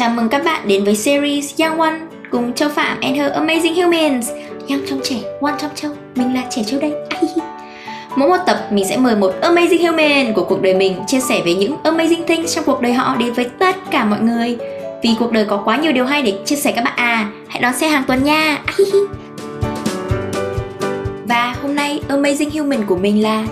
Chào 0.00 0.10
mừng 0.10 0.28
các 0.28 0.44
bạn 0.44 0.68
đến 0.68 0.84
với 0.84 0.96
series 0.96 1.60
Young 1.60 1.80
One 1.80 1.98
cùng 2.30 2.52
Châu 2.52 2.68
Phạm 2.68 3.00
and 3.00 3.16
her 3.16 3.32
Amazing 3.32 3.84
Humans. 3.84 4.30
Young 4.68 4.80
trong 4.86 5.00
trẻ, 5.02 5.16
One 5.40 5.54
trong 5.58 5.70
Châu, 5.74 5.92
mình 6.14 6.34
là 6.34 6.44
trẻ 6.50 6.62
Châu 6.66 6.80
đây. 6.80 6.92
Mỗi 8.16 8.28
một 8.28 8.36
tập 8.46 8.66
mình 8.70 8.84
sẽ 8.88 8.96
mời 8.96 9.16
một 9.16 9.34
Amazing 9.42 9.86
Human 9.86 10.34
của 10.34 10.44
cuộc 10.44 10.62
đời 10.62 10.74
mình 10.74 10.94
chia 11.06 11.20
sẻ 11.20 11.40
về 11.44 11.54
những 11.54 11.76
Amazing 11.84 12.24
things 12.24 12.54
trong 12.54 12.64
cuộc 12.64 12.80
đời 12.80 12.92
họ 12.92 13.16
đến 13.16 13.32
với 13.32 13.44
tất 13.58 13.76
cả 13.90 14.04
mọi 14.04 14.20
người. 14.20 14.56
Vì 15.02 15.10
cuộc 15.18 15.32
đời 15.32 15.44
có 15.44 15.62
quá 15.64 15.76
nhiều 15.76 15.92
điều 15.92 16.04
hay 16.04 16.22
để 16.22 16.34
chia 16.44 16.56
sẻ 16.56 16.72
các 16.72 16.84
bạn 16.84 16.96
à. 16.96 17.30
Hãy 17.48 17.62
đón 17.62 17.74
xe 17.74 17.88
hàng 17.88 18.04
tuần 18.06 18.24
nha. 18.24 18.58
Và 21.24 21.54
hôm 21.62 21.74
nay 21.74 22.00
Amazing 22.08 22.60
Human 22.60 22.86
của 22.86 22.96
mình 22.96 23.22
là 23.22 23.46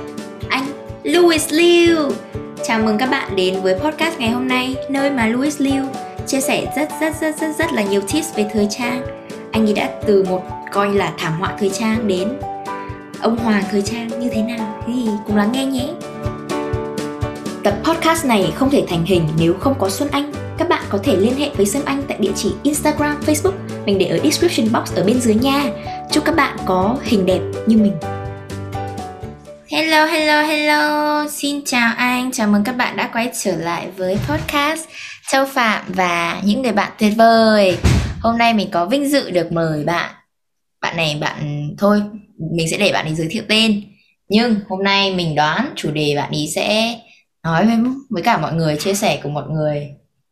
anh 0.48 0.64
Louis 1.02 1.52
Liu. 1.52 1.96
Chào 2.64 2.78
mừng 2.78 2.98
các 2.98 3.10
bạn 3.10 3.36
đến 3.36 3.62
với 3.62 3.74
podcast 3.74 4.18
ngày 4.18 4.30
hôm 4.30 4.48
nay, 4.48 4.74
nơi 4.90 5.10
mà 5.10 5.26
Louis 5.26 5.60
Liu 5.60 5.82
chia 6.28 6.40
sẻ 6.40 6.66
rất 6.76 6.88
rất 7.00 7.20
rất 7.20 7.40
rất 7.40 7.56
rất 7.58 7.72
là 7.72 7.82
nhiều 7.82 8.00
tips 8.00 8.34
về 8.34 8.46
thời 8.52 8.66
trang. 8.70 9.02
Anh 9.52 9.66
ấy 9.66 9.72
đã 9.72 9.90
từ 10.06 10.24
một 10.28 10.42
coi 10.72 10.94
là 10.94 11.12
thảm 11.18 11.32
họa 11.40 11.56
thời 11.58 11.70
trang 11.70 12.08
đến 12.08 12.28
ông 13.20 13.36
hoàng 13.36 13.62
thời 13.70 13.82
trang 13.82 14.20
như 14.20 14.28
thế 14.34 14.42
nào 14.42 14.82
thì 14.86 15.06
cùng 15.26 15.36
lắng 15.36 15.52
nghe 15.52 15.66
nhé. 15.66 15.88
Tập 17.64 17.74
podcast 17.84 18.26
này 18.26 18.52
không 18.54 18.70
thể 18.70 18.84
thành 18.88 19.04
hình 19.04 19.28
nếu 19.38 19.54
không 19.60 19.74
có 19.78 19.90
Xuân 19.90 20.08
Anh. 20.12 20.32
Các 20.58 20.68
bạn 20.68 20.82
có 20.88 20.98
thể 21.04 21.16
liên 21.16 21.36
hệ 21.36 21.50
với 21.56 21.66
Xuân 21.66 21.82
Anh 21.84 22.02
tại 22.08 22.18
địa 22.20 22.32
chỉ 22.36 22.52
Instagram, 22.62 23.20
Facebook 23.26 23.52
mình 23.86 23.98
để 23.98 24.06
ở 24.06 24.18
description 24.24 24.72
box 24.72 24.94
ở 24.94 25.04
bên 25.04 25.20
dưới 25.20 25.34
nha. 25.34 25.64
Chúc 26.12 26.24
các 26.24 26.36
bạn 26.36 26.56
có 26.66 26.96
hình 27.02 27.26
đẹp 27.26 27.40
như 27.66 27.76
mình. 27.76 27.96
Hello, 29.70 30.04
hello, 30.04 30.42
hello. 30.42 31.24
Xin 31.28 31.64
chào 31.64 31.92
anh. 31.96 32.32
Chào 32.32 32.48
mừng 32.48 32.64
các 32.64 32.76
bạn 32.76 32.96
đã 32.96 33.10
quay 33.12 33.30
trở 33.42 33.56
lại 33.56 33.86
với 33.96 34.18
podcast 34.28 34.84
Châu 35.30 35.46
Phạm 35.46 35.84
và 35.88 36.40
những 36.44 36.62
người 36.62 36.72
bạn 36.72 36.92
tuyệt 36.98 37.12
vời. 37.16 37.78
Hôm 38.20 38.38
nay 38.38 38.54
mình 38.54 38.68
có 38.70 38.86
vinh 38.86 39.10
dự 39.10 39.30
được 39.30 39.52
mời 39.52 39.84
bạn. 39.84 40.14
Bạn 40.80 40.96
này 40.96 41.18
bạn 41.20 41.68
thôi, 41.78 42.02
mình 42.56 42.70
sẽ 42.70 42.76
để 42.76 42.92
bạn 42.92 43.06
ấy 43.06 43.14
giới 43.14 43.28
thiệu 43.30 43.42
tên. 43.48 43.82
Nhưng 44.28 44.60
hôm 44.68 44.82
nay 44.82 45.14
mình 45.14 45.34
đoán 45.34 45.72
chủ 45.76 45.90
đề 45.90 46.14
bạn 46.16 46.30
ấy 46.30 46.48
sẽ 46.54 46.98
nói 47.42 47.66
với 47.66 47.76
với 48.10 48.22
cả 48.22 48.38
mọi 48.38 48.52
người 48.52 48.76
chia 48.76 48.94
sẻ 48.94 49.20
cùng 49.22 49.34
mọi 49.34 49.44
người 49.48 49.88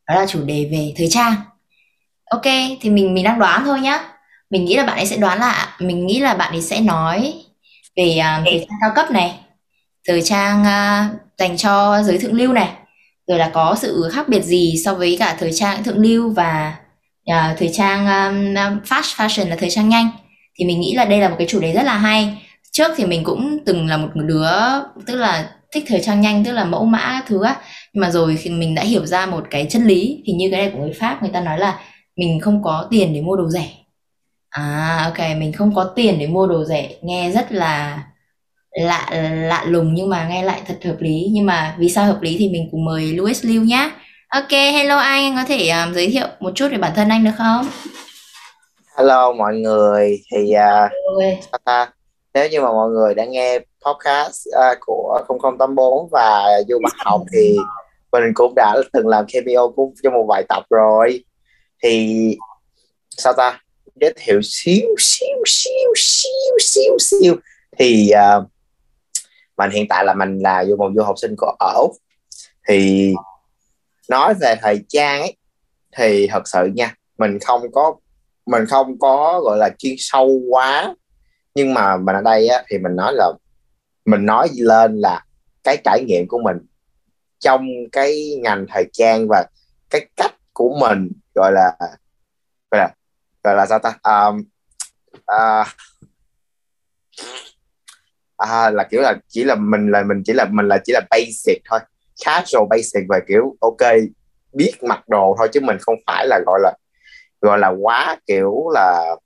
đó 0.09 0.15
là 0.15 0.27
chủ 0.27 0.45
đề 0.45 0.69
về 0.73 0.93
thời 0.97 1.09
trang. 1.11 1.35
Ok, 2.31 2.47
thì 2.81 2.91
mình 2.91 3.15
mình 3.15 3.25
đang 3.25 3.39
đoán 3.39 3.63
thôi 3.65 3.81
nhá. 3.81 4.05
Mình 4.51 4.65
nghĩ 4.65 4.77
là 4.77 4.85
bạn 4.85 4.97
ấy 4.97 5.07
sẽ 5.07 5.17
đoán 5.17 5.39
là 5.39 5.77
mình 5.81 6.07
nghĩ 6.07 6.21
là 6.21 6.35
bạn 6.35 6.53
ấy 6.53 6.63
sẽ 6.63 6.81
nói 6.81 7.35
về 7.97 8.19
uh, 8.19 8.45
thời 8.45 8.67
trang 8.69 8.79
cao 8.81 8.91
cấp 8.95 9.11
này, 9.11 9.39
thời 10.09 10.23
trang 10.23 10.61
uh, 10.61 11.21
dành 11.39 11.57
cho 11.57 12.03
giới 12.03 12.19
thượng 12.19 12.35
lưu 12.35 12.53
này 12.53 12.69
rồi 13.27 13.39
là 13.39 13.51
có 13.55 13.77
sự 13.79 14.09
khác 14.13 14.29
biệt 14.29 14.43
gì 14.43 14.75
so 14.85 14.95
với 14.95 15.17
cả 15.19 15.37
thời 15.39 15.53
trang 15.53 15.85
thượng 15.85 15.99
lưu 15.99 16.31
và 16.31 16.77
uh, 17.31 17.59
thời 17.59 17.71
trang 17.73 18.07
um, 18.07 18.55
um, 18.55 18.81
fast 18.85 19.17
fashion 19.17 19.49
là 19.49 19.57
thời 19.57 19.71
trang 19.71 19.89
nhanh? 19.89 20.09
Thì 20.59 20.65
mình 20.65 20.81
nghĩ 20.81 20.95
là 20.95 21.05
đây 21.05 21.21
là 21.21 21.29
một 21.29 21.37
cái 21.39 21.47
chủ 21.51 21.61
đề 21.61 21.73
rất 21.73 21.83
là 21.83 21.99
hay. 21.99 22.43
Trước 22.73 22.93
thì 22.97 23.05
mình 23.05 23.25
cũng 23.25 23.59
từng 23.67 23.87
là 23.87 23.97
một 23.97 24.09
đứa 24.15 24.51
tức 25.07 25.17
là 25.17 25.51
thích 25.73 25.85
thời 25.87 26.01
trang 26.01 26.21
nhanh 26.21 26.45
tức 26.45 26.53
là 26.53 26.65
mẫu 26.65 26.85
mã 26.85 27.23
thứ 27.27 27.43
á. 27.43 27.57
Nhưng 27.93 28.01
mà 28.01 28.11
rồi 28.11 28.37
khi 28.37 28.51
mình 28.51 28.75
đã 28.75 28.83
hiểu 28.83 29.07
ra 29.07 29.27
một 29.27 29.45
cái 29.51 29.67
chân 29.71 29.85
lý 29.85 30.23
thì 30.27 30.33
như 30.33 30.49
cái 30.51 30.61
này 30.61 30.71
của 30.71 30.79
người 30.79 30.93
pháp 31.01 31.23
người 31.23 31.31
ta 31.33 31.41
nói 31.41 31.59
là 31.59 31.81
mình 32.17 32.41
không 32.41 32.63
có 32.63 32.89
tiền 32.91 33.15
để 33.15 33.21
mua 33.21 33.37
đồ 33.37 33.49
rẻ. 33.49 33.69
À 34.51 35.01
ok 35.05 35.39
mình 35.39 35.53
không 35.53 35.75
có 35.75 35.85
tiền 35.85 36.19
để 36.19 36.27
mua 36.27 36.47
đồ 36.47 36.65
rẻ 36.65 36.91
nghe 37.03 37.31
rất 37.31 37.53
là 37.53 38.03
lạ 38.77 39.07
lạ 39.33 39.65
lùng 39.67 39.95
nhưng 39.95 40.09
mà 40.09 40.29
nghe 40.29 40.43
lại 40.43 40.63
thật 40.67 40.75
hợp 40.85 40.97
lý. 41.01 41.29
Nhưng 41.33 41.47
mà 41.47 41.77
vì 41.79 41.89
sao 41.89 42.07
hợp 42.07 42.19
lý 42.23 42.37
thì 42.39 42.49
mình 42.49 42.69
cùng 42.71 42.85
mời 42.85 43.13
Louis 43.13 43.45
Liu 43.45 43.63
nhá. 43.63 43.91
Ok 44.29 44.51
hello 44.51 44.97
anh 44.97 45.25
anh 45.25 45.37
có 45.37 45.45
thể 45.49 45.69
um, 45.69 45.95
giới 45.95 46.11
thiệu 46.11 46.27
một 46.41 46.51
chút 46.55 46.69
về 46.71 46.79
bản 46.79 46.93
thân 46.97 47.09
anh 47.09 47.25
được 47.25 47.31
không? 47.39 47.69
Hello 48.97 49.33
mọi 49.33 49.57
người. 49.57 50.19
Thì 50.33 50.53
uh, 50.55 51.63
ta 51.65 51.91
nếu 52.35 52.49
như 52.49 52.61
mà 52.61 52.73
mọi 52.73 52.91
người 52.91 53.15
đã 53.15 53.25
nghe 53.25 53.59
podcast 53.59 54.49
uh, 54.49 54.79
của 54.81 55.23
0084 55.29 56.09
và 56.13 56.47
du 56.69 56.79
bạch 56.83 56.97
học 56.99 57.21
thì 57.33 57.57
mình 58.13 58.23
cũng 58.35 58.53
đã 58.57 58.77
từng 58.93 59.09
làm 59.09 59.25
cameo 59.33 59.73
cũng 59.77 59.95
cho 60.03 60.11
một 60.11 60.27
vài 60.29 60.45
tập 60.49 60.63
rồi. 60.71 61.25
Thì 61.83 62.37
sao 63.17 63.33
ta? 63.33 63.61
Giới 64.01 64.13
thiệu 64.17 64.41
xíu 64.43 64.89
xíu 64.99 65.37
xíu 65.47 65.93
xíu 65.97 66.59
xíu 66.61 66.97
xíu. 66.99 67.37
Thì 67.79 68.11
uh, 68.39 68.47
mình 69.57 69.71
hiện 69.71 69.87
tại 69.89 70.05
là 70.05 70.15
mình 70.15 70.39
là 70.39 70.65
một 70.79 70.91
du 70.97 71.03
học 71.03 71.19
sinh 71.19 71.35
của 71.39 71.57
ở 71.59 71.73
úc. 71.77 71.91
Thì 72.69 73.13
nói 74.09 74.35
về 74.41 74.55
thời 74.61 74.85
trang 74.89 75.21
ấy 75.21 75.37
thì 75.97 76.27
thật 76.31 76.49
sự 76.49 76.71
nha 76.75 76.95
mình 77.19 77.39
không 77.39 77.73
có 77.73 77.97
mình 78.47 78.67
không 78.67 78.99
có 78.99 79.41
gọi 79.45 79.59
là 79.59 79.71
chuyên 79.79 79.95
sâu 79.99 80.41
quá. 80.51 80.95
Nhưng 81.55 81.75
mà 81.75 81.97
mình 81.97 82.17
ở 82.17 82.23
đây 82.23 82.49
á, 82.49 82.63
thì 82.69 82.79
mình 82.79 82.97
nói 82.97 83.13
là 83.15 83.33
mình 84.05 84.27
nói 84.27 84.49
lên 84.57 85.01
là 85.01 85.25
cái 85.65 85.77
trải 85.85 86.05
nghiệm 86.07 86.29
của 86.29 86.39
mình 86.39 86.57
trong 87.39 87.67
cái 87.93 88.37
ngành 88.43 88.67
thời 88.69 88.87
trang 88.93 89.29
và 89.29 89.47
cái 89.91 90.07
cách 90.17 90.35
của 90.53 90.77
mình 90.81 91.13
gọi 91.35 91.53
là 91.53 91.77
gọi 92.71 92.81
là 92.81 92.89
gọi 93.43 93.57
là 93.57 93.67
sao 93.67 93.79
ta? 93.79 93.99
Um, 94.03 94.45
uh, 95.17 95.67
à, 98.37 98.71
là 98.71 98.85
kiểu 98.91 99.01
là 99.01 99.17
chỉ 99.29 99.45
là 99.45 99.55
mình 99.55 99.91
là 99.91 100.03
mình 100.03 100.23
chỉ 100.25 100.33
là 100.33 100.47
mình 100.51 100.69
là 100.69 100.79
chỉ 100.85 100.93
là 100.93 101.01
basic 101.11 101.63
thôi. 101.71 101.81
Casual 102.25 102.69
basic 102.71 103.03
và 103.09 103.21
kiểu 103.29 103.57
ok 103.61 103.93
biết 104.53 104.73
mặc 104.83 105.09
đồ 105.09 105.35
thôi 105.39 105.49
chứ 105.53 105.61
mình 105.61 105.77
không 105.81 105.95
phải 106.07 106.27
là 106.27 106.41
gọi 106.47 106.61
là 106.63 106.73
gọi 107.41 107.59
là 107.59 107.69
quá 107.69 108.17
kiểu 108.27 108.69
là 108.75 109.17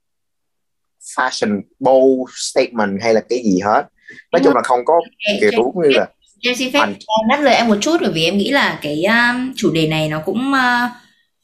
fashion 1.15 1.61
bold 1.79 2.31
statement 2.35 3.01
hay 3.01 3.13
là 3.13 3.21
cái 3.29 3.39
gì 3.43 3.59
hết. 3.65 3.83
Nói 4.31 4.41
chung 4.43 4.55
là 4.55 4.61
không 4.63 4.85
có 4.85 5.01
kiểu 5.41 5.51
như 5.75 5.89
là 5.89 6.07
em 6.43 6.55
xin 6.55 6.73
phép 6.73 6.85
ngắt 7.29 7.39
lời 7.39 7.55
em 7.55 7.67
một 7.67 7.77
chút 7.81 7.97
bởi 8.01 8.11
vì 8.11 8.25
em 8.25 8.37
nghĩ 8.37 8.51
là 8.51 8.79
cái 8.81 9.03
um, 9.03 9.53
chủ 9.55 9.71
đề 9.71 9.87
này 9.87 10.09
nó 10.09 10.21
cũng 10.25 10.51
uh, 10.53 10.91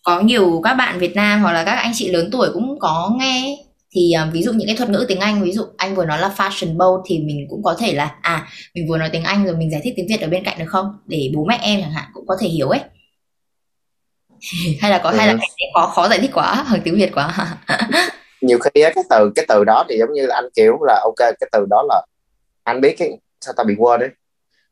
có 0.03 0.19
nhiều 0.19 0.61
các 0.63 0.73
bạn 0.73 0.99
Việt 0.99 1.15
Nam 1.15 1.41
hoặc 1.41 1.51
là 1.51 1.63
các 1.63 1.75
anh 1.75 1.91
chị 1.95 2.11
lớn 2.11 2.29
tuổi 2.31 2.49
cũng 2.53 2.79
có 2.79 3.11
nghe 3.19 3.57
thì 3.97 4.13
uh, 4.27 4.33
ví 4.33 4.41
dụ 4.41 4.51
những 4.53 4.67
cái 4.67 4.77
thuật 4.77 4.89
ngữ 4.89 5.05
tiếng 5.07 5.19
Anh 5.19 5.43
ví 5.43 5.51
dụ 5.51 5.63
anh 5.77 5.95
vừa 5.95 6.05
nói 6.05 6.19
là 6.19 6.33
fashion 6.37 6.77
bold 6.77 7.05
thì 7.05 7.19
mình 7.19 7.47
cũng 7.49 7.63
có 7.63 7.75
thể 7.79 7.93
là 7.93 8.15
à 8.21 8.47
mình 8.75 8.87
vừa 8.89 8.97
nói 8.97 9.09
tiếng 9.11 9.23
Anh 9.23 9.45
rồi 9.45 9.55
mình 9.55 9.71
giải 9.71 9.81
thích 9.83 9.93
tiếng 9.95 10.07
Việt 10.09 10.21
ở 10.21 10.27
bên 10.27 10.43
cạnh 10.43 10.59
được 10.59 10.65
không? 10.67 10.85
Để 11.05 11.31
bố 11.35 11.45
mẹ 11.45 11.59
em 11.61 11.81
chẳng 11.81 11.91
hạn 11.91 12.05
cũng 12.13 12.27
có 12.27 12.37
thể 12.41 12.47
hiểu 12.47 12.69
ấy. 12.69 12.79
Hay 14.81 14.91
là 14.91 14.97
có 15.03 15.09
ừ. 15.09 15.17
hay 15.17 15.27
là 15.27 15.33
ừ. 15.33 15.39
khó 15.73 15.91
khó 15.95 16.09
giải 16.09 16.19
thích 16.19 16.31
quá 16.33 16.65
bằng 16.71 16.81
tiếng 16.83 16.95
Việt 16.95 17.11
quá. 17.15 17.57
Nhiều 18.41 18.59
khi 18.59 18.81
cái 18.81 19.03
từ 19.09 19.31
cái 19.35 19.45
từ 19.47 19.63
đó 19.63 19.85
thì 19.89 19.97
giống 19.99 20.13
như 20.13 20.25
là 20.25 20.35
anh 20.35 20.49
kiểu 20.55 20.83
là 20.83 21.01
ok 21.03 21.29
cái 21.39 21.49
từ 21.51 21.65
đó 21.69 21.83
là 21.89 22.05
anh 22.63 22.81
biết 22.81 22.95
cái 22.97 23.09
sao 23.41 23.53
ta 23.57 23.63
bị 23.63 23.75
quên 23.77 23.99
đấy? 23.99 24.09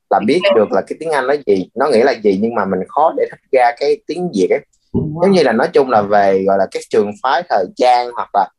Là 0.09 0.19
biết 0.27 0.39
được 0.55 0.71
là 0.71 0.81
cái 0.87 0.97
tiếng 0.99 1.11
Anh 1.11 1.27
nó 1.27 1.33
gì 1.47 1.69
nó 1.75 1.87
nghĩa 1.87 2.03
là 2.03 2.11
gì 2.23 2.39
nhưng 2.41 2.55
mà 2.55 2.65
mình 2.65 2.79
khó 2.87 3.13
để 3.17 3.25
thách 3.31 3.39
ra 3.51 3.71
cái 3.79 3.97
tiếng 4.07 4.31
Việt 4.35 4.47
ấy. 4.49 4.59
Giống 4.93 5.31
như 5.31 5.43
là 5.43 5.51
nói 5.51 5.67
chung 5.73 5.89
là 5.89 6.01
về 6.01 6.43
gọi 6.47 6.57
là 6.57 6.67
các 6.71 6.83
trường 6.89 7.11
phái 7.23 7.43
thời 7.49 7.65
trang 7.75 8.09
hoặc 8.15 8.29
là 8.33 8.49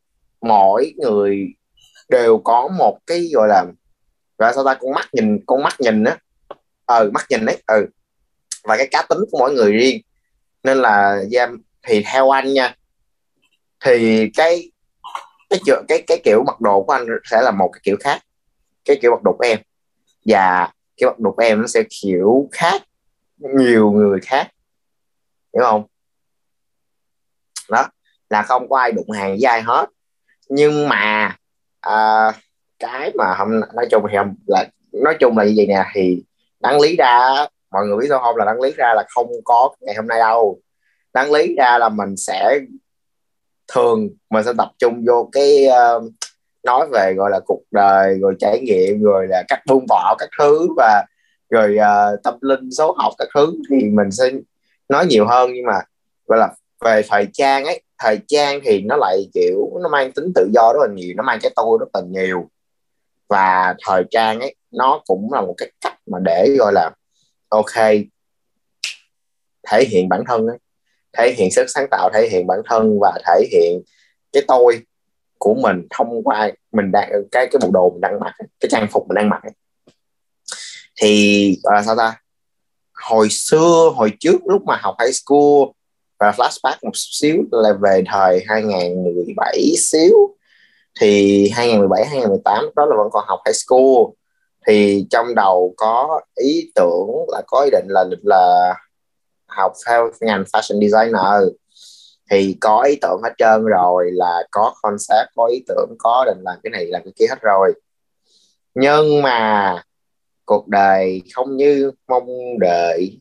mỗi 0.41 0.93
người 0.97 1.47
đều 2.09 2.37
có 2.37 2.67
một 2.77 2.99
cái 3.07 3.29
gọi 3.33 3.47
là 3.47 3.65
và 4.37 4.53
sao 4.53 4.65
ta 4.65 4.73
con 4.73 4.91
mắt 4.93 5.07
nhìn 5.13 5.39
con 5.45 5.63
mắt 5.63 5.73
nhìn 5.79 6.03
á. 6.03 6.17
Ờ 6.85 7.09
mắt 7.13 7.25
nhìn 7.29 7.45
đấy 7.45 7.63
ừ. 7.67 7.87
Và 8.63 8.77
cái 8.77 8.87
cá 8.91 9.01
tính 9.09 9.19
của 9.31 9.37
mỗi 9.39 9.53
người 9.53 9.71
riêng. 9.71 10.01
Nên 10.63 10.77
là 10.77 11.23
giam 11.31 11.61
thì 11.83 12.03
theo 12.05 12.29
anh 12.29 12.53
nha 12.53 12.75
thì 13.85 14.29
cái 14.33 14.71
cái 15.49 15.59
cái 15.65 15.75
cái, 15.87 16.03
cái 16.07 16.21
kiểu 16.23 16.43
mặc 16.47 16.61
đồ 16.61 16.83
của 16.83 16.93
anh 16.93 17.05
sẽ 17.23 17.41
là 17.41 17.51
một 17.51 17.69
cái 17.73 17.81
kiểu 17.83 17.97
khác. 17.99 18.21
Cái 18.85 18.99
kiểu 19.01 19.11
mặc 19.11 19.23
đồ 19.23 19.33
của 19.37 19.45
em. 19.45 19.59
Và 20.25 20.71
cái 20.97 21.09
mặc 21.09 21.19
đồ 21.19 21.31
của 21.31 21.43
em 21.43 21.61
nó 21.61 21.67
sẽ 21.67 21.83
kiểu 22.01 22.49
khác 22.51 22.81
nhiều 23.39 23.91
người 23.91 24.19
khác. 24.21 24.47
Hiểu 25.53 25.63
không? 25.63 25.83
Đó 27.69 27.87
là 28.29 28.41
không 28.41 28.69
có 28.69 28.79
ai 28.79 28.91
đụng 28.91 29.11
hàng 29.11 29.29
với 29.29 29.43
ai 29.43 29.61
hết 29.61 29.85
nhưng 30.49 30.89
mà 30.89 31.35
à, 31.81 32.31
cái 32.79 33.11
mà 33.15 33.35
hôm 33.37 33.61
nói 33.75 33.87
chung 33.91 34.03
thì 34.11 34.17
là 34.47 34.65
nói 34.91 35.17
chung 35.19 35.37
là 35.37 35.43
như 35.43 35.53
vậy 35.57 35.67
nè 35.67 35.83
thì 35.93 36.23
đáng 36.59 36.79
lý 36.79 36.95
ra 36.95 37.19
mọi 37.71 37.85
người 37.85 37.97
biết 37.97 38.05
sao 38.09 38.19
không? 38.19 38.35
Là 38.37 38.45
đáng 38.45 38.61
lý 38.61 38.71
ra 38.71 38.93
là 38.95 39.03
không 39.09 39.27
có 39.43 39.69
ngày 39.79 39.95
hôm 39.95 40.07
nay 40.07 40.19
đâu. 40.19 40.59
Đáng 41.13 41.31
lý 41.31 41.55
ra 41.57 41.77
là 41.77 41.89
mình 41.89 42.17
sẽ 42.17 42.59
thường 43.73 44.09
mình 44.29 44.43
sẽ 44.43 44.53
tập 44.57 44.71
trung 44.79 45.03
vô 45.07 45.29
cái 45.31 45.67
uh, 45.67 46.11
nói 46.63 46.87
về 46.91 47.13
gọi 47.17 47.31
là 47.31 47.39
cuộc 47.45 47.61
đời 47.71 48.17
rồi 48.21 48.35
trải 48.39 48.59
nghiệm 48.59 49.03
rồi 49.03 49.27
là 49.27 49.43
cách 49.47 49.59
buông 49.67 49.85
bỏ 49.89 50.15
các 50.19 50.29
thứ 50.39 50.67
và 50.77 51.05
rồi 51.49 51.77
uh, 51.77 52.23
tâm 52.23 52.33
linh 52.41 52.71
số 52.71 52.95
học 52.97 53.13
các 53.17 53.27
thứ 53.35 53.53
thì 53.69 53.89
mình 53.89 54.11
sẽ 54.11 54.31
nói 54.89 55.05
nhiều 55.05 55.27
hơn. 55.27 55.51
Nhưng 55.53 55.65
mà 55.65 55.79
gọi 56.27 56.39
là 56.39 56.53
về 56.85 57.01
thời 57.09 57.27
trang 57.33 57.65
ấy 57.65 57.81
thời 57.99 58.19
trang 58.27 58.59
thì 58.63 58.81
nó 58.81 58.95
lại, 58.95 59.29
kiểu, 59.33 59.79
nó 59.81 59.89
mang 59.89 60.11
tính 60.11 60.31
tự 60.35 60.49
do 60.53 60.73
rất 60.73 60.79
là 60.87 60.93
nhiều, 60.95 61.13
nó 61.17 61.23
mang 61.23 61.39
cái 61.41 61.51
tôi 61.55 61.77
rất 61.79 61.89
là 61.93 62.01
nhiều. 62.09 62.49
Và 63.29 63.75
thời 63.87 64.03
trang 64.11 64.39
ấy, 64.39 64.55
nó 64.71 65.01
cũng 65.05 65.33
là 65.33 65.41
một 65.41 65.53
cái 65.57 65.71
cách 65.81 65.99
mà 66.11 66.19
để 66.19 66.55
gọi 66.59 66.73
là, 66.73 66.91
ok, 67.49 67.73
thể 69.67 69.83
hiện 69.89 70.09
bản 70.09 70.23
thân 70.27 70.47
ấy, 70.47 70.57
thể 71.17 71.33
hiện 71.37 71.51
sức 71.51 71.65
sáng 71.67 71.87
tạo, 71.91 72.09
thể 72.13 72.29
hiện 72.31 72.47
bản 72.47 72.59
thân 72.69 72.99
và 73.01 73.19
thể 73.27 73.47
hiện 73.51 73.81
cái 74.31 74.43
tôi 74.47 74.81
của 75.37 75.53
mình 75.53 75.87
thông 75.89 76.23
qua 76.23 76.51
mình 76.71 76.91
đang, 76.91 77.11
cái 77.31 77.47
cái 77.51 77.59
bộ 77.61 77.69
đồ 77.73 77.89
mình 77.89 78.01
đang 78.01 78.19
mặc 78.19 78.33
cái 78.59 78.69
trang 78.69 78.87
phục 78.91 79.07
mình 79.07 79.15
đang 79.15 79.29
mặc 79.29 79.41
thì 81.01 81.59
là 81.63 81.83
sao 81.83 81.95
ta? 81.95 82.21
Hồi 82.93 83.29
xưa, 83.29 83.91
hồi 83.95 84.11
trước, 84.19 84.37
lúc 84.45 84.63
mà 84.63 84.77
học 84.81 84.95
high 84.99 85.13
school 85.13 85.76
và 86.19 86.31
flashback 86.31 86.77
một 86.81 86.91
xíu 86.93 87.43
là 87.51 87.73
về 87.81 88.03
thời 88.11 88.43
2017 88.47 89.73
xíu. 89.77 90.35
Thì 90.99 91.49
2017 91.49 92.05
2018 92.05 92.69
đó 92.75 92.85
là 92.85 92.95
vẫn 92.97 93.07
còn 93.11 93.25
học 93.27 93.39
high 93.45 93.55
school. 93.55 94.13
Thì 94.67 95.05
trong 95.09 95.35
đầu 95.35 95.73
có 95.77 96.21
ý 96.35 96.71
tưởng 96.75 97.07
là 97.27 97.41
có 97.47 97.61
ý 97.61 97.69
định 97.71 97.85
là 97.89 98.05
là 98.23 98.75
học 99.47 99.73
theo 99.87 100.11
ngành 100.21 100.43
fashion 100.43 100.81
designer. 100.81 101.53
Thì 102.31 102.57
có 102.61 102.81
ý 102.81 102.95
tưởng 103.01 103.21
hết 103.23 103.33
trơn 103.37 103.65
rồi, 103.65 104.11
là 104.11 104.43
có 104.51 104.73
concept, 104.81 105.29
có 105.35 105.45
ý 105.45 105.63
tưởng, 105.67 105.95
có 105.99 106.25
định 106.27 106.43
làm 106.43 106.57
cái 106.63 106.71
này, 106.71 106.85
làm 106.85 107.01
cái 107.03 107.13
kia 107.15 107.25
hết 107.29 107.41
rồi. 107.41 107.73
Nhưng 108.75 109.21
mà 109.21 109.83
cuộc 110.45 110.67
đời 110.67 111.21
không 111.33 111.57
như 111.57 111.91
mong 112.07 112.27
đợi 112.59 113.19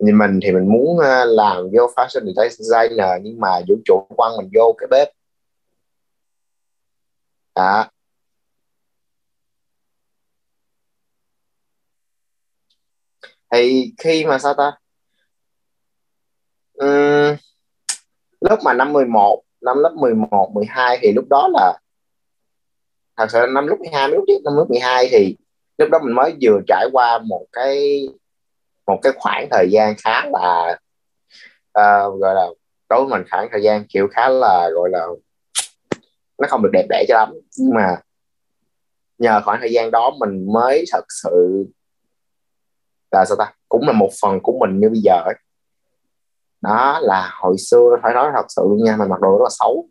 thì 0.00 0.12
mình 0.12 0.40
thì 0.42 0.52
mình 0.52 0.68
muốn 0.72 0.98
ờ, 0.98 1.24
làm 1.24 1.56
vô 1.56 1.86
fashion 1.96 2.32
designer 2.34 3.08
nhưng 3.22 3.40
mà 3.40 3.48
vũ 3.68 3.74
trụ 3.84 4.06
quăng 4.16 4.36
mình 4.36 4.50
vô 4.54 4.74
cái 4.78 4.86
bếp. 4.90 5.08
Đó. 7.54 7.90
Thì 13.52 13.92
khi 13.98 14.24
mà 14.26 14.38
sao 14.38 14.54
ta? 14.54 14.72
Uhm, 16.84 17.36
lúc 18.40 18.58
mà 18.64 18.72
năm 18.72 18.92
11 18.92 19.42
năm 19.60 19.78
lớp 19.78 19.92
11 19.96 20.50
12 20.54 20.98
thì 21.02 21.12
lúc 21.12 21.24
đó 21.30 21.48
là 21.52 21.78
thật 23.16 23.26
sự 23.30 23.46
năm 23.54 23.66
lúc 23.66 23.80
12 23.80 24.08
lúc 24.08 24.24
trước 24.28 24.38
năm 24.44 24.56
lớp 24.56 24.66
12 24.68 25.08
thì 25.10 25.36
lúc 25.78 25.88
đó 25.90 25.98
mình 26.04 26.14
mới 26.14 26.34
vừa 26.42 26.60
trải 26.66 26.86
qua 26.92 27.18
một 27.18 27.46
cái 27.52 28.06
một 28.86 28.98
cái 29.02 29.12
khoảng 29.16 29.48
thời 29.50 29.70
gian 29.70 29.94
khá 30.04 30.24
là 30.30 30.78
uh, 31.78 32.20
gọi 32.20 32.34
là 32.34 32.46
đối 32.88 33.00
với 33.04 33.08
mình 33.08 33.26
khoảng 33.30 33.48
thời 33.52 33.62
gian 33.62 33.84
kiểu 33.88 34.08
khá 34.10 34.28
là 34.28 34.70
gọi 34.74 34.90
là 34.90 35.06
nó 36.38 36.48
không 36.48 36.62
được 36.62 36.70
đẹp 36.72 36.86
đẽ 36.88 37.04
cho 37.08 37.14
lắm. 37.14 37.32
Nhưng 37.58 37.74
mà 37.74 37.96
nhờ 39.18 39.40
khoảng 39.44 39.60
thời 39.60 39.72
gian 39.72 39.90
đó 39.90 40.10
mình 40.18 40.52
mới 40.52 40.84
thật 40.92 41.04
sự 41.22 41.64
là 43.10 43.24
sao 43.24 43.36
ta? 43.36 43.52
Cũng 43.68 43.86
là 43.86 43.92
một 43.92 44.10
phần 44.22 44.40
của 44.42 44.58
mình 44.60 44.80
như 44.80 44.88
bây 44.88 45.00
giờ 45.00 45.22
ấy. 45.24 45.34
đó 46.60 47.00
là 47.02 47.30
hồi 47.32 47.56
xưa 47.58 47.96
phải 48.02 48.14
nói 48.14 48.30
thật 48.34 48.46
sự 48.48 48.62
nha 48.84 48.96
mình 48.96 49.08
mặc 49.08 49.20
đồ 49.20 49.38
rất 49.38 49.42
là 49.42 49.50
xấu. 49.50 49.88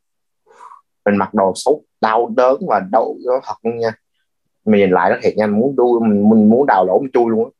Mình 1.06 1.16
mặc 1.18 1.34
đồ 1.34 1.54
xấu 1.56 1.84
đau 2.02 2.32
đớn 2.36 2.58
và 2.68 2.80
đau 2.92 3.16
thật 3.44 3.56
luôn 3.64 3.78
nha. 3.78 3.94
Mình 4.66 4.82
nhìn 4.82 4.92
lại 4.92 5.10
nó 5.10 5.16
thiệt 5.22 5.34
nha 5.38 5.48
mình 5.48 5.60
muốn 5.60 5.76
đuôi 5.76 6.00
mình, 6.00 6.30
mình 6.30 6.50
muốn 6.50 6.66
đào 6.66 6.86
lỗ 6.86 7.00
mình 7.00 7.12
chui 7.14 7.30
luôn 7.30 7.46
á 7.46 7.55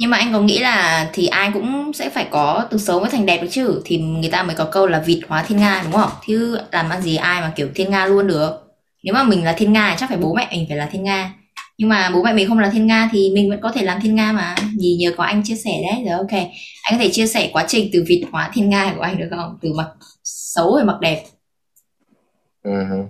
nhưng 0.00 0.10
mà 0.10 0.16
anh 0.16 0.32
có 0.32 0.40
nghĩ 0.40 0.58
là 0.58 1.10
thì 1.12 1.26
ai 1.26 1.50
cũng 1.54 1.92
sẽ 1.92 2.10
phải 2.10 2.26
có 2.30 2.66
từ 2.70 2.78
xấu 2.78 3.00
mới 3.00 3.10
thành 3.10 3.26
đẹp 3.26 3.42
được 3.42 3.48
chứ? 3.50 3.82
Thì 3.84 3.98
người 3.98 4.30
ta 4.30 4.42
mới 4.42 4.56
có 4.56 4.64
câu 4.72 4.86
là 4.86 5.00
vịt 5.06 5.20
hóa 5.28 5.42
thiên 5.42 5.58
nga 5.58 5.82
đúng 5.84 5.92
không? 5.92 6.10
Chứ 6.26 6.58
làm 6.72 6.90
ăn 6.90 7.02
gì 7.02 7.16
ai 7.16 7.40
mà 7.40 7.52
kiểu 7.56 7.68
thiên 7.74 7.90
nga 7.90 8.06
luôn 8.06 8.26
được? 8.26 8.50
Nếu 9.02 9.14
mà 9.14 9.22
mình 9.22 9.44
là 9.44 9.52
thiên 9.52 9.72
nga 9.72 9.96
chắc 9.98 10.08
phải 10.08 10.18
bố 10.18 10.34
mẹ 10.34 10.48
mình 10.52 10.66
phải 10.68 10.76
là 10.76 10.88
thiên 10.92 11.02
nga. 11.04 11.34
Nhưng 11.78 11.88
mà 11.88 12.10
bố 12.14 12.22
mẹ 12.22 12.32
mình 12.32 12.48
không 12.48 12.58
là 12.58 12.70
thiên 12.70 12.86
nga 12.86 13.08
thì 13.12 13.30
mình 13.34 13.50
vẫn 13.50 13.60
có 13.62 13.72
thể 13.72 13.82
làm 13.82 14.00
thiên 14.00 14.14
nga 14.14 14.32
mà. 14.32 14.54
Gì 14.78 14.96
nhờ 15.00 15.12
có 15.16 15.24
anh 15.24 15.42
chia 15.44 15.56
sẻ 15.56 15.70
đấy 15.90 16.04
rồi 16.04 16.18
ok. 16.18 16.42
Anh 16.82 16.98
có 16.98 16.98
thể 16.98 17.10
chia 17.12 17.26
sẻ 17.26 17.50
quá 17.52 17.64
trình 17.68 17.90
từ 17.92 18.04
vịt 18.08 18.22
hóa 18.32 18.50
thiên 18.54 18.68
nga 18.70 18.92
của 18.96 19.02
anh 19.02 19.18
được 19.18 19.28
không? 19.30 19.58
Từ 19.62 19.72
mặc 19.72 19.88
xấu 20.24 20.74
rồi 20.74 20.84
mặc 20.84 20.96
đẹp. 21.00 21.24
Uh-huh. 22.64 23.08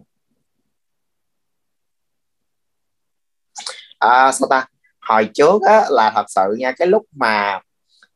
à, 3.98 4.32
sao 4.32 4.48
ta? 4.50 4.69
Hồi 5.10 5.28
trước 5.34 5.62
á, 5.62 5.84
là 5.90 6.12
thật 6.14 6.24
sự 6.28 6.56
nha 6.58 6.72
cái 6.72 6.88
lúc 6.88 7.02
mà 7.16 7.60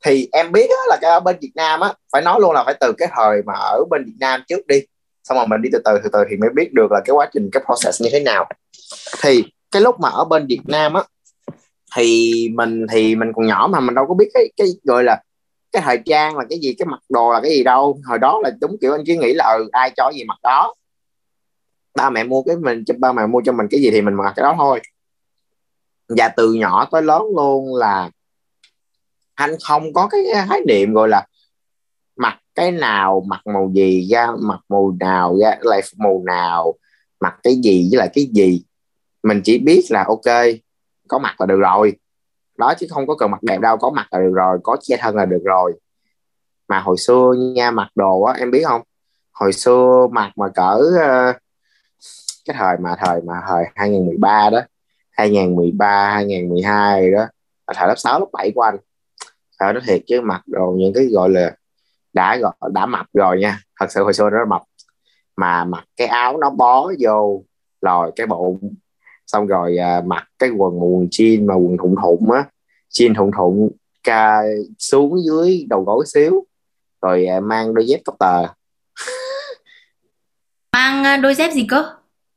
thì 0.04 0.28
em 0.32 0.52
biết 0.52 0.70
á, 0.70 0.82
là 0.88 0.98
cái 1.00 1.10
ở 1.10 1.20
bên 1.20 1.36
Việt 1.40 1.52
Nam 1.54 1.80
á 1.80 1.92
phải 2.12 2.22
nói 2.22 2.40
luôn 2.40 2.52
là 2.52 2.64
phải 2.64 2.74
từ 2.80 2.92
cái 2.98 3.08
thời 3.16 3.42
mà 3.42 3.54
ở 3.54 3.84
bên 3.90 4.04
Việt 4.04 4.16
Nam 4.20 4.42
trước 4.48 4.66
đi 4.66 4.82
xong 5.24 5.38
rồi 5.38 5.46
mình 5.46 5.62
đi 5.62 5.68
từ 5.72 5.78
từ 5.84 5.98
từ 6.02 6.08
từ 6.12 6.24
thì 6.30 6.36
mới 6.36 6.50
biết 6.54 6.72
được 6.72 6.92
là 6.92 7.00
cái 7.04 7.14
quá 7.14 7.28
trình 7.32 7.50
cái 7.52 7.62
process 7.66 8.02
như 8.02 8.08
thế 8.12 8.20
nào. 8.20 8.48
Thì 9.22 9.44
cái 9.70 9.82
lúc 9.82 10.00
mà 10.00 10.08
ở 10.08 10.24
bên 10.24 10.46
Việt 10.46 10.60
Nam 10.64 10.94
á 10.94 11.02
thì 11.96 12.34
mình 12.54 12.86
thì 12.92 13.16
mình 13.16 13.32
còn 13.36 13.46
nhỏ 13.46 13.68
mà 13.72 13.80
mình 13.80 13.94
đâu 13.94 14.06
có 14.06 14.14
biết 14.14 14.28
cái 14.34 14.52
cái 14.56 14.66
gọi 14.84 15.04
là 15.04 15.22
cái 15.72 15.82
thời 15.82 15.98
trang 16.04 16.36
là 16.36 16.44
cái 16.50 16.58
gì 16.58 16.74
cái 16.78 16.86
mặc 16.86 17.00
đồ 17.08 17.32
là 17.32 17.40
cái 17.40 17.50
gì 17.50 17.64
đâu. 17.64 17.98
Hồi 18.04 18.18
đó 18.18 18.40
là 18.44 18.50
đúng 18.60 18.76
kiểu 18.80 18.92
anh 18.92 19.02
chỉ 19.06 19.16
nghĩ 19.16 19.32
là 19.34 19.54
ừ, 19.58 19.68
ai 19.72 19.90
cho 19.96 20.10
gì 20.14 20.24
mặc 20.24 20.38
đó. 20.42 20.74
Ba 21.96 22.10
mẹ 22.10 22.24
mua 22.24 22.42
cái 22.42 22.56
mình 22.56 22.84
cho 22.86 22.94
ba 22.98 23.12
mẹ 23.12 23.26
mua 23.26 23.40
cho 23.44 23.52
mình 23.52 23.66
cái 23.70 23.80
gì 23.80 23.90
thì 23.90 24.02
mình 24.02 24.14
mặc 24.14 24.32
cái 24.36 24.42
đó 24.42 24.54
thôi 24.58 24.80
và 26.08 26.28
từ 26.36 26.52
nhỏ 26.52 26.88
tới 26.92 27.02
lớn 27.02 27.22
luôn 27.36 27.76
là 27.76 28.10
anh 29.34 29.54
không 29.64 29.92
có 29.92 30.08
cái 30.08 30.20
khái 30.48 30.60
niệm 30.66 30.94
gọi 30.94 31.08
là 31.08 31.26
mặc 32.16 32.38
cái 32.54 32.70
nào 32.70 33.24
mặc 33.26 33.40
màu 33.46 33.70
gì 33.74 34.08
ra 34.10 34.26
mặc 34.38 34.60
màu 34.68 34.96
nào 35.00 35.36
ra 35.40 35.58
lại 35.60 35.80
màu 35.98 36.22
nào 36.26 36.74
mặc 37.20 37.34
cái 37.42 37.56
gì 37.64 37.88
với 37.90 37.98
lại 37.98 38.10
cái 38.14 38.28
gì. 38.32 38.64
Mình 39.22 39.40
chỉ 39.44 39.58
biết 39.58 39.84
là 39.90 40.04
ok 40.08 40.34
có 41.08 41.18
mặt 41.18 41.40
là 41.40 41.46
được 41.46 41.58
rồi. 41.58 41.96
Đó 42.58 42.74
chứ 42.78 42.86
không 42.90 43.06
có 43.06 43.14
cần 43.18 43.30
mặc 43.30 43.42
đẹp 43.42 43.60
đâu 43.60 43.76
có 43.76 43.90
mặt 43.90 44.06
là 44.10 44.18
được 44.18 44.32
rồi 44.34 44.58
có 44.62 44.76
che 44.80 44.96
thân 45.00 45.16
là 45.16 45.24
được 45.24 45.42
rồi. 45.44 45.72
Mà 46.68 46.80
hồi 46.80 46.96
xưa 46.98 47.32
nha 47.54 47.70
mặc 47.70 47.88
đồ 47.94 48.22
á 48.22 48.34
em 48.38 48.50
biết 48.50 48.64
không? 48.66 48.82
Hồi 49.32 49.52
xưa 49.52 50.06
mặc 50.12 50.32
mà 50.36 50.48
cỡ 50.48 50.78
uh, 50.78 51.36
cái 52.44 52.56
thời 52.58 52.76
mà 52.78 52.96
thời 52.98 53.20
mà 53.20 53.34
thời 53.48 53.64
2013 53.74 54.50
đó 54.50 54.60
2013 55.16 56.10
2012 56.14 57.10
đó 57.10 57.26
là 57.66 57.74
thời 57.74 57.88
lớp 57.88 57.94
6 57.96 58.20
lớp 58.20 58.26
7 58.32 58.52
của 58.54 58.62
anh. 58.62 58.76
Thời 59.60 59.72
đó 59.72 59.80
thiệt 59.86 60.02
chứ 60.06 60.20
mặc 60.20 60.42
đồ 60.46 60.74
những 60.78 60.92
cái 60.94 61.06
gọi 61.06 61.30
là 61.30 61.56
đã 62.12 62.36
gọi 62.36 62.54
đã 62.72 62.86
mập 62.86 63.06
rồi 63.12 63.38
nha. 63.38 63.58
Thật 63.80 63.86
sự 63.90 64.02
hồi 64.02 64.14
xưa 64.14 64.30
nó 64.30 64.44
mập. 64.48 64.62
Mà 65.36 65.64
mặc 65.64 65.84
cái 65.96 66.06
áo 66.06 66.36
nó 66.36 66.50
bó 66.50 66.92
vô 67.00 67.44
lòi 67.80 68.12
cái 68.16 68.26
bụng 68.26 68.74
xong 69.26 69.46
rồi 69.46 69.76
à, 69.76 70.02
mặc 70.06 70.24
cái 70.38 70.50
quần 70.50 70.82
quần 70.82 71.06
jean 71.10 71.46
mà 71.46 71.54
quần 71.54 71.76
thụng 71.76 71.94
thụng 72.02 72.30
á. 72.30 72.44
Jean 72.90 73.14
thụng 73.14 73.30
thụng 73.36 73.70
ca 74.02 74.42
xuống 74.78 75.22
dưới 75.24 75.66
đầu 75.68 75.82
gối 75.84 76.04
xíu 76.06 76.44
rồi 77.02 77.26
à, 77.26 77.40
mang 77.40 77.74
đôi 77.74 77.86
dép 77.86 78.00
tóc 78.04 78.16
tờ. 78.18 78.42
Mang 80.72 81.04
à, 81.04 81.16
đôi 81.16 81.34
dép 81.34 81.52
gì 81.52 81.66
cơ? 81.70 81.94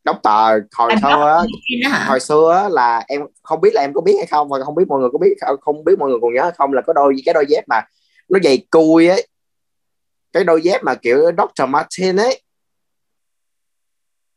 Đốc 0.07 0.23
tờ 0.23 0.59
hồi 0.75 0.91
xưa 1.01 1.43
á 1.87 2.05
hồi 2.07 2.19
xưa 2.19 2.59
á 2.63 2.69
là 2.69 3.03
em 3.07 3.21
không 3.43 3.61
biết 3.61 3.69
là 3.73 3.81
em 3.81 3.93
có 3.93 4.01
biết 4.01 4.13
hay 4.17 4.25
không 4.25 4.49
và 4.49 4.63
không 4.65 4.75
biết 4.75 4.83
mọi 4.87 4.99
người 4.99 5.09
có 5.13 5.17
biết 5.17 5.33
không 5.61 5.83
biết 5.83 5.99
mọi 5.99 6.09
người 6.09 6.19
còn 6.21 6.33
nhớ 6.33 6.41
hay 6.43 6.51
không 6.57 6.73
là 6.73 6.81
có 6.81 6.93
đôi 6.93 7.15
cái 7.25 7.33
đôi 7.33 7.45
dép 7.49 7.63
mà 7.67 7.81
nó 8.29 8.39
dày 8.43 8.65
cùi 8.69 9.07
ấy 9.07 9.27
cái 10.33 10.43
đôi 10.43 10.61
dép 10.61 10.83
mà 10.83 10.95
kiểu 10.95 11.31
Dr. 11.37 11.69
Martin 11.69 12.15
ấy 12.15 12.41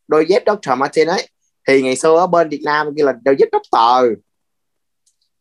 đôi 0.09 0.27
dép 0.29 0.43
Dr. 0.47 0.71
Martin 0.77 1.09
ấy 1.09 1.29
thì 1.69 1.83
ngày 1.83 1.97
xưa 1.97 2.19
ở 2.19 2.27
bên 2.27 2.49
Việt 2.49 2.63
Nam 2.65 2.95
kia 2.97 3.05
là 3.05 3.13
đôi 3.25 3.37
dép 3.39 3.49
Dr. 3.53 3.77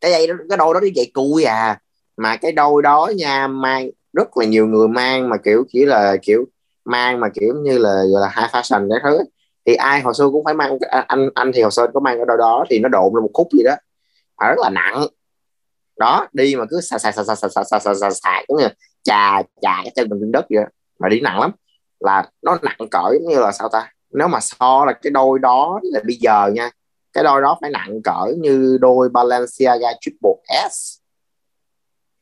cái 0.02 0.12
dây 0.12 0.28
cái 0.50 0.58
đôi 0.58 0.74
đó 0.74 0.80
nó 0.80 0.88
dày 0.96 1.12
cùi 1.14 1.44
à 1.44 1.80
mà 2.18 2.36
cái 2.36 2.52
đôi 2.52 2.82
đó 2.82 3.12
nha 3.16 3.48
mang 3.48 3.90
rất 4.14 4.38
là 4.38 4.46
nhiều 4.46 4.68
người 4.68 4.88
mang 4.88 5.30
mà 5.30 5.38
kiểu 5.38 5.64
chỉ 5.70 5.86
là 5.86 6.18
kiểu 6.22 6.46
mang 6.86 7.20
mà 7.20 7.30
kiểu 7.30 7.54
như 7.64 7.78
là 7.78 8.04
gọi 8.14 8.22
là 8.22 8.28
high 8.28 8.52
fashion 8.52 8.90
cái 8.90 9.00
thứ 9.04 9.18
ấy 9.18 9.26
thì 9.66 9.75
ai 9.75 10.01
hồi 10.01 10.13
xưa 10.13 10.30
cũng 10.32 10.44
phải 10.46 10.54
mang 10.54 10.78
anh 11.08 11.30
anh 11.36 11.51
thì 11.54 11.62
hồi 11.62 11.72
xưa 11.72 11.88
có 11.94 12.00
mang 12.00 12.20
ở 12.20 12.25
đâu 12.25 12.38
đó 12.38 12.66
thì 12.70 12.80
nó 12.80 12.89
độn 12.89 13.13
là 13.13 13.22
một 13.22 13.30
khúc 13.34 13.48
gì 13.51 13.63
đó 13.63 13.75
mà 14.38 14.48
rất 14.48 14.58
là 14.60 14.70
nặng 14.70 15.08
đó 15.98 16.28
đi 16.34 16.56
mà 16.56 16.66
cứ 16.70 16.82
xà 16.82 16.98
xà 16.98 17.12
xà 17.12 17.24
xà 17.24 17.36
xà 17.36 17.48
xà 17.50 17.63
xà 17.63 17.80
xà 17.80 17.94
xà 17.94 18.10
xà 18.10 18.44
cũng 18.48 18.58
như 18.58 18.68
chà 19.04 19.42
chà 19.62 19.80
cái 19.84 19.92
chân 19.96 20.10
mình 20.10 20.32
đất 20.32 20.46
vậy 20.50 20.66
mà 21.00 21.10
đi 21.10 21.22
nặng 21.22 21.39
lắm 21.39 21.51
là 22.00 22.30
nó 22.42 22.58
nặng 22.62 22.89
cỡ 22.92 23.10
giống 23.13 23.28
như 23.30 23.39
là 23.39 23.51
sao 23.51 23.70
ta 23.70 23.92
nếu 24.10 24.28
mà 24.28 24.39
so 24.39 24.86
là 24.86 24.94
cái 24.94 25.12
đôi 25.12 25.39
đó 25.39 25.80
là 25.84 26.00
bây 26.06 26.16
giờ 26.16 26.48
nha 26.54 26.72
cái 27.13 27.24
đôi 27.24 27.42
đó 27.42 27.58
phải 27.62 27.70
nặng 27.70 28.01
cỡ 28.04 28.25
như 28.38 28.78
đôi 28.82 29.10
Balenciaga 29.10 29.88
Triple 30.01 30.32
S 30.72 30.98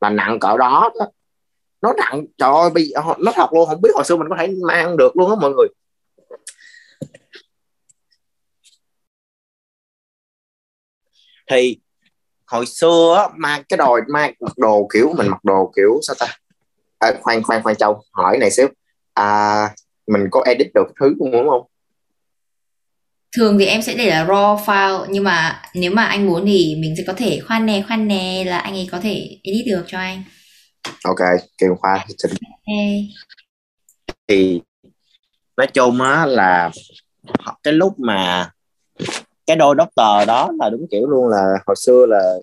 là 0.00 0.10
nặng 0.10 0.40
cỡ 0.40 0.56
đó, 0.56 0.90
đó. 0.98 1.06
nó 1.82 1.92
nặng 1.92 2.24
trời 2.38 2.50
ơi 2.52 2.70
bây 2.70 2.84
giờ, 2.84 3.00
nó 3.18 3.32
thật 3.34 3.52
luôn 3.52 3.68
không 3.68 3.80
biết 3.80 3.90
hồi 3.94 4.04
xưa 4.04 4.16
mình 4.16 4.28
có 4.30 4.36
thể 4.38 4.54
mang 4.66 4.96
được 4.96 5.16
luôn 5.16 5.30
á 5.30 5.36
mọi 5.40 5.50
người 5.50 5.68
thì 11.50 11.78
hồi 12.46 12.66
xưa 12.66 13.28
á 13.34 13.58
cái 13.68 13.76
đòi 13.76 14.00
mang 14.08 14.34
mặc 14.40 14.58
đồ 14.58 14.88
kiểu 14.92 15.12
mình 15.16 15.28
mặc 15.28 15.44
đồ 15.44 15.72
kiểu 15.76 16.00
sao 16.02 16.16
ta? 16.18 16.26
À, 16.98 17.12
khoan 17.22 17.42
khoan 17.42 17.62
khoan 17.62 17.76
châu 17.76 18.02
hỏi 18.12 18.38
này 18.38 18.50
xíu. 18.50 18.68
À, 19.14 19.74
mình 20.06 20.24
có 20.30 20.42
edit 20.46 20.66
được 20.74 20.86
thứ 21.00 21.14
đúng 21.18 21.48
không? 21.48 21.66
Thường 23.36 23.58
thì 23.58 23.66
em 23.66 23.82
sẽ 23.82 23.94
để 23.94 24.10
là 24.10 24.24
raw 24.24 24.56
file 24.56 25.06
nhưng 25.08 25.24
mà 25.24 25.62
nếu 25.74 25.90
mà 25.90 26.04
anh 26.04 26.26
muốn 26.26 26.46
thì 26.46 26.76
mình 26.78 26.94
sẽ 26.96 27.04
có 27.06 27.12
thể 27.12 27.40
khoan 27.48 27.66
nè 27.66 27.84
khoan 27.88 28.08
nè 28.08 28.44
là 28.46 28.58
anh 28.58 28.74
ấy 28.74 28.88
có 28.92 29.00
thể 29.00 29.38
edit 29.42 29.66
được 29.66 29.84
cho 29.86 29.98
anh. 29.98 30.22
Ok 31.04 31.18
kêu 31.58 31.74
khoa 31.80 31.92
okay. 31.92 33.08
thì 34.28 34.60
nói 35.58 35.66
chung 35.66 36.00
á 36.00 36.26
là 36.26 36.70
cái 37.62 37.72
lúc 37.72 37.98
mà 37.98 38.50
cái 39.46 39.56
đôi 39.56 39.74
doctor 39.78 40.28
đó 40.28 40.50
là 40.58 40.70
đúng 40.70 40.86
kiểu 40.90 41.06
luôn 41.06 41.28
là 41.28 41.44
hồi 41.66 41.76
xưa 41.76 42.06
là 42.08 42.34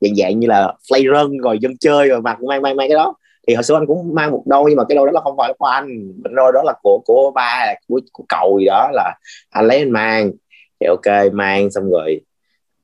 dạng 0.00 0.16
dạng 0.16 0.40
như 0.40 0.46
là 0.46 0.74
play 0.88 1.04
run 1.04 1.38
rồi 1.38 1.58
dân 1.60 1.76
chơi 1.80 2.08
rồi 2.08 2.20
mặc 2.20 2.42
mang 2.42 2.62
mang 2.62 2.76
mang 2.76 2.88
cái 2.88 2.96
đó. 2.96 3.14
Thì 3.46 3.54
hồi 3.54 3.62
xưa 3.62 3.74
anh 3.74 3.86
cũng 3.86 4.14
mang 4.14 4.30
một 4.30 4.42
đôi 4.46 4.64
nhưng 4.68 4.76
mà 4.76 4.84
cái 4.88 4.96
đôi 4.96 5.06
đó 5.06 5.12
là 5.12 5.20
không 5.20 5.36
phải 5.38 5.52
của 5.58 5.66
anh. 5.66 6.12
Đôi 6.22 6.52
đó 6.52 6.62
là 6.62 6.74
của 6.82 7.02
của 7.04 7.30
ba 7.34 7.74
của, 7.88 8.00
của 8.12 8.24
cậu 8.28 8.58
gì 8.58 8.66
đó 8.66 8.90
là 8.92 9.14
anh 9.50 9.66
lấy 9.66 9.78
anh 9.78 9.90
mang. 9.90 10.32
Thì 10.80 10.86
ok 10.86 11.32
mang 11.32 11.70
xong 11.70 11.90
rồi 11.90 12.20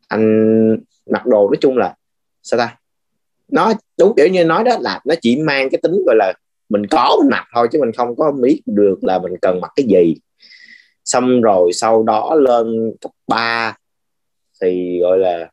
anh 0.09 0.77
mặc 1.11 1.27
đồ. 1.27 1.49
Nói 1.49 1.57
chung 1.61 1.77
là 1.77 1.95
sao 2.43 2.59
ta? 2.59 2.77
Nó 3.49 3.73
đúng 3.99 4.13
kiểu 4.17 4.27
như 4.29 4.45
nói 4.45 4.65
đó 4.65 4.77
là 4.81 5.01
nó 5.05 5.15
chỉ 5.23 5.37
mang 5.37 5.71
cái 5.71 5.81
tính 5.83 6.03
gọi 6.07 6.17
là 6.17 6.33
mình 6.69 6.87
có 6.87 7.17
mình 7.21 7.31
mặc 7.31 7.47
thôi 7.55 7.69
chứ 7.73 7.79
mình 7.81 7.93
không 7.93 8.17
có 8.17 8.33
biết 8.33 8.63
được 8.67 8.99
là 9.03 9.19
mình 9.19 9.33
cần 9.43 9.61
mặc 9.61 9.71
cái 9.77 9.87
gì. 9.87 10.15
Xong 11.05 11.41
rồi 11.41 11.73
sau 11.73 12.03
đó 12.03 12.35
lên 12.35 12.93
cấp 13.01 13.11
3 13.29 13.77
thì, 14.63 14.99
gọi 15.01 15.19
là, 15.19 15.51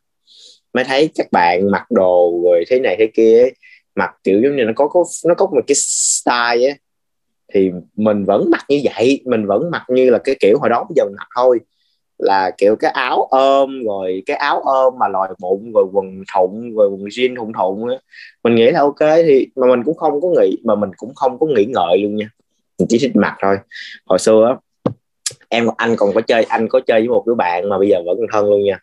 mới 0.73 0.83
thấy 0.83 1.09
các 1.15 1.27
bạn 1.31 1.71
mặc 1.71 1.85
đồ 1.89 2.41
rồi 2.43 2.63
thế 2.69 2.79
này 2.79 2.95
thế 2.99 3.09
kia 3.13 3.49
mặc 3.95 4.11
kiểu 4.23 4.41
giống 4.43 4.55
như 4.55 4.63
nó 4.63 4.71
có 4.75 4.87
có, 4.87 5.03
nó 5.25 5.33
có 5.35 5.45
một 5.45 5.61
cái 5.67 5.75
style 5.75 6.67
ấy, 6.67 6.75
thì 7.53 7.71
mình 7.95 8.25
vẫn 8.25 8.49
mặc 8.51 8.65
như 8.69 8.81
vậy, 8.83 9.21
mình 9.25 9.45
vẫn 9.45 9.71
mặc 9.71 9.83
như 9.89 10.09
là 10.09 10.17
cái 10.23 10.35
kiểu 10.39 10.57
hồi 10.59 10.69
đó, 10.69 10.85
bây 10.89 10.93
giờ 10.95 11.05
mình 11.05 11.15
mặc 11.17 11.27
thôi 11.35 11.59
là 12.21 12.51
kiểu 12.57 12.75
cái 12.75 12.91
áo 12.91 13.27
ôm 13.31 13.83
rồi 13.85 14.23
cái 14.25 14.37
áo 14.37 14.61
ôm 14.61 14.93
mà 14.99 15.07
lòi 15.07 15.27
bụng 15.39 15.71
rồi 15.73 15.85
quần 15.93 16.23
thụng 16.35 16.75
rồi 16.75 16.89
quần 16.89 17.03
jean 17.03 17.35
thụng 17.35 17.51
thụng 17.53 17.87
á. 17.89 17.95
Mình 18.43 18.55
nghĩ 18.55 18.71
là 18.71 18.79
ok 18.79 18.99
thì 19.25 19.47
mà 19.55 19.67
mình 19.67 19.83
cũng 19.85 19.97
không 19.97 20.21
có 20.21 20.27
nghĩ 20.27 20.57
mà 20.63 20.75
mình 20.75 20.89
cũng 20.97 21.15
không 21.15 21.39
có 21.39 21.47
nghĩ 21.47 21.65
ngợi 21.65 21.97
luôn 22.03 22.15
nha. 22.15 22.29
Mình 22.79 22.87
chỉ 22.89 22.97
thích 23.01 23.15
mặc 23.15 23.35
thôi. 23.41 23.57
Hồi 24.05 24.19
xưa 24.19 24.45
á 24.49 24.55
em 25.49 25.67
anh 25.77 25.95
còn 25.95 26.13
có 26.13 26.21
chơi 26.21 26.43
anh 26.43 26.67
có 26.67 26.79
chơi 26.87 26.99
với 26.99 27.09
một 27.09 27.23
đứa 27.27 27.35
bạn 27.35 27.69
mà 27.69 27.77
bây 27.77 27.89
giờ 27.89 27.97
vẫn 28.05 28.17
còn 28.17 28.27
thân 28.31 28.49
luôn 28.49 28.63
nha. 28.63 28.79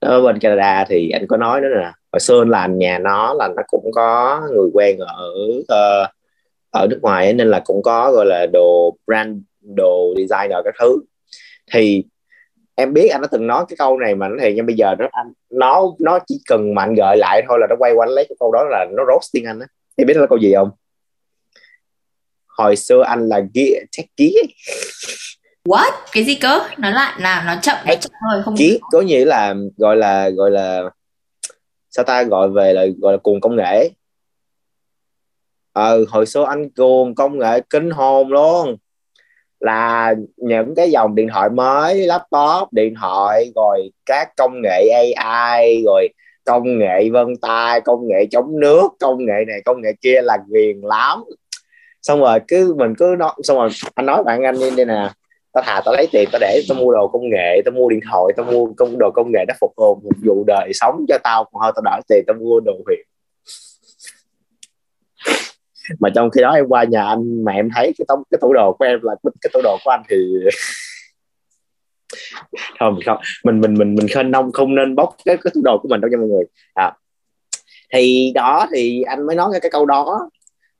Ở 0.00 0.22
bên 0.22 0.38
Canada 0.38 0.84
thì 0.88 1.10
anh 1.10 1.26
có 1.26 1.36
nói 1.36 1.60
nữa 1.60 1.68
nè 1.80 1.92
hồi 2.12 2.20
xưa 2.20 2.44
làm 2.44 2.78
nhà 2.78 2.98
nó 2.98 3.34
là 3.34 3.48
nó 3.56 3.62
cũng 3.66 3.92
có 3.92 4.40
người 4.52 4.68
quen 4.74 4.98
ở 4.98 5.32
uh, 5.58 6.10
ở 6.70 6.86
nước 6.90 6.98
ngoài 7.02 7.24
ấy, 7.24 7.32
nên 7.32 7.48
là 7.48 7.60
cũng 7.64 7.82
có 7.82 8.12
gọi 8.12 8.26
là 8.26 8.46
đồ 8.52 8.96
brand 9.06 9.38
đồ 9.60 10.14
designer 10.16 10.58
các 10.64 10.74
thứ. 10.80 11.00
Thì 11.72 12.04
em 12.74 12.92
biết 12.92 13.08
anh 13.08 13.22
đã 13.22 13.28
từng 13.30 13.46
nói 13.46 13.64
cái 13.68 13.76
câu 13.76 13.98
này 13.98 14.14
mà 14.14 14.28
nó 14.28 14.36
thì 14.40 14.54
nhưng 14.56 14.66
bây 14.66 14.76
giờ 14.76 14.94
nó 14.98 15.08
anh. 15.12 15.32
Nó 15.50 15.82
nó 16.00 16.18
chỉ 16.26 16.40
cần 16.46 16.74
mạnh 16.74 16.94
gợi 16.94 17.16
lại 17.16 17.42
thôi 17.48 17.58
là 17.60 17.66
nó 17.70 17.76
quay 17.78 17.92
quanh 17.92 18.08
lấy 18.08 18.26
cái 18.28 18.36
câu 18.40 18.52
đó 18.52 18.64
là 18.70 18.86
nó 18.96 19.04
roasting 19.08 19.44
anh 19.44 19.60
á. 19.60 19.66
Thì 19.98 20.04
biết 20.04 20.16
là 20.16 20.26
câu 20.26 20.38
gì 20.38 20.54
không? 20.54 20.70
Hồi 22.46 22.76
xưa 22.76 23.02
anh 23.02 23.28
là 23.28 23.40
gear 23.54 23.82
tech 23.96 24.06
gear 24.16 24.50
What? 25.68 25.92
Cái 26.12 26.24
gì 26.24 26.34
cơ? 26.34 26.60
Nói 26.78 26.92
lại 26.92 27.20
nào, 27.20 27.42
nó 27.46 27.60
chậm, 27.62 27.76
nó 27.86 27.94
chậm 27.94 28.12
thôi, 28.20 28.42
không 28.44 28.54
Chí 28.56 28.80
có 28.92 29.00
nghĩa 29.00 29.24
là 29.24 29.54
gọi 29.76 29.96
là 29.96 30.28
gọi 30.28 30.50
là 30.50 30.82
sao 31.90 32.04
ta 32.04 32.22
gọi 32.22 32.48
về 32.48 32.72
là 32.72 32.86
gọi 33.00 33.12
là 33.12 33.18
cuồng 33.18 33.40
công 33.40 33.56
nghệ. 33.56 33.90
Ờ, 35.72 36.04
hồi 36.08 36.26
số 36.26 36.42
anh 36.42 36.70
cuồng 36.70 37.14
công 37.14 37.38
nghệ 37.38 37.60
kinh 37.70 37.90
hồn 37.90 38.28
luôn 38.28 38.76
là 39.60 40.14
những 40.36 40.74
cái 40.74 40.90
dòng 40.90 41.14
điện 41.14 41.28
thoại 41.32 41.48
mới, 41.48 42.06
laptop, 42.06 42.72
điện 42.72 42.94
thoại, 43.00 43.52
rồi 43.54 43.90
các 44.06 44.36
công 44.36 44.52
nghệ 44.62 45.12
AI 45.16 45.82
rồi 45.84 46.08
công 46.44 46.78
nghệ 46.78 47.10
vân 47.12 47.36
tay, 47.42 47.80
công 47.80 48.08
nghệ 48.08 48.26
chống 48.30 48.60
nước, 48.60 48.88
công 49.00 49.26
nghệ 49.26 49.44
này, 49.48 49.60
công 49.64 49.80
nghệ 49.80 49.92
kia 50.00 50.22
là 50.22 50.38
ghiền 50.48 50.80
lắm. 50.80 51.24
Xong 52.02 52.20
rồi 52.20 52.38
cứ 52.48 52.74
mình 52.78 52.94
cứ 52.98 53.16
nói, 53.18 53.32
xong 53.42 53.56
rồi 53.56 53.68
anh 53.94 54.06
nói 54.06 54.22
bạn 54.24 54.42
anh 54.42 54.54
như 54.54 54.70
đây 54.76 54.86
nè, 54.86 55.10
tao 55.52 55.64
thà 55.66 55.80
tao 55.84 55.94
lấy 55.94 56.06
tiền 56.12 56.28
tao 56.32 56.38
để 56.40 56.60
tao 56.68 56.78
mua 56.78 56.92
đồ 56.92 57.08
công 57.08 57.30
nghệ, 57.30 57.62
tao 57.64 57.72
mua 57.72 57.88
điện 57.88 58.00
thoại, 58.10 58.32
tao 58.36 58.46
mua 58.46 58.66
công, 58.76 58.98
đồ 58.98 59.10
công 59.14 59.30
nghệ 59.32 59.44
nó 59.48 59.54
phục 59.60 59.72
vụ 59.76 59.94
phục 59.94 60.16
vụ 60.24 60.44
đời 60.46 60.70
sống 60.74 61.04
cho 61.08 61.18
tao, 61.24 61.44
còn 61.52 61.62
hơn 61.62 61.74
tao 61.76 61.82
đỡ 61.82 62.00
tiền 62.08 62.24
tao 62.26 62.36
mua 62.40 62.60
đồ 62.60 62.72
huyện 62.86 63.00
mà 65.98 66.10
trong 66.14 66.30
khi 66.30 66.40
đó 66.40 66.50
em 66.50 66.64
qua 66.68 66.84
nhà 66.84 67.04
anh 67.04 67.44
mà 67.44 67.52
em 67.52 67.68
thấy 67.74 67.92
cái 67.98 68.04
tấm 68.08 68.18
cái 68.30 68.38
tủ 68.40 68.52
đồ 68.52 68.76
của 68.78 68.84
em 68.84 68.98
là 69.02 69.14
cái 69.40 69.50
tủ 69.52 69.60
đồ 69.62 69.78
của 69.84 69.90
anh 69.90 70.02
thì 70.08 70.16
không 72.78 72.98
không. 73.06 73.18
Mình 73.44 73.60
mình 73.60 73.74
mình 73.74 73.94
mình 73.94 74.08
khên 74.08 74.30
nông 74.30 74.52
không 74.52 74.74
nên 74.74 74.94
bóc 74.94 75.16
cái 75.24 75.36
cái 75.36 75.50
tủ 75.54 75.60
đồ 75.64 75.78
của 75.78 75.88
mình 75.88 76.00
đâu 76.00 76.08
cho 76.12 76.18
mọi 76.18 76.28
người. 76.28 76.44
À. 76.74 76.92
thì 77.92 78.32
đó 78.34 78.66
thì 78.74 79.02
anh 79.02 79.26
mới 79.26 79.36
nói 79.36 79.48
cái, 79.52 79.60
cái 79.60 79.70
câu 79.70 79.86
đó. 79.86 80.30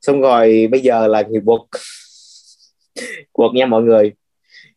Xong 0.00 0.20
rồi 0.20 0.68
bây 0.70 0.80
giờ 0.80 1.06
là 1.06 1.22
nghiệp 1.22 1.42
quật. 1.46 1.60
Quật 3.32 3.50
nha 3.54 3.66
mọi 3.66 3.82
người. 3.82 4.12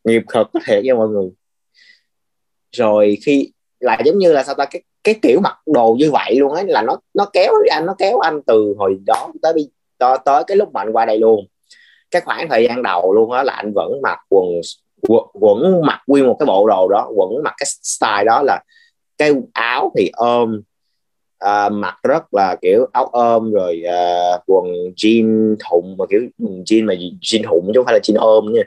Nghiệp 0.04 0.22
thật 0.30 0.44
có 0.54 0.60
thể 0.66 0.82
nha 0.84 0.94
mọi 0.94 1.08
người. 1.08 1.30
Rồi 2.72 3.18
khi 3.26 3.52
là 3.80 3.98
giống 4.06 4.18
như 4.18 4.34
là 4.34 4.44
sao 4.44 4.56
ta 4.56 4.66
cái 4.66 4.84
cái 5.04 5.20
kiểu 5.22 5.40
mặc 5.40 5.58
đồ 5.66 5.96
như 6.00 6.12
vậy 6.12 6.36
luôn 6.36 6.54
ấy 6.54 6.64
là 6.68 6.82
nó 6.82 6.98
nó 7.14 7.30
kéo 7.34 7.54
anh 7.72 7.86
nó 7.86 7.96
kéo 7.98 8.20
anh 8.20 8.42
từ 8.48 8.76
hồi 8.78 8.98
đó 9.06 9.32
tới 9.42 9.54
tới, 9.98 10.18
tới 10.26 10.44
cái 10.48 10.58
lúc 10.58 10.74
mà 10.74 10.82
anh 10.82 10.92
qua 10.92 11.06
đây 11.06 11.20
luôn. 11.20 11.46
Cái 12.12 12.22
khoảng 12.22 12.50
thời 12.50 12.64
gian 12.64 12.84
đầu 12.84 13.14
luôn 13.14 13.32
á 13.32 13.44
là 13.44 13.54
anh 13.54 13.74
vẫn 13.74 14.02
mặc 14.02 14.20
quần 14.30 14.46
quẩn 15.34 15.82
mặc 15.82 16.02
nguyên 16.08 16.28
một 16.28 16.36
cái 16.40 16.46
bộ 16.46 16.68
đồ 16.68 16.88
đó 16.88 17.12
quẩn 17.16 17.44
mặc 17.44 17.54
cái 17.58 17.66
style 17.66 18.24
đó 18.26 18.42
là 18.42 18.64
cái 19.18 19.32
áo 19.54 19.92
thì 19.98 20.10
ôm 20.14 20.62
uh, 21.46 21.72
mặc 21.72 21.96
rất 22.04 22.34
là 22.34 22.56
kiểu 22.62 22.88
áo 22.94 23.06
ôm 23.06 23.52
rồi 23.52 23.84
uh, 23.86 24.42
quần 24.46 24.66
jean 24.96 25.56
thụng 25.70 25.96
mà 25.98 26.06
kiểu 26.10 26.22
ừ, 26.40 26.46
jean 26.46 26.86
mà 26.86 26.94
jean 26.94 27.44
thụng 27.44 27.66
chứ 27.68 27.80
không 27.80 27.86
phải 27.86 27.94
là 27.94 28.00
jean 28.04 28.20
ôm 28.20 28.54
nha. 28.54 28.62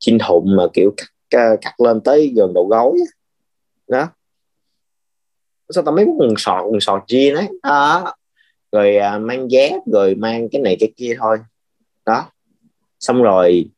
Jean 0.00 0.18
thụng 0.26 0.56
mà 0.56 0.64
kiểu 0.72 0.94
cắt, 1.30 1.56
cắt 1.60 1.80
lên 1.80 2.00
tới 2.00 2.32
gần 2.36 2.54
đầu 2.54 2.66
gối 2.66 2.98
đó. 3.88 4.08
Sao 5.70 5.84
tao 5.84 5.94
mấy 5.94 6.06
quần 6.18 6.34
sọt 6.36 6.64
quần 6.64 6.80
sọt 6.80 7.02
jean 7.06 7.36
ấy? 7.36 7.48
Đó 7.62 8.14
rồi 8.76 8.96
à, 8.96 9.18
mang 9.18 9.50
dép 9.50 9.80
rồi 9.92 10.14
mang 10.14 10.48
cái 10.48 10.62
này 10.62 10.76
cái 10.80 10.92
kia 10.96 11.16
thôi. 11.18 11.38
Đó. 12.06 12.30
Xong 13.00 13.22
rồi 13.22 13.70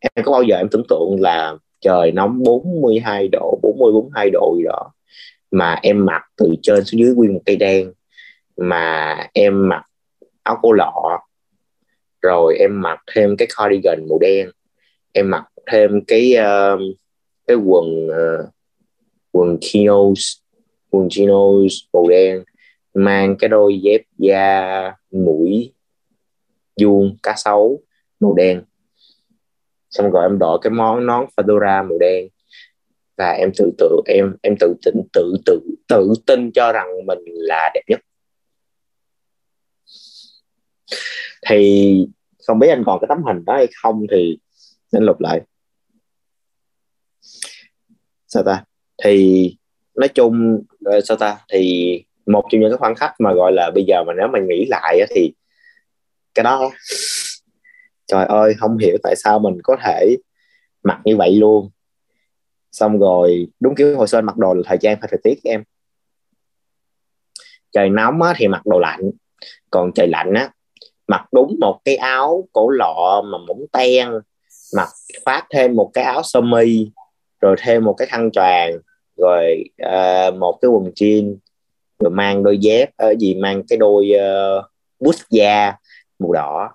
em 0.00 0.24
có 0.24 0.32
bao 0.32 0.42
giờ 0.42 0.56
em 0.56 0.68
tưởng 0.70 0.84
tượng 0.88 1.16
là 1.20 1.54
trời 1.80 2.12
nóng 2.12 2.42
42 2.42 3.28
độ 3.32 3.58
40 3.62 3.92
42 3.92 4.30
độ 4.30 4.54
gì 4.58 4.64
đó 4.64 4.92
mà 5.50 5.78
em 5.82 6.06
mặc 6.06 6.22
từ 6.36 6.54
trên 6.62 6.84
xuống 6.84 7.00
dưới 7.00 7.14
nguyên 7.14 7.34
một 7.34 7.40
cây 7.46 7.56
đen 7.56 7.92
mà 8.56 9.16
em 9.32 9.68
mặc 9.68 9.82
áo 10.42 10.58
cô 10.62 10.72
lọ 10.72 11.20
rồi 12.22 12.56
em 12.58 12.82
mặc 12.82 12.98
thêm 13.14 13.36
cái 13.36 13.48
cardigan 13.56 14.06
màu 14.08 14.18
đen 14.18 14.50
em 15.12 15.30
mặc 15.30 15.44
thêm 15.66 16.04
cái 16.06 16.34
uh, 16.38 16.80
cái 17.46 17.56
quần 17.56 18.08
uh, 18.08 18.48
quần 19.32 19.58
chinos 19.60 20.36
quần 20.90 21.08
chinos 21.10 21.74
màu 21.92 22.08
đen 22.08 22.44
mang 22.94 23.36
cái 23.38 23.48
đôi 23.48 23.80
dép 23.80 24.00
da 24.18 24.92
mũi, 25.10 25.74
vuông, 26.80 27.16
cá 27.22 27.34
sấu, 27.36 27.82
màu 28.20 28.34
đen. 28.34 28.62
Xong 29.90 30.10
rồi 30.10 30.22
em 30.22 30.38
đội 30.38 30.58
cái 30.62 30.70
món 30.70 31.06
nón 31.06 31.26
fedora 31.36 31.88
màu 31.88 31.98
đen. 31.98 32.28
Và 33.16 33.30
em 33.30 33.50
tự 33.56 33.70
tự, 33.78 34.00
em 34.06 34.36
em 34.42 34.54
tự 34.60 34.74
tin, 34.84 34.94
tự 35.12 35.34
tự 35.46 35.60
tự 35.88 36.12
tin 36.26 36.50
cho 36.52 36.72
rằng 36.72 36.86
mình 37.06 37.18
là 37.26 37.70
đẹp 37.74 37.82
nhất. 37.88 38.00
Thì 41.48 42.06
không 42.46 42.58
biết 42.58 42.68
anh 42.68 42.82
còn 42.86 43.00
cái 43.00 43.06
tấm 43.08 43.22
hình 43.26 43.44
đó 43.44 43.56
hay 43.56 43.66
không 43.82 44.06
thì 44.10 44.38
nên 44.92 45.02
lục 45.02 45.20
lại. 45.20 45.40
Sao 48.26 48.42
ta? 48.42 48.64
Thì 49.04 49.56
nói 49.94 50.08
chung 50.08 50.62
ờ, 50.84 51.00
sao 51.00 51.16
ta? 51.16 51.38
Thì 51.52 52.04
một 52.32 52.44
trong 52.50 52.60
những 52.60 52.70
cái 52.70 52.78
khoảng 52.78 52.94
khắc 52.94 53.14
mà 53.18 53.32
gọi 53.32 53.52
là 53.52 53.70
bây 53.74 53.84
giờ 53.84 54.04
mà 54.04 54.12
nếu 54.16 54.28
mà 54.28 54.38
nghĩ 54.38 54.66
lại 54.68 55.00
thì 55.10 55.32
cái 56.34 56.44
đó 56.44 56.70
trời 58.06 58.24
ơi 58.24 58.54
không 58.58 58.78
hiểu 58.78 58.96
tại 59.02 59.14
sao 59.16 59.38
mình 59.38 59.58
có 59.62 59.76
thể 59.84 60.16
mặc 60.82 61.00
như 61.04 61.16
vậy 61.16 61.32
luôn. 61.32 61.70
Xong 62.72 62.98
rồi 62.98 63.46
đúng 63.60 63.74
kiểu 63.74 63.96
hồi 63.96 64.08
xưa 64.08 64.18
anh 64.18 64.26
mặc 64.26 64.36
đồ 64.36 64.54
là 64.54 64.62
thời 64.66 64.78
trang 64.78 64.96
phải 65.00 65.08
thời 65.10 65.20
tiết 65.24 65.40
em. 65.44 65.62
Trời 67.72 67.88
nóng 67.88 68.22
á, 68.22 68.34
thì 68.36 68.48
mặc 68.48 68.62
đồ 68.66 68.78
lạnh. 68.78 69.10
Còn 69.70 69.92
trời 69.94 70.08
lạnh 70.08 70.34
á 70.34 70.50
mặc 71.06 71.24
đúng 71.32 71.56
một 71.60 71.80
cái 71.84 71.96
áo 71.96 72.48
cổ 72.52 72.68
lọ 72.68 73.22
mà 73.24 73.38
mỏng 73.38 73.64
ten 73.72 74.08
mặc 74.76 74.88
phát 75.24 75.46
thêm 75.50 75.76
một 75.76 75.90
cái 75.94 76.04
áo 76.04 76.22
sơ 76.22 76.40
mi 76.40 76.90
rồi 77.40 77.56
thêm 77.58 77.84
một 77.84 77.94
cái 77.98 78.06
khăn 78.06 78.30
choàng 78.30 78.72
rồi 79.16 79.64
uh, 79.86 80.34
một 80.34 80.58
cái 80.62 80.68
quần 80.68 80.84
jean 80.84 81.36
rồi 82.00 82.10
mang 82.10 82.42
đôi 82.42 82.58
dép 82.58 82.90
ở 82.96 83.10
uh, 83.10 83.18
gì 83.18 83.34
mang 83.34 83.62
cái 83.68 83.78
đôi 83.78 84.10
uh, 84.16 84.64
boost 85.00 85.20
da 85.30 85.76
màu 86.18 86.32
đỏ. 86.32 86.70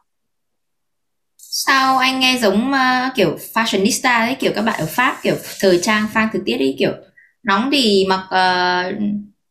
Sao 1.38 1.98
anh 1.98 2.20
nghe 2.20 2.38
giống 2.42 2.72
uh, 2.72 3.16
kiểu 3.16 3.38
fashionista 3.54 4.26
ấy 4.26 4.36
kiểu 4.40 4.52
các 4.56 4.62
bạn 4.62 4.80
ở 4.80 4.86
Pháp 4.90 5.18
kiểu 5.24 5.36
thời 5.60 5.80
trang 5.82 6.08
phang 6.14 6.30
thời 6.34 6.42
tiết 6.46 6.58
ấy 6.58 6.76
kiểu 6.80 6.92
nóng 7.44 7.70
thì 7.72 8.06
mặc 8.10 8.24
uh, 8.26 8.96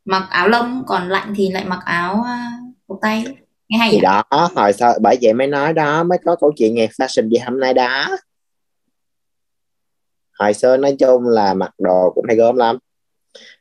mặc 0.04 0.26
áo 0.30 0.48
lông 0.48 0.82
còn 0.86 1.08
lạnh 1.08 1.32
thì 1.36 1.50
lại 1.50 1.64
mặc 1.64 1.80
áo 1.84 2.16
uh, 2.20 2.74
cổ 2.88 2.98
tay 3.02 3.24
nghe 3.68 3.78
hay 3.78 3.90
thì 3.92 4.00
đó 4.00 4.24
hồi 4.30 4.72
sao 4.72 4.94
bởi 5.00 5.18
vậy 5.22 5.32
mới 5.32 5.46
nói 5.46 5.72
đó 5.72 6.04
mới 6.04 6.18
có 6.24 6.36
câu 6.36 6.52
chuyện 6.56 6.74
ngày 6.74 6.88
fashion 6.88 7.28
gì 7.28 7.38
hôm 7.38 7.60
nay 7.60 7.74
đó. 7.74 8.08
Hồi 10.38 10.54
xưa 10.54 10.76
nói 10.76 10.96
chung 10.98 11.28
là 11.28 11.54
mặc 11.54 11.70
đồ 11.78 12.12
cũng 12.14 12.24
hay 12.28 12.36
gớm 12.36 12.56
lắm 12.56 12.78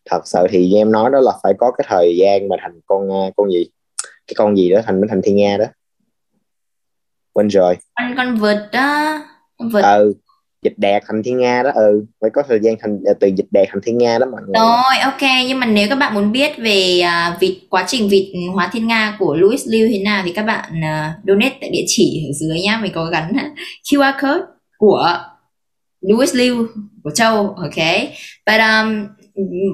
thật 0.09 0.21
sự 0.25 0.47
thì 0.49 0.75
em 0.75 0.91
nói 0.91 1.09
đó 1.13 1.19
là 1.19 1.31
phải 1.43 1.53
có 1.57 1.71
cái 1.71 1.85
thời 1.89 2.17
gian 2.17 2.47
mà 2.49 2.55
thành 2.61 2.79
con 2.85 3.09
con 3.35 3.51
gì? 3.51 3.65
Cái 4.27 4.33
con 4.37 4.57
gì 4.57 4.69
đó 4.69 4.81
thành 4.85 5.01
thành 5.09 5.21
thiên 5.23 5.35
nga 5.35 5.57
đó. 5.57 5.65
Quên 7.33 7.47
rồi. 7.47 7.77
Con 7.95 8.13
con 8.17 8.37
vượt 8.37 8.69
đó. 8.71 9.19
Con 9.57 9.69
vượt. 9.69 9.81
Ừ 9.81 10.13
dịch 10.63 10.73
đẹp 10.77 11.03
thành 11.07 11.23
thiên 11.23 11.37
nga 11.37 11.63
đó 11.63 11.71
ừ. 11.75 12.05
Phải 12.21 12.29
có 12.33 12.43
thời 12.47 12.59
gian 12.61 12.75
thành 12.81 12.99
từ 13.19 13.27
dịch 13.27 13.45
đẹp 13.51 13.65
thành 13.69 13.81
thiên 13.83 13.97
nga 13.97 14.19
đó 14.19 14.25
mọi 14.31 14.41
người. 14.41 14.53
Rồi 14.53 14.97
ok. 15.03 15.21
Nhưng 15.47 15.59
mà 15.59 15.65
nếu 15.65 15.89
các 15.89 15.95
bạn 15.95 16.13
muốn 16.13 16.31
biết 16.31 16.51
về 16.57 17.01
uh, 17.03 17.39
vịt 17.39 17.57
quá 17.69 17.83
trình 17.87 18.09
vịt 18.09 18.27
hóa 18.53 18.69
thiên 18.73 18.87
nga 18.87 19.15
của 19.19 19.35
Louis 19.35 19.67
Liu 19.67 19.87
thế 19.87 19.99
nào 19.99 20.21
thì 20.25 20.33
các 20.33 20.43
bạn 20.43 20.69
uh, 20.69 21.27
donate 21.27 21.57
tại 21.61 21.69
địa 21.69 21.83
chỉ 21.87 22.25
ở 22.29 22.31
dưới 22.33 22.61
nhá. 22.61 22.79
Mình 22.81 22.91
có 22.95 23.05
gắn 23.05 23.33
QR 23.83 24.13
code 24.21 24.45
của 24.77 25.17
Louis 26.01 26.35
Liu 26.35 26.67
của 27.03 27.11
Châu 27.11 27.35
ok. 27.35 27.77
But 28.45 28.59
um, 28.59 29.07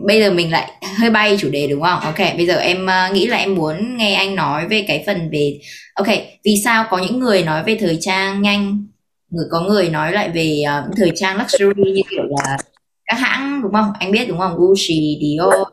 bây 0.06 0.20
giờ 0.20 0.32
mình 0.32 0.52
lại 0.52 0.72
hơi 1.00 1.10
bay 1.10 1.38
chủ 1.40 1.50
đề 1.50 1.68
đúng 1.68 1.82
không? 1.82 2.00
Ok, 2.00 2.18
bây 2.38 2.46
giờ 2.46 2.58
em 2.58 2.86
uh, 2.86 3.14
nghĩ 3.14 3.28
là 3.28 3.38
em 3.38 3.56
muốn 3.56 3.98
nghe 3.98 4.16
anh 4.16 4.36
nói 4.36 4.68
về 4.68 4.86
cái 4.88 5.04
phần 5.06 5.30
về 5.32 5.60
ok, 5.94 6.08
vì 6.44 6.56
sao 6.64 6.86
có 6.90 6.98
những 6.98 7.20
người 7.20 7.44
nói 7.44 7.64
về 7.64 7.78
thời 7.80 7.98
trang 8.02 8.42
nhanh, 8.42 8.88
người 9.30 9.46
có 9.52 9.62
người 9.62 9.90
nói 9.90 10.12
lại 10.12 10.30
về 10.30 10.64
uh, 10.68 10.96
thời 10.98 11.12
trang 11.16 11.38
luxury 11.38 11.92
như 11.92 12.02
kiểu 12.10 12.24
là 12.24 12.58
các 13.06 13.16
hãng 13.20 13.62
đúng 13.64 13.74
không? 13.74 13.92
Anh 14.00 14.12
biết 14.12 14.26
đúng 14.28 14.38
không? 14.38 14.58
Gucci, 14.58 15.20
Dior. 15.22 15.68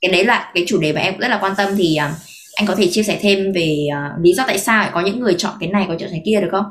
Cái 0.00 0.12
đấy 0.12 0.24
là 0.24 0.50
cái 0.54 0.64
chủ 0.66 0.80
đề 0.80 0.92
mà 0.92 1.00
em 1.00 1.18
rất 1.18 1.28
là 1.28 1.38
quan 1.42 1.54
tâm 1.56 1.76
thì 1.76 1.98
uh, 1.98 2.10
anh 2.56 2.66
có 2.66 2.74
thể 2.74 2.88
chia 2.90 3.02
sẻ 3.02 3.18
thêm 3.22 3.52
về 3.52 3.86
uh, 3.88 4.24
lý 4.24 4.32
do 4.32 4.44
tại 4.46 4.58
sao 4.58 4.90
có 4.92 5.00
những 5.00 5.20
người 5.20 5.34
chọn 5.38 5.54
cái 5.60 5.68
này 5.68 5.84
có 5.88 5.94
chọn 5.98 6.08
cái 6.10 6.22
kia 6.24 6.40
được 6.40 6.48
không? 6.50 6.64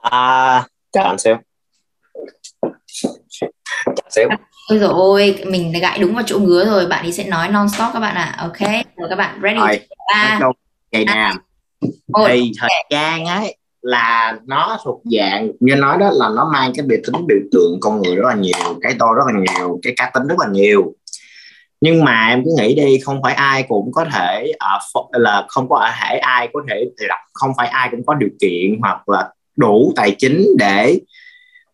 À, 0.00 0.66
chọn 0.92 1.18
xem. 1.18 1.36
Chọn 3.84 4.06
xem 4.10 4.28
Ôi 4.68 4.78
dồi 4.78 4.90
ôi, 4.92 5.42
mình 5.46 5.72
đã 5.72 5.80
gãi 5.80 5.98
đúng 5.98 6.14
vào 6.14 6.24
chỗ 6.26 6.38
ngứa 6.38 6.64
rồi, 6.64 6.86
bạn 6.86 7.04
ấy 7.04 7.12
sẽ 7.12 7.24
nói 7.24 7.48
non 7.48 7.68
stop 7.68 7.88
các 7.92 8.00
bạn 8.00 8.14
ạ. 8.14 8.34
À. 8.36 8.42
Ok, 8.42 8.70
rồi 8.96 9.08
các 9.08 9.16
bạn 9.16 9.40
ready. 9.42 9.58
Rồi, 9.58 9.80
ba, 10.14 10.40
ngày 10.92 11.04
nào 11.04 11.34
thì 12.28 12.52
thời 12.60 12.70
gian 12.90 13.26
ấy 13.26 13.56
là 13.82 14.38
nó 14.46 14.78
thuộc 14.84 15.02
dạng 15.04 15.50
như 15.60 15.74
nói 15.74 15.98
đó 15.98 16.10
là 16.12 16.28
nó 16.28 16.50
mang 16.52 16.72
cái 16.76 16.86
biểu 16.86 16.98
tính 17.06 17.26
biểu 17.26 17.38
tượng 17.52 17.78
con 17.80 18.02
người 18.02 18.16
rất 18.16 18.28
là 18.28 18.34
nhiều 18.34 18.78
cái 18.82 18.94
tôi 18.98 19.08
rất 19.16 19.22
là 19.26 19.40
nhiều 19.40 19.80
cái 19.82 19.92
cá 19.96 20.10
tính 20.14 20.26
rất 20.26 20.38
là 20.38 20.46
nhiều 20.52 20.94
nhưng 21.80 22.04
mà 22.04 22.28
em 22.28 22.42
cứ 22.44 22.50
nghĩ 22.58 22.74
đi 22.74 22.98
không 23.04 23.22
phải 23.22 23.34
ai 23.34 23.62
cũng 23.68 23.92
có 23.92 24.04
thể 24.12 24.52
uh, 24.98 25.08
là 25.12 25.44
không 25.48 25.68
có 25.68 25.90
thể 26.00 26.18
ai 26.18 26.48
có 26.52 26.60
thể 26.70 26.84
không 27.32 27.50
phải 27.56 27.68
ai 27.68 27.88
cũng 27.90 28.06
có 28.06 28.14
điều 28.14 28.28
kiện 28.40 28.78
hoặc 28.80 29.08
là 29.08 29.30
đủ 29.56 29.92
tài 29.96 30.16
chính 30.18 30.46
để 30.58 30.98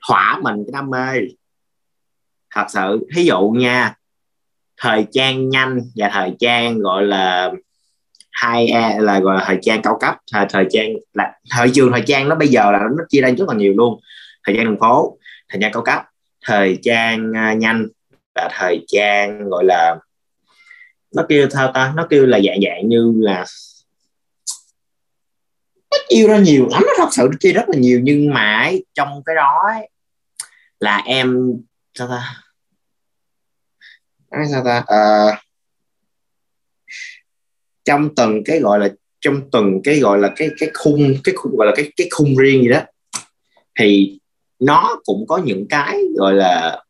thỏa 0.09 0.39
mình 0.43 0.57
cái 0.67 0.73
đam 0.73 0.91
mê 0.91 1.21
thật 2.55 2.67
sự 2.69 3.07
thí 3.15 3.25
dụ 3.25 3.49
nha 3.49 3.95
thời 4.81 5.07
trang 5.13 5.49
nhanh 5.49 5.81
và 5.97 6.11
thời 6.13 6.33
trang 6.41 6.79
gọi 6.79 7.03
là 7.03 7.53
hai 8.33 8.67
e 8.67 8.99
là 8.99 9.21
gọi 9.21 9.37
là 9.37 9.45
thời 9.47 9.59
trang 9.63 9.83
cao 9.83 9.97
cấp 10.01 10.17
thời, 10.33 10.47
thời 10.51 10.67
trang 10.71 10.93
là 11.13 11.33
thời 11.51 11.71
trường 11.75 11.93
thời 11.93 12.03
trang 12.07 12.29
nó 12.29 12.35
bây 12.35 12.49
giờ 12.49 12.73
là 12.73 12.79
nó 12.79 13.05
chia 13.09 13.21
ra 13.21 13.31
rất 13.31 13.49
là 13.49 13.55
nhiều 13.55 13.75
luôn. 13.77 14.01
Thời 14.47 14.57
trang 14.57 14.65
đường 14.65 14.79
phố 14.81 15.19
thời 15.49 15.61
trang 15.61 15.73
cao 15.73 15.83
cấp 15.83 16.03
thời 16.47 16.79
trang 16.83 17.31
uh, 17.31 17.59
nhanh 17.59 17.89
và 18.35 18.49
thời 18.53 18.85
trang 18.89 19.49
gọi 19.49 19.65
là 19.65 19.97
nó 21.15 21.23
kêu 21.29 21.49
sao 21.51 21.73
ta? 21.75 21.93
Nó 21.97 22.07
kêu 22.11 22.27
là 22.27 22.41
dạng 22.41 22.59
dạng 22.63 22.89
như 22.89 23.15
là 23.17 23.45
nó 25.91 25.99
chia 26.09 26.27
ra 26.29 26.39
nhiều 26.39 26.69
lắm 26.71 26.83
nó 26.87 26.93
thật 26.97 27.09
sự 27.13 27.31
chia 27.41 27.53
rất 27.53 27.69
là 27.69 27.77
nhiều 27.79 28.01
nhưng 28.03 28.35
mà 28.35 28.71
trong 28.95 29.23
cái 29.27 29.35
đó 29.37 29.63
ấy, 29.75 29.89
là 30.81 31.03
em 31.07 31.53
sao 31.95 32.09
ta? 32.09 32.44
Nói 34.37 34.47
sao 34.51 34.65
ta? 34.65 34.85
À, 34.87 35.41
trong 37.85 38.15
từng 38.15 38.43
cái 38.45 38.61
gọi 38.61 38.79
là 38.79 38.89
trong 39.21 39.51
từng 39.53 39.81
cái 39.85 39.99
gọi 39.99 40.19
là 40.19 40.33
cái 40.37 40.49
cái 40.59 40.71
khung 40.75 41.15
cái 41.25 41.35
khung 41.35 41.57
gọi 41.57 41.67
là 41.67 41.73
cái 41.77 41.93
cái 41.97 42.09
khung 42.11 42.37
riêng 42.37 42.63
gì 42.63 42.69
đó 42.69 42.81
thì 43.79 44.19
nó 44.59 45.01
cũng 45.05 45.27
có 45.29 45.37
những 45.45 45.67
cái 45.71 45.99
gọi 46.17 46.35
là 46.35 46.83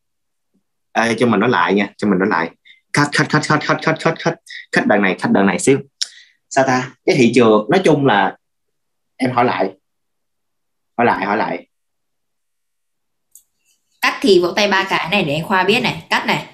à, 0.92 1.12
cho 1.18 1.26
mình 1.26 1.40
nói 1.40 1.50
lại 1.50 1.74
nha 1.74 1.92
cho 1.96 2.08
mình 2.08 2.18
nói 2.18 2.28
lại. 2.28 2.50
Khách 2.92 3.08
khách 3.12 3.26
khách 3.28 3.42
khách 3.42 3.60
khách 3.62 3.78
khách 3.82 3.96
khách 4.00 4.14
khách 4.18 4.36
khách 4.72 4.86
đợt 4.86 4.96
này 4.96 5.16
khách 5.18 5.30
đợt 5.32 5.42
này 5.42 5.58
xíu. 5.58 5.78
Sao 6.50 6.64
ta? 6.66 6.90
Cái 7.06 7.16
thị 7.18 7.32
trường 7.34 7.66
nói 7.70 7.80
chung 7.84 8.06
là 8.06 8.36
em 9.16 9.30
hỏi 9.30 9.44
lại. 9.44 9.70
Hỏi 10.98 11.06
lại 11.06 11.26
hỏi 11.26 11.36
lại. 11.36 11.68
Cắt 14.00 14.18
thì 14.20 14.40
vỗ 14.40 14.52
tay 14.56 14.68
ba 14.68 14.86
cái 14.90 15.08
này 15.10 15.24
để 15.24 15.34
anh 15.34 15.44
khoa 15.44 15.64
biết 15.64 15.80
này. 15.80 16.06
Cắt 16.10 16.26
này. 16.26 16.53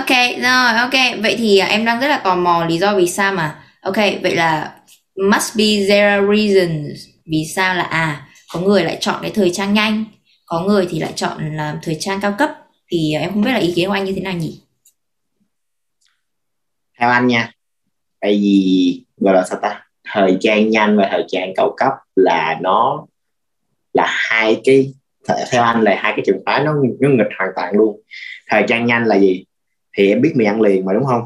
Ok, 0.00 0.16
rồi, 0.42 0.78
ok. 0.78 1.22
Vậy 1.22 1.34
thì 1.38 1.58
à, 1.58 1.66
em 1.66 1.84
đang 1.84 2.00
rất 2.00 2.08
là 2.08 2.18
tò 2.18 2.36
mò 2.36 2.64
lý 2.64 2.78
do 2.78 2.94
vì 2.94 3.06
sao 3.06 3.32
mà 3.32 3.60
Ok, 3.80 3.96
vậy 4.22 4.34
là 4.36 4.74
must 5.16 5.56
be 5.56 5.64
there 5.88 6.08
are 6.08 6.26
reasons 6.36 7.06
vì 7.26 7.44
sao 7.54 7.74
là 7.74 7.82
à 7.82 8.28
có 8.52 8.60
người 8.60 8.84
lại 8.84 8.96
chọn 9.00 9.18
cái 9.22 9.30
thời 9.30 9.50
trang 9.50 9.74
nhanh, 9.74 10.04
có 10.46 10.60
người 10.60 10.86
thì 10.90 10.98
lại 10.98 11.12
chọn 11.16 11.56
là 11.56 11.78
thời 11.82 11.96
trang 12.00 12.20
cao 12.20 12.34
cấp 12.38 12.50
thì 12.90 13.12
à, 13.12 13.20
em 13.20 13.30
không 13.30 13.42
biết 13.42 13.52
là 13.52 13.58
ý 13.58 13.72
kiến 13.76 13.88
của 13.88 13.94
anh 13.94 14.04
như 14.04 14.12
thế 14.16 14.20
nào 14.20 14.32
nhỉ? 14.32 14.60
Theo 16.98 17.10
anh 17.10 17.26
nha. 17.26 17.52
Tại 18.20 18.38
vì 18.42 19.04
gọi 19.16 19.34
là 19.34 19.44
sao 19.44 19.58
ta? 19.62 19.84
Thời 20.12 20.36
trang 20.40 20.70
nhanh 20.70 20.96
và 20.96 21.08
thời 21.10 21.24
trang 21.28 21.52
cao 21.56 21.74
cấp 21.76 21.92
là 22.16 22.58
nó 22.60 23.06
là 23.92 24.06
hai 24.08 24.60
cái 24.64 24.94
theo 25.50 25.62
anh 25.62 25.82
là 25.82 25.96
hai 26.02 26.12
cái 26.16 26.22
trường 26.26 26.42
phái 26.46 26.64
nó 26.64 26.72
nó 27.00 27.08
nghịch 27.08 27.28
hoàn 27.38 27.50
toàn 27.56 27.74
luôn. 27.74 28.00
Thời 28.48 28.64
trang 28.68 28.86
nhanh 28.86 29.04
là 29.04 29.18
gì? 29.18 29.44
Thì 29.96 30.08
em 30.08 30.20
biết 30.20 30.32
mì 30.36 30.44
ăn 30.44 30.60
liền 30.60 30.84
mà, 30.84 30.92
đúng 30.92 31.04
không? 31.04 31.22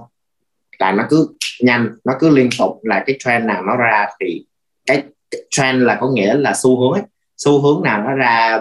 Là 0.79 0.93
nó 0.93 1.05
cứ 1.11 1.29
nhanh, 1.61 1.89
nó 2.05 2.13
cứ 2.21 2.31
liên 2.31 2.49
tục 2.59 2.81
là 2.83 3.05
cái 3.07 3.17
trend 3.19 3.47
nào 3.47 3.63
nó 3.63 3.77
ra 3.77 4.07
thì 4.21 4.45
cái 4.87 5.03
trend 5.51 5.83
là 5.83 5.99
có 6.01 6.09
nghĩa 6.09 6.35
là 6.35 6.53
xu 6.55 6.81
hướng 6.81 6.93
ấy. 6.93 7.03
xu 7.37 7.61
hướng 7.61 7.83
nào 7.83 8.03
nó 8.03 8.15
ra, 8.15 8.61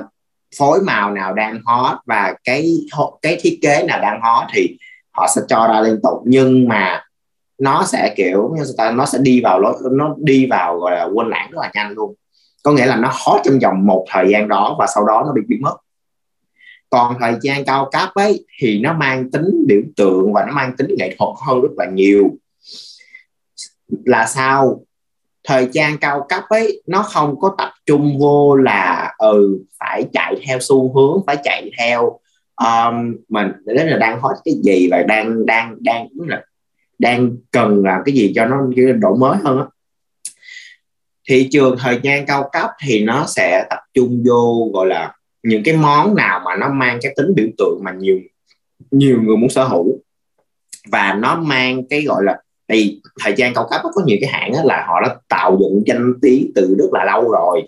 phối 0.58 0.82
màu 0.82 1.12
nào 1.12 1.34
đang 1.34 1.62
hot 1.66 1.98
và 2.06 2.36
cái 2.44 2.74
cái 3.22 3.38
thiết 3.42 3.60
kế 3.62 3.84
nào 3.84 4.02
đang 4.02 4.22
hot 4.22 4.48
thì 4.54 4.78
họ 5.12 5.28
sẽ 5.36 5.42
cho 5.48 5.68
ra 5.68 5.82
liên 5.82 6.00
tục. 6.04 6.22
Nhưng 6.26 6.68
mà 6.68 7.04
nó 7.58 7.84
sẽ 7.86 8.14
kiểu 8.18 8.54
như 8.58 8.64
ta, 8.78 8.92
nó 8.92 9.06
sẽ 9.06 9.20
đi 9.22 9.42
vào 9.44 9.60
lối, 9.60 9.74
nó 9.92 10.16
đi 10.18 10.48
vào, 10.50 10.80
gọi 10.80 10.92
là, 10.92 11.04
quên 11.04 11.30
lãng 11.30 11.52
rất 11.52 11.60
là 11.62 11.72
nhanh 11.74 11.92
luôn. 11.92 12.14
Có 12.64 12.72
nghĩa 12.72 12.86
là 12.86 12.96
nó 12.96 13.12
hot 13.12 13.42
trong 13.44 13.60
vòng 13.60 13.86
một 13.86 14.06
thời 14.10 14.30
gian 14.30 14.48
đó 14.48 14.76
và 14.80 14.88
sau 14.96 15.06
đó 15.06 15.24
nó 15.26 15.34
bị 15.34 15.42
biến 15.48 15.62
mất 15.62 15.78
còn 16.94 17.16
thời 17.20 17.36
gian 17.42 17.66
cao 17.66 17.90
cấp 17.92 18.10
ấy 18.14 18.46
thì 18.60 18.80
nó 18.80 18.94
mang 18.94 19.32
tính 19.32 19.66
biểu 19.68 19.82
tượng 19.96 20.34
và 20.34 20.46
nó 20.48 20.54
mang 20.54 20.78
tính 20.78 20.88
nghệ 20.98 21.16
thuật 21.18 21.30
hơn 21.48 21.62
rất 21.62 21.70
là 21.78 21.86
nhiều. 21.86 22.30
Là 24.06 24.26
sao? 24.26 24.82
Thời 25.44 25.70
trang 25.74 25.98
cao 25.98 26.26
cấp 26.30 26.44
ấy 26.50 26.82
nó 26.88 27.04
không 27.04 27.40
có 27.40 27.56
tập 27.58 27.72
trung 27.86 28.18
vô 28.20 28.56
là 28.56 29.14
ừ 29.18 29.60
phải 29.80 30.06
chạy 30.14 30.36
theo 30.46 30.58
xu 30.62 30.94
hướng 30.94 31.24
phải 31.28 31.38
chạy 31.44 31.72
theo 31.78 32.20
um, 32.56 33.16
mình 33.30 33.48
đến 33.66 33.88
là 33.88 33.98
đang 33.98 34.22
hot 34.22 34.36
cái 34.46 34.56
gì 34.64 34.88
và 34.92 35.04
đang 35.04 35.46
đang 35.46 35.76
đang 35.80 36.08
là 36.28 36.44
đang 37.00 37.38
cần 37.52 37.86
làm 37.86 38.02
cái 38.06 38.16
gì 38.16 38.34
cho 38.36 38.46
nó 38.46 38.58
đổi 39.00 39.18
mới 39.18 39.38
hơn 39.44 39.60
á. 39.60 39.66
Thị 41.30 41.48
trường 41.52 41.78
thời 41.80 42.00
gian 42.04 42.26
cao 42.26 42.50
cấp 42.54 42.70
thì 42.86 43.04
nó 43.04 43.26
sẽ 43.28 43.66
tập 43.70 43.80
trung 43.94 44.24
vô 44.28 44.70
gọi 44.74 44.88
là 44.88 45.14
những 45.44 45.64
cái 45.64 45.78
món 45.78 46.16
nào 46.16 46.42
mà 46.46 46.56
nó 46.56 46.70
mang 46.70 47.00
cái 47.02 47.14
tính 47.18 47.36
biểu 47.36 47.48
tượng 47.58 47.80
mà 47.84 47.92
nhiều 47.92 48.20
nhiều 48.92 49.22
người 49.22 49.38
muốn 49.38 49.50
sở 49.50 49.64
hữu. 49.64 50.00
Và 50.92 51.14
nó 51.14 51.36
mang 51.36 51.88
cái 51.90 52.02
gọi 52.02 52.24
là 52.24 52.38
thì 52.68 53.02
thời 53.20 53.34
gian 53.38 53.54
cao 53.54 53.68
cấp 53.72 53.82
có 53.84 54.02
nhiều 54.06 54.18
cái 54.22 54.30
hãng 54.30 54.66
là 54.66 54.86
họ 54.88 55.02
đã 55.02 55.16
tạo 55.30 55.58
dựng 55.62 55.84
danh 55.86 56.14
tiếng 56.22 56.52
từ 56.56 56.76
rất 56.80 56.86
là 56.92 57.06
lâu 57.06 57.32
rồi. 57.32 57.64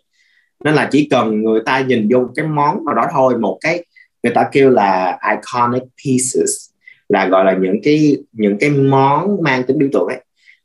Nên 0.63 0.73
là 0.73 0.89
chỉ 0.91 1.07
cần 1.11 1.41
người 1.41 1.61
ta 1.65 1.79
nhìn 1.79 2.09
vô 2.11 2.29
cái 2.35 2.47
món 2.47 2.85
nào 2.85 2.95
đó 2.95 3.07
thôi, 3.13 3.37
một 3.37 3.57
cái, 3.61 3.85
người 4.23 4.33
ta 4.33 4.49
kêu 4.51 4.69
là 4.69 5.19
iconic 5.29 5.83
pieces, 6.05 6.69
là 7.09 7.27
gọi 7.27 7.45
là 7.45 7.57
những 7.61 7.81
cái 7.83 8.17
những 8.31 8.57
cái 8.59 8.69
món 8.69 9.43
mang 9.43 9.63
tính 9.63 9.77
biểu 9.77 9.89
tượng 9.91 10.07
ấy, 10.07 10.23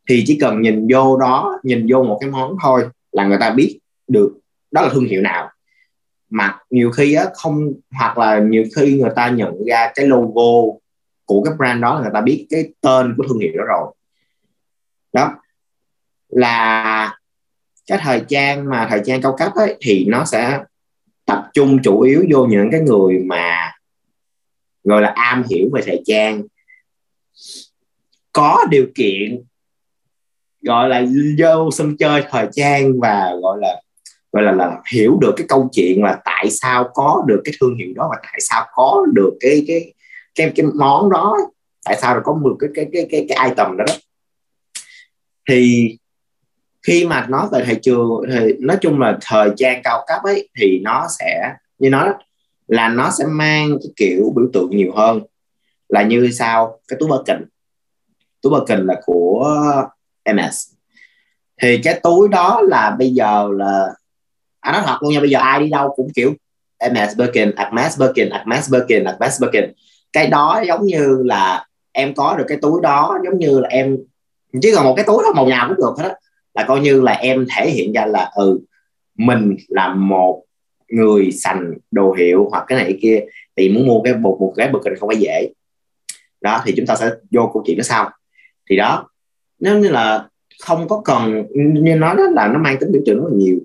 thì 0.09 0.25
chỉ 0.27 0.39
cần 0.41 0.63
nhìn 0.63 0.89
vô 0.93 1.19
đó, 1.19 1.59
nhìn 1.63 1.87
vô 1.91 2.03
một 2.03 2.19
cái 2.21 2.31
món 2.31 2.57
thôi 2.63 2.83
là 3.13 3.25
người 3.25 3.39
ta 3.41 3.51
biết 3.51 3.79
được 4.09 4.39
đó 4.71 4.83
là 4.83 4.89
thương 4.93 5.05
hiệu 5.05 5.23
nào 5.23 5.50
mà 6.31 6.59
nhiều 6.71 6.91
khi 6.91 7.15
á, 7.15 7.25
không, 7.35 7.73
hoặc 7.99 8.19
là 8.19 8.39
nhiều 8.39 8.65
khi 8.77 8.99
người 9.01 9.11
ta 9.17 9.29
nhận 9.29 9.65
ra 9.67 9.93
cái 9.95 10.07
logo 10.07 10.79
của 11.25 11.43
cái 11.43 11.55
brand 11.59 11.83
đó 11.83 11.95
là 11.95 12.01
người 12.01 12.11
ta 12.15 12.21
biết 12.21 12.47
cái 12.51 12.73
tên 12.81 13.15
của 13.17 13.25
thương 13.29 13.39
hiệu 13.39 13.53
đó 13.57 13.65
rồi. 13.65 13.95
Đó. 15.13 15.35
Là 16.29 17.19
cái 17.87 17.99
thời 18.03 18.23
trang 18.29 18.69
mà 18.71 18.87
thời 18.91 19.01
trang 19.05 19.23
cao 19.23 19.37
cấp 19.39 19.53
ấy, 19.55 19.77
thì 19.81 20.05
nó 20.09 20.25
sẽ 20.25 20.61
tập 21.25 21.51
trung 21.55 21.79
chủ 21.83 22.01
yếu 22.01 22.25
vô 22.33 22.47
những 22.47 22.69
cái 22.73 22.81
người 22.81 23.19
mà 23.19 23.73
gọi 24.85 25.03
là 25.03 25.13
am 25.17 25.45
hiểu 25.51 25.69
về 25.73 25.83
thời 25.87 26.03
trang. 26.07 26.43
Có 28.33 28.65
điều 28.71 28.87
kiện 28.95 29.43
gọi 30.63 30.89
là 30.89 31.05
vô 31.39 31.71
sân 31.71 31.97
chơi 31.97 32.25
thời 32.31 32.49
trang 32.53 33.01
và 33.01 33.35
gọi 33.43 33.59
là 33.61 33.83
gọi 34.33 34.43
là, 34.43 34.53
là 34.53 34.77
hiểu 34.93 35.19
được 35.21 35.35
cái 35.37 35.47
câu 35.49 35.69
chuyện 35.73 36.03
là 36.03 36.21
tại 36.25 36.51
sao 36.51 36.91
có 36.95 37.25
được 37.27 37.41
cái 37.45 37.55
thương 37.61 37.77
hiệu 37.77 37.89
đó 37.97 38.09
và 38.11 38.17
tại 38.23 38.39
sao 38.41 38.67
có 38.75 39.07
được 39.13 39.31
cái 39.41 39.65
cái 39.69 39.95
cái 40.35 40.53
cái 40.57 40.67
món 40.75 41.11
đó 41.11 41.37
tại 41.85 41.99
sao 42.01 42.15
được 42.15 42.21
có 42.25 42.41
được 42.45 42.57
cái 42.61 42.71
cái 42.75 42.87
cái 42.93 43.07
cái 43.11 43.27
cái 43.29 43.49
item 43.49 43.77
đó, 43.77 43.85
đó. 43.89 43.95
Thì 45.49 45.97
khi 46.83 47.07
mà 47.07 47.27
nói 47.29 47.47
về 47.53 47.65
thị 47.67 47.75
trường 47.83 48.09
thì 48.33 48.53
nói 48.59 48.77
chung 48.81 49.01
là 49.01 49.19
thời 49.21 49.51
trang 49.57 49.81
cao 49.85 50.05
cấp 50.07 50.23
ấy 50.23 50.49
thì 50.59 50.81
nó 50.85 51.07
sẽ 51.19 51.53
như 51.79 51.91
nói 51.91 52.09
là 52.67 52.89
nó 52.89 53.11
sẽ 53.19 53.25
mang 53.27 53.69
cái 53.71 53.93
kiểu 53.97 54.33
biểu 54.37 54.47
tượng 54.53 54.71
nhiều 54.71 54.93
hơn. 54.97 55.21
Là 55.89 56.03
như 56.03 56.31
sao 56.31 56.81
cái 56.89 56.97
túi 57.01 57.09
Birkin 57.09 57.49
túi 58.43 58.53
Birkin 58.53 58.87
là 58.87 59.01
của 59.05 59.57
MS 60.25 60.69
thì 61.63 61.79
cái 61.79 62.01
túi 62.03 62.29
đó 62.29 62.61
là 62.69 62.97
bây 62.99 63.11
giờ 63.11 63.49
là 63.53 63.95
anh 64.61 64.73
nói 64.73 64.83
thật 64.87 64.97
luôn 65.01 65.13
nha 65.13 65.21
bây 65.21 65.31
giờ 65.31 65.39
ai 65.39 65.61
đi 65.61 65.69
đâu 65.69 65.93
cũng 65.97 66.09
kiểu 66.15 66.35
MS 66.91 67.17
Birkin, 67.19 67.51
Hermes 67.57 68.01
Birkin, 68.01 68.31
Hermes 68.31 68.73
Birkin, 68.73 69.05
Hermes 69.05 69.43
Birkin 69.43 69.73
cái 70.13 70.27
đó 70.27 70.63
giống 70.67 70.87
như 70.87 71.23
là 71.25 71.67
em 71.93 72.15
có 72.15 72.37
được 72.39 72.45
cái 72.49 72.59
túi 72.63 72.81
đó 72.83 73.19
giống 73.25 73.39
như 73.39 73.61
là 73.61 73.69
em 73.69 73.99
chứ 74.63 74.73
còn 74.75 74.85
một 74.85 74.95
cái 74.97 75.05
túi 75.05 75.23
đó 75.23 75.33
màu 75.37 75.47
nào 75.49 75.69
cũng 75.69 75.77
được 75.77 76.05
hết 76.05 76.19
là 76.55 76.65
coi 76.69 76.81
như 76.81 77.01
là 77.01 77.13
em 77.13 77.47
thể 77.57 77.71
hiện 77.71 77.93
ra 77.93 78.07
là 78.07 78.31
ừ 78.35 78.61
mình 79.17 79.57
là 79.69 79.95
một 79.95 80.43
người 80.89 81.31
sành 81.31 81.73
đồ 81.91 82.13
hiệu 82.13 82.49
hoặc 82.51 82.65
cái 82.67 82.79
này 82.79 82.85
cái 82.85 82.99
kia 83.03 83.21
thì 83.57 83.69
muốn 83.69 83.87
mua 83.87 84.03
cái 84.03 84.15
một 84.15 84.37
một 84.41 84.53
cái 84.57 84.69
bực 84.69 84.81
không 85.01 85.09
phải 85.09 85.19
dễ. 85.21 85.53
Đó 86.41 86.63
thì 86.65 86.75
chúng 86.77 86.87
ta 86.87 86.97
sẽ 86.97 87.11
vô 87.31 87.51
câu 87.53 87.63
chuyện 87.67 87.79
đó 87.79 87.83
sau. 87.83 88.11
Thì 88.71 88.77
đó 88.77 89.09
nếu 89.59 89.79
như 89.79 89.89
là 89.89 90.29
không 90.61 90.89
có 90.89 91.03
cần 91.05 91.45
như 91.55 91.97
nói 91.97 92.15
đó 92.17 92.25
là 92.33 92.49
nó 92.49 92.59
mang 92.59 92.77
tính 92.81 92.93
biểu 92.93 93.03
tượng 93.07 93.17
rất 93.17 93.29
là 93.31 93.37
nhiều 93.37 93.59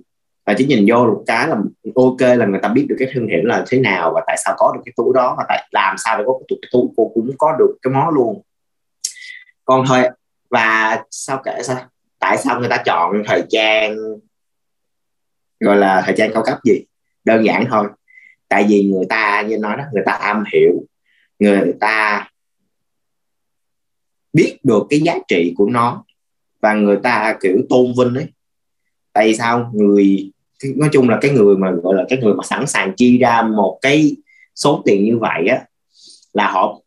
và 0.45 0.53
chỉ 0.57 0.65
nhìn 0.65 0.85
vô 0.87 1.05
một 1.05 1.23
cái 1.27 1.47
là 1.47 1.55
ok 1.95 2.21
là 2.37 2.45
người 2.45 2.59
ta 2.63 2.69
biết 2.69 2.85
được 2.89 2.95
cái 2.99 3.07
thương 3.13 3.27
hiệu 3.27 3.43
là 3.43 3.65
thế 3.67 3.79
nào 3.79 4.11
và 4.15 4.23
tại 4.27 4.37
sao 4.45 4.55
có 4.57 4.71
được 4.75 4.81
cái 4.85 4.93
túi 4.95 5.13
đó 5.13 5.35
và 5.37 5.45
tại 5.49 5.67
làm 5.71 5.95
sao 5.97 6.17
để 6.17 6.23
có 6.27 6.39
cái 6.47 6.57
túi 6.71 6.83
cô 6.97 7.11
cũng 7.13 7.31
có 7.37 7.55
được 7.59 7.77
cái 7.81 7.93
món 7.93 8.09
luôn. 8.09 8.41
Còn 9.65 9.85
thôi, 9.87 10.03
và 10.49 11.03
sao 11.11 11.41
kể 11.45 11.63
sao? 11.63 11.77
Tại 12.19 12.37
sao 12.37 12.59
người 12.59 12.69
ta 12.69 12.83
chọn 12.85 13.23
thời 13.27 13.43
trang, 13.49 13.97
gọi 15.59 15.77
là 15.77 16.01
thời 16.05 16.15
trang 16.17 16.31
cao 16.33 16.43
cấp 16.45 16.57
gì? 16.63 16.85
Đơn 17.23 17.45
giản 17.45 17.65
thôi. 17.69 17.87
Tại 18.47 18.65
vì 18.69 18.83
người 18.91 19.05
ta 19.09 19.41
như 19.41 19.57
nói 19.57 19.77
đó, 19.77 19.83
người 19.93 20.03
ta 20.05 20.11
am 20.11 20.43
hiểu, 20.53 20.73
người 21.39 21.73
ta 21.79 22.29
biết 24.33 24.57
được 24.63 24.83
cái 24.89 24.99
giá 24.99 25.17
trị 25.27 25.53
của 25.57 25.69
nó 25.69 26.03
và 26.61 26.73
người 26.73 26.97
ta 27.03 27.37
kiểu 27.41 27.57
tôn 27.69 27.93
vinh 27.97 28.15
ấy. 28.15 28.33
Tại 29.13 29.33
sao 29.33 29.71
người 29.73 30.31
nói 30.63 30.89
chung 30.91 31.09
là 31.09 31.17
cái 31.21 31.31
người 31.31 31.57
mà, 31.57 31.71
gọi 31.71 31.95
là 31.95 32.05
cái 32.09 32.19
người 32.19 32.33
mà 32.33 32.43
sẵn 32.43 32.67
sàng 32.67 32.93
chi 32.97 33.17
ra 33.17 33.41
một 33.41 33.79
cái 33.81 34.15
số 34.55 34.81
tiền 34.85 35.05
như 35.05 35.17
vậy 35.17 35.47
á, 35.47 35.65
là 36.33 36.51
họ 36.51 36.81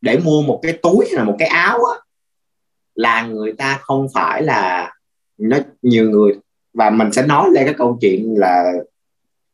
để 0.00 0.18
mua 0.24 0.42
một 0.42 0.60
cái 0.62 0.72
túi 0.72 1.06
hay 1.06 1.14
là 1.14 1.24
một 1.24 1.36
cái 1.38 1.48
áo 1.48 1.78
á, 1.84 1.98
là 2.94 3.22
người 3.22 3.52
ta 3.52 3.78
không 3.80 4.06
phải 4.14 4.42
là, 4.42 4.92
nó, 5.38 5.58
nhiều 5.82 6.10
người, 6.10 6.32
và 6.74 6.90
mình 6.90 7.12
sẽ 7.12 7.26
nói 7.26 7.50
lên 7.52 7.64
cái 7.64 7.74
câu 7.74 7.98
chuyện 8.00 8.34
là 8.36 8.72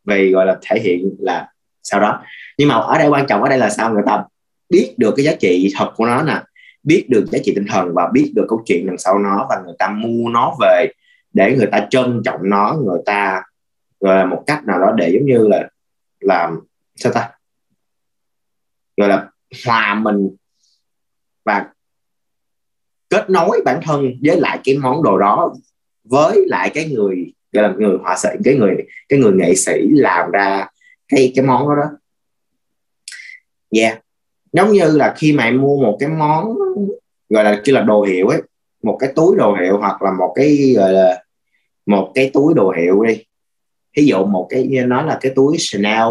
về, 0.04 0.30
gọi 0.30 0.46
là, 0.46 0.58
thể 0.62 0.80
hiện 0.80 1.16
là 1.18 1.48
sau 1.82 2.00
đó. 2.00 2.22
Nhưng 2.58 2.68
mà 2.68 2.74
ở 2.74 2.98
đây 2.98 3.08
quan 3.08 3.26
trọng 3.26 3.42
ở 3.42 3.48
đây 3.48 3.58
là 3.58 3.70
sao 3.70 3.92
người 3.92 4.02
ta 4.06 4.24
biết 4.68 4.94
được 4.96 5.14
cái 5.16 5.24
giá 5.24 5.34
trị 5.34 5.72
thật 5.76 5.92
của 5.96 6.06
nó 6.06 6.22
nè, 6.22 6.42
biết 6.82 7.06
được 7.08 7.26
giá 7.32 7.38
trị 7.44 7.52
tinh 7.54 7.66
thần 7.68 7.88
và 7.94 8.10
biết 8.12 8.32
được 8.34 8.46
câu 8.48 8.62
chuyện 8.66 8.86
đằng 8.86 8.98
sau 8.98 9.18
nó, 9.18 9.46
và 9.50 9.62
người 9.64 9.74
ta 9.78 9.88
mua 9.88 10.28
nó 10.28 10.56
về 10.60 10.86
để 11.36 11.56
người 11.56 11.66
ta 11.72 11.86
trân 11.90 12.22
trọng 12.24 12.40
nó, 12.42 12.78
người 12.84 13.00
ta, 13.06 13.42
gọi 14.00 14.16
là 14.16 14.24
một 14.24 14.44
cách 14.46 14.64
nào 14.66 14.80
đó 14.80 14.92
để 14.96 15.10
giống 15.14 15.26
như 15.26 15.48
là 15.48 15.68
làm, 16.20 16.60
sao 16.94 17.12
ta? 17.12 17.30
Gọi 18.96 19.08
là 19.08 19.30
hòa 19.66 19.94
mình 19.94 20.36
và 21.44 21.66
kết 23.10 23.30
nối 23.30 23.62
bản 23.64 23.80
thân 23.82 24.12
với 24.22 24.40
lại 24.40 24.60
cái 24.64 24.78
món 24.78 25.02
đồ 25.02 25.18
đó 25.18 25.54
với 26.04 26.44
lại 26.46 26.70
cái 26.74 26.90
người, 26.90 27.32
gọi 27.52 27.62
là 27.62 27.74
người 27.78 27.96
họa 28.02 28.16
sĩ, 28.16 28.28
cái 28.44 28.54
người 28.54 28.76
cái 29.08 29.18
người 29.18 29.32
nghệ 29.32 29.54
sĩ 29.54 29.88
làm 29.90 30.30
ra 30.30 30.68
cái 31.08 31.32
cái 31.36 31.44
món 31.44 31.68
đó 31.68 31.74
đó. 31.74 31.90
Yeah. 33.70 34.02
Giống 34.52 34.72
như 34.72 34.96
là 34.96 35.14
khi 35.16 35.32
mà 35.32 35.44
em 35.44 35.62
mua 35.62 35.76
một 35.82 35.96
cái 36.00 36.08
món, 36.08 36.54
gọi 37.28 37.44
là 37.44 37.60
kia 37.64 37.72
là 37.72 37.82
đồ 37.82 38.02
hiệu 38.02 38.28
ấy, 38.28 38.42
một 38.82 38.96
cái 39.00 39.12
túi 39.16 39.36
đồ 39.36 39.54
hiệu 39.54 39.78
hoặc 39.78 40.02
là 40.02 40.12
một 40.12 40.32
cái, 40.36 40.74
gọi 40.76 40.92
là 40.92 41.22
một 41.86 42.12
cái 42.14 42.30
túi 42.34 42.54
đồ 42.54 42.72
hiệu 42.78 43.02
đi. 43.02 43.24
Ví 43.96 44.06
dụ 44.06 44.24
một 44.24 44.46
cái 44.50 44.66
như 44.66 44.86
nói 44.86 45.06
là 45.06 45.18
cái 45.20 45.32
túi 45.36 45.56
Chanel 45.58 46.08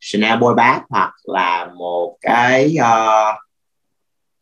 Chanel 0.00 0.38
boy 0.38 0.54
bag 0.56 0.82
hoặc 0.88 1.12
là 1.24 1.70
một 1.76 2.16
cái 2.20 2.76
uh, 2.80 3.36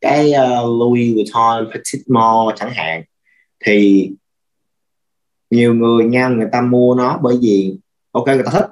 cái 0.00 0.32
uh, 0.32 0.80
Louis 0.80 1.14
Vuitton 1.14 1.70
Petit 1.72 2.02
Mall 2.08 2.50
chẳng 2.56 2.72
hạn. 2.74 3.02
Thì 3.64 4.10
nhiều 5.50 5.74
người 5.74 6.04
nha 6.04 6.28
người 6.28 6.48
ta 6.52 6.60
mua 6.60 6.94
nó 6.94 7.18
bởi 7.22 7.38
vì 7.42 7.78
ok 8.12 8.26
người 8.26 8.42
ta 8.44 8.50
thích 8.52 8.70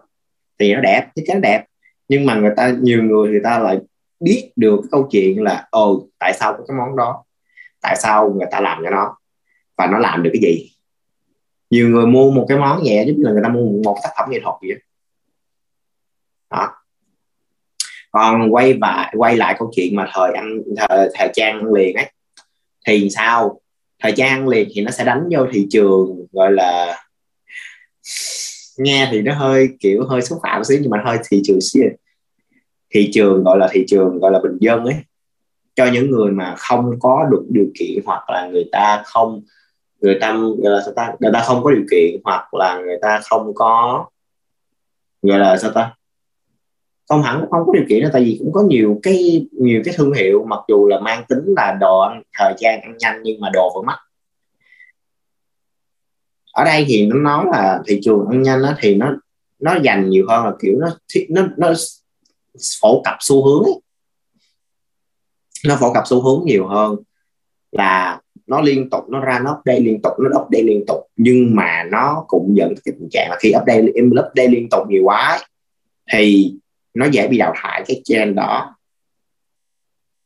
thì 0.59 0.75
nó 0.75 0.81
đẹp 0.81 1.07
chắc 1.15 1.23
chắn 1.27 1.41
đẹp. 1.41 1.65
Nhưng 2.09 2.27
mà 2.27 2.35
người 2.35 2.53
ta 2.57 2.75
nhiều 2.81 3.03
người 3.03 3.31
người 3.31 3.41
ta 3.45 3.59
lại 3.59 3.79
biết 4.21 4.53
được 4.57 4.81
câu 4.91 5.09
chuyện 5.11 5.43
là 5.43 5.67
ồ 5.71 6.07
tại 6.19 6.33
sao 6.33 6.53
có 6.53 6.65
cái 6.69 6.77
món 6.77 6.97
đó? 6.97 7.25
Tại 7.81 7.97
sao 7.97 8.31
người 8.31 8.49
ta 8.51 8.61
làm 8.61 8.83
cho 8.85 8.91
nó? 8.91 9.17
Và 9.77 9.87
nó 9.87 9.99
làm 9.99 10.23
được 10.23 10.31
cái 10.33 10.43
gì? 10.43 10.72
Nhiều 11.73 11.89
người 11.89 12.07
mua 12.07 12.31
một 12.31 12.47
cái 12.49 12.59
món 12.59 12.83
nhẹ 12.83 13.05
giống 13.07 13.17
như 13.17 13.23
là 13.25 13.33
người 13.33 13.43
ta 13.43 13.49
mua 13.49 13.83
một 13.85 13.99
tác 14.03 14.11
phẩm 14.19 14.31
nghệ 14.31 14.41
thuật 14.43 14.55
vậy 14.61 14.77
đó. 16.51 16.69
Còn 18.11 18.55
quay 18.55 18.75
lại, 18.75 19.15
quay 19.17 19.37
lại 19.37 19.57
câu 19.59 19.71
chuyện 19.77 19.97
mà 19.97 20.11
thời 20.13 20.33
ăn 20.33 20.59
thời, 20.77 21.11
thời 21.15 21.31
trang 21.35 21.73
liền 21.73 21.97
ấy 21.97 22.11
thì 22.87 23.11
sao? 23.11 23.61
Thời 24.03 24.13
trang 24.17 24.49
liền 24.49 24.69
thì 24.73 24.81
nó 24.81 24.91
sẽ 24.91 25.05
đánh 25.05 25.29
vô 25.31 25.47
thị 25.53 25.67
trường 25.71 26.27
gọi 26.33 26.53
là 26.53 27.05
nghe 28.79 29.09
thì 29.11 29.23
nó 29.23 29.35
hơi 29.35 29.69
kiểu 29.81 30.07
hơi 30.09 30.23
xúc 30.23 30.39
phạm 30.43 30.65
xíu 30.65 30.79
nhưng 30.81 30.91
mà 30.91 31.03
hơi 31.05 31.19
thị 31.31 31.41
trường 31.45 31.61
xíu. 31.61 31.83
Thị 32.95 33.11
trường 33.13 33.45
gọi 33.45 33.59
là 33.59 33.69
thị 33.73 33.85
trường 33.89 34.19
gọi 34.19 34.33
là 34.33 34.41
bình 34.43 34.59
dân 34.61 34.85
ấy. 34.85 34.97
Cho 35.75 35.87
những 35.87 36.11
người 36.11 36.33
mà 36.33 36.55
không 36.59 36.91
có 37.01 37.29
được 37.31 37.45
điều 37.49 37.67
kiện 37.79 38.03
hoặc 38.07 38.31
là 38.31 38.47
người 38.47 38.69
ta 38.73 39.03
không 39.05 39.43
người 40.03 40.19
ta 40.21 40.33
người 40.33 40.71
là 40.71 40.81
sao 40.85 40.93
ta 40.97 41.15
người 41.21 41.31
ta 41.33 41.43
không 41.47 41.65
có 41.65 41.71
điều 41.71 41.85
kiện 41.91 42.21
hoặc 42.25 42.55
là 42.55 42.81
người 42.81 42.99
ta 43.03 43.21
không 43.25 43.55
có 43.55 44.05
gọi 45.23 45.39
là 45.39 45.57
sao 45.57 45.71
ta 45.71 45.95
không 47.09 47.23
hẳn 47.23 47.47
không 47.51 47.67
có 47.67 47.73
điều 47.73 47.85
kiện 47.89 48.03
đó 48.03 48.09
tại 48.13 48.25
vì 48.25 48.37
cũng 48.39 48.53
có 48.53 48.63
nhiều 48.63 49.01
cái 49.03 49.47
nhiều 49.53 49.83
cái 49.85 49.95
thương 49.97 50.13
hiệu 50.13 50.45
mặc 50.49 50.61
dù 50.69 50.89
là 50.89 51.01
mang 51.01 51.25
tính 51.29 51.45
là 51.57 51.77
đồ 51.81 52.01
ăn 52.01 52.23
thời 52.39 52.55
gian 52.59 52.81
ăn 52.81 52.97
nhanh 52.99 53.21
nhưng 53.23 53.41
mà 53.41 53.51
đồ 53.53 53.73
vẫn 53.75 53.87
mắc 53.87 53.99
ở 56.53 56.65
đây 56.65 56.85
thì 56.89 57.07
nó 57.07 57.17
nói 57.17 57.47
là 57.53 57.83
thị 57.87 58.01
trường 58.03 58.27
ăn 58.31 58.43
nhanh 58.43 58.63
đó, 58.63 58.75
thì 58.79 58.95
nó 58.95 59.17
nó 59.59 59.77
dành 59.83 60.11
nhiều 60.11 60.27
hơn 60.29 60.45
là 60.45 60.53
kiểu 60.63 60.79
nó 60.79 60.89
nó 61.29 61.49
nó 61.57 61.73
phổ 62.81 63.03
cập 63.05 63.15
xu 63.21 63.45
hướng 63.45 63.65
ấy. 63.65 63.81
nó 65.67 65.77
phổ 65.81 65.93
cập 65.93 66.05
xu 66.07 66.23
hướng 66.23 66.47
nhiều 66.47 66.67
hơn 66.67 66.97
là 67.73 68.22
nó 68.47 68.61
liên 68.61 68.91
tục 68.91 69.09
nó 69.09 69.21
ra 69.21 69.41
nó 69.45 69.57
update 69.59 69.81
liên 69.81 70.03
tục 70.03 70.13
nó 70.19 70.41
update 70.41 70.63
liên 70.63 70.85
tục. 70.87 71.07
Nhưng 71.17 71.57
mà 71.57 71.85
nó 71.91 72.25
cũng 72.29 72.57
dẫn 72.57 72.75
cái 72.85 72.95
tình 72.99 73.09
trạng 73.11 73.31
là 73.31 73.37
khi 73.41 73.53
update 73.61 73.83
em 73.95 74.11
update 74.11 74.49
liên 74.49 74.69
tục 74.71 74.83
nhiều 74.89 75.03
quá 75.05 75.41
thì 76.13 76.55
nó 76.95 77.07
dễ 77.07 77.29
bị 77.29 77.39
đào 77.39 77.53
thải 77.57 77.85
cái 77.87 78.01
trend 78.05 78.37
đó. 78.37 78.77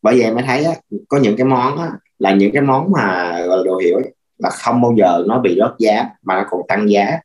Bởi 0.02 0.20
vậy 0.20 0.34
mới 0.34 0.42
thấy 0.46 0.64
á, 0.64 0.72
có 1.08 1.18
những 1.18 1.36
cái 1.36 1.46
món 1.46 1.78
á, 1.78 1.90
là 2.18 2.34
những 2.34 2.52
cái 2.52 2.62
món 2.62 2.92
mà 2.92 3.32
gọi 3.46 3.56
là 3.56 3.62
đồ 3.64 3.76
hiệu 3.76 3.96
ấy, 3.96 4.14
là 4.38 4.50
không 4.50 4.80
bao 4.80 4.94
giờ 4.98 5.24
nó 5.26 5.40
bị 5.40 5.56
rớt 5.58 5.72
giá 5.78 6.06
mà 6.22 6.36
nó 6.36 6.44
còn 6.50 6.60
tăng 6.68 6.90
giá. 6.90 7.18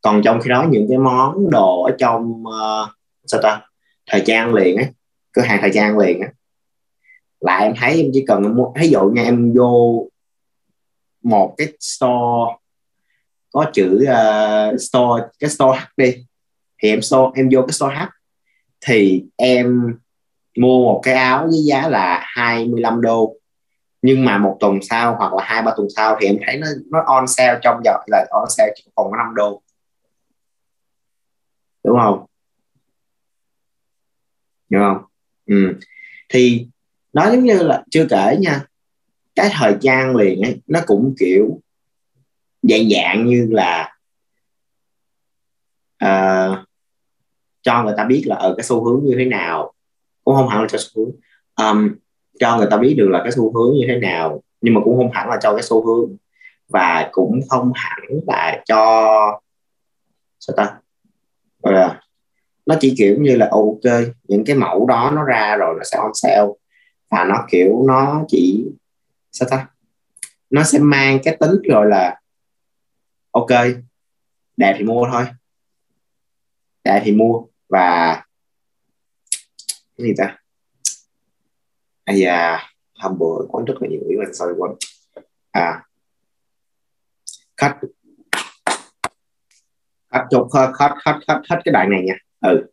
Còn 0.00 0.22
trong 0.24 0.40
khi 0.40 0.50
đó 0.50 0.66
những 0.70 0.86
cái 0.88 0.98
món 0.98 1.50
đồ 1.50 1.82
ở 1.82 1.96
trong 1.98 2.42
uh, 2.42 2.88
sao 3.26 3.40
ta 3.42 3.60
thời 4.10 4.22
trang 4.26 4.54
liền 4.54 4.76
ấy 4.76 4.86
cửa 5.32 5.42
hàng 5.42 5.58
thời 5.60 5.70
trang 5.74 5.98
liền 5.98 6.20
á 6.20 6.28
là 7.40 7.58
em 7.58 7.72
thấy 7.76 8.02
em 8.02 8.10
chỉ 8.12 8.24
cần 8.26 8.56
mua 8.56 8.72
ví 8.80 8.88
dụ 8.88 9.00
nha 9.00 9.22
em 9.22 9.52
vô 9.56 10.06
một 11.22 11.54
cái 11.58 11.68
store 11.80 12.56
có 13.52 13.70
chữ 13.72 14.04
uh, 14.04 14.80
store 14.80 15.26
cái 15.38 15.50
store 15.50 15.78
H 15.78 15.82
đi. 15.96 16.26
Thì 16.82 16.88
em 16.88 17.02
store 17.02 17.30
em 17.34 17.48
vô 17.52 17.62
cái 17.62 17.72
store 17.72 17.94
H 17.94 18.02
thì 18.86 19.24
em 19.36 19.96
mua 20.58 20.84
một 20.84 21.00
cái 21.04 21.14
áo 21.14 21.46
với 21.46 21.60
giá 21.64 21.88
là 21.88 22.20
25 22.22 23.00
đô. 23.00 23.34
Nhưng 24.02 24.24
mà 24.24 24.38
một 24.38 24.56
tuần 24.60 24.78
sau 24.82 25.14
hoặc 25.16 25.34
là 25.34 25.44
hai 25.44 25.62
ba 25.62 25.72
tuần 25.76 25.88
sau 25.96 26.16
thì 26.20 26.26
em 26.26 26.36
thấy 26.46 26.56
nó 26.56 26.66
nó 26.90 27.02
on 27.06 27.28
sale 27.28 27.58
trong 27.62 27.80
giờ 27.84 27.92
là 28.06 28.26
on 28.30 28.48
sale 28.50 28.72
chỉ 28.76 28.84
còn 28.94 29.10
có 29.10 29.16
5 29.16 29.34
đô. 29.34 29.62
Đúng 31.84 31.98
không? 32.02 32.26
Đúng 34.68 34.82
không? 34.82 35.04
Ừ. 35.46 35.74
thì 36.28 36.66
nó 37.12 37.30
giống 37.30 37.44
như 37.44 37.62
là 37.62 37.84
chưa 37.90 38.06
kể 38.10 38.36
nha 38.40 38.60
cái 39.38 39.50
thời 39.52 39.76
gian 39.80 40.16
liền 40.16 40.42
ấy 40.42 40.60
nó 40.66 40.80
cũng 40.86 41.14
kiểu 41.18 41.60
dạng 42.62 42.88
dạng 42.90 43.26
như 43.26 43.48
là 43.50 43.94
uh, 46.04 46.58
cho 47.62 47.82
người 47.84 47.94
ta 47.96 48.04
biết 48.04 48.22
là 48.26 48.36
ở 48.36 48.54
cái 48.56 48.64
xu 48.64 48.84
hướng 48.84 49.04
như 49.04 49.14
thế 49.18 49.24
nào. 49.24 49.72
Cũng 50.24 50.34
không 50.36 50.48
hẳn 50.48 50.60
là 50.60 50.68
cho 50.68 50.78
xu 50.78 51.04
hướng. 51.04 51.14
Um, 51.56 51.94
cho 52.38 52.56
người 52.56 52.66
ta 52.70 52.76
biết 52.76 52.94
được 52.98 53.08
là 53.08 53.20
cái 53.22 53.32
xu 53.32 53.52
hướng 53.52 53.76
như 53.76 53.86
thế 53.88 53.98
nào 53.98 54.42
nhưng 54.60 54.74
mà 54.74 54.80
cũng 54.84 54.96
không 54.96 55.10
hẳn 55.12 55.28
là 55.28 55.38
cho 55.42 55.52
cái 55.52 55.62
xu 55.62 55.86
hướng. 55.86 56.16
Và 56.68 57.08
cũng 57.12 57.40
không 57.48 57.72
hẳn 57.74 57.98
là 58.26 58.62
cho 58.66 59.40
sao 60.40 60.56
ta? 60.56 60.74
Gọi 61.62 61.74
là 61.74 62.00
nó 62.66 62.76
chỉ 62.80 62.94
kiểu 62.98 63.16
như 63.20 63.36
là 63.36 63.48
ok 63.50 64.02
những 64.28 64.44
cái 64.44 64.56
mẫu 64.56 64.86
đó 64.86 65.12
nó 65.14 65.24
ra 65.24 65.56
rồi 65.56 65.74
nó 65.78 65.84
sẽ 65.84 65.98
on 65.98 66.10
sale. 66.14 66.48
Và 67.10 67.24
nó 67.24 67.46
kiểu 67.50 67.84
nó 67.86 68.24
chỉ 68.28 68.66
sao 69.32 69.48
ta? 69.50 69.66
Nó 70.50 70.64
sẽ 70.64 70.78
mang 70.78 71.18
cái 71.24 71.36
tính 71.40 71.50
rồi 71.70 71.86
là, 71.86 72.20
ok, 73.30 73.48
đẹp 74.56 74.74
thì 74.78 74.84
mua 74.84 75.08
thôi. 75.12 75.26
Đẹp 76.84 77.02
thì 77.04 77.12
mua 77.12 77.44
và 77.68 78.14
cái 79.96 80.06
gì 80.06 80.14
ta? 80.18 80.38
Ai 82.04 82.18
da 82.18 82.58
hôm 82.94 83.18
bữa 83.18 83.46
có 83.52 83.64
rất 83.66 83.74
là 83.80 83.88
nhiều 83.88 84.00
ý 84.08 84.16
mình 84.16 84.34
sorry 84.34 84.52
quên. 84.58 84.72
À 85.50 85.84
khách 87.56 87.78
khách 90.12 90.26
chụp 90.30 90.48
khách 90.52 90.72
khách 91.04 91.18
khách 91.26 91.40
khách 91.48 91.58
cái 91.64 91.72
đoạn 91.72 91.90
này 91.90 92.02
nha. 92.02 92.14
Ừ. 92.40 92.66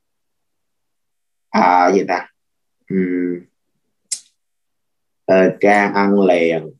À 1.49 1.91
gì 1.93 2.03
ta? 2.07 2.27
Uhm 2.93 3.54
ờ, 5.25 5.57
ca 5.59 5.91
ăn 5.95 6.21
liền. 6.21 6.71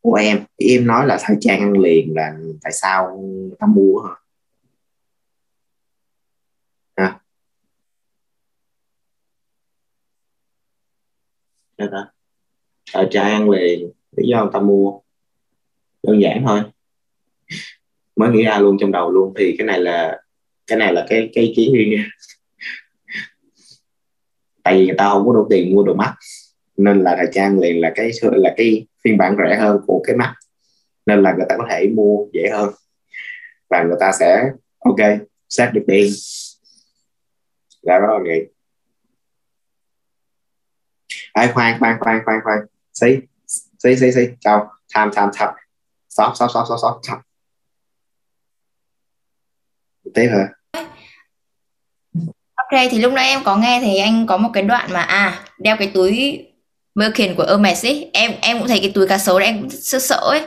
Của 0.00 0.14
em 0.14 0.44
em 0.56 0.86
nói 0.86 1.06
là 1.06 1.18
thời 1.22 1.36
trang 1.40 1.60
ăn 1.60 1.78
liền 1.78 2.14
là 2.14 2.32
tại 2.62 2.72
sao 2.72 3.22
ta 3.58 3.66
mua 3.66 4.00
hả? 4.00 4.14
À. 6.96 7.20
thời 12.92 13.06
trang 13.10 13.30
ăn 13.30 13.50
liền 13.50 13.90
lý 14.16 14.28
do 14.28 14.42
người 14.42 14.50
ta 14.52 14.60
mua. 14.60 15.00
Đơn 16.02 16.20
giản 16.22 16.42
thôi. 16.46 16.60
Mới 18.16 18.30
nghĩ 18.30 18.42
ra 18.44 18.58
luôn 18.58 18.76
trong 18.80 18.92
đầu 18.92 19.10
luôn 19.10 19.34
thì 19.38 19.54
cái 19.58 19.66
này 19.66 19.80
là 19.80 20.22
cái 20.66 20.78
này 20.78 20.92
là 20.92 21.06
cái 21.08 21.30
cái 21.34 21.44
ý 21.44 21.52
kiến 21.56 21.74
riêng 21.74 21.90
nha 21.90 22.08
tại 24.62 24.78
vì 24.78 24.86
người 24.86 24.96
ta 24.98 25.08
không 25.08 25.26
có 25.26 25.32
đủ 25.32 25.46
tiền 25.50 25.74
mua 25.74 25.82
đồ 25.82 25.94
mắt. 25.94 26.14
Nên 26.76 27.04
là 27.04 27.16
thời 27.16 27.26
trang 27.32 27.58
liền 27.58 27.80
là 27.80 27.92
cái 27.94 28.10
là 28.22 28.54
cái 28.56 28.86
phiên 29.04 29.18
bản 29.18 29.36
rẻ 29.38 29.56
hơn 29.56 29.80
của 29.86 30.02
cái 30.06 30.16
mắt. 30.16 30.34
Nên 31.06 31.22
là 31.22 31.32
người 31.32 31.46
ta 31.48 31.56
có 31.58 31.66
thể 31.70 31.88
mua 31.94 32.26
dễ 32.32 32.48
hơn. 32.52 32.70
Và 33.70 33.82
người 33.82 33.96
ta 34.00 34.12
sẽ, 34.12 34.50
ok 34.78 35.18
xét 35.48 35.72
được 35.72 35.84
tiền. 35.86 36.12
Là 37.82 37.98
đó 37.98 38.06
là 38.06 38.18
nghĩ 38.24 38.40
ai 41.32 41.48
khoan 41.52 41.78
khoan 41.78 41.96
khoan 42.00 42.20
khoan 42.24 42.40
khoan. 42.44 42.58
Xí 42.92 43.16
xí 43.78 43.96
xí 43.96 44.12
xí. 44.12 44.28
Chào. 44.40 44.72
Tham 44.94 45.10
tham 45.14 45.30
tham. 45.34 45.54
Stop 46.08 46.32
stop 46.34 46.50
stop 46.50 46.64
stop 46.66 46.78
stop 46.78 47.00
stop 47.02 47.18
tiếp 50.14 50.28
hả? 50.32 50.48
Ok 52.72 52.80
thì 52.90 52.98
lúc 52.98 53.12
nãy 53.12 53.28
em 53.28 53.44
có 53.44 53.56
nghe 53.56 53.80
thì 53.80 53.96
anh 53.96 54.26
có 54.26 54.36
một 54.36 54.50
cái 54.52 54.62
đoạn 54.62 54.92
mà 54.92 55.00
à 55.00 55.38
đeo 55.58 55.76
cái 55.76 55.90
túi 55.94 56.38
Birkin 56.94 57.34
của 57.34 57.46
Hermes 57.48 57.86
ấy 57.86 58.10
em 58.12 58.32
em 58.40 58.58
cũng 58.58 58.68
thấy 58.68 58.78
cái 58.78 58.90
túi 58.90 59.08
cá 59.08 59.18
sấu 59.18 59.38
đấy 59.38 59.48
em 59.48 59.60
cũng 59.60 59.70
sợ 59.70 59.98
sợ 59.98 60.16
ấy. 60.16 60.42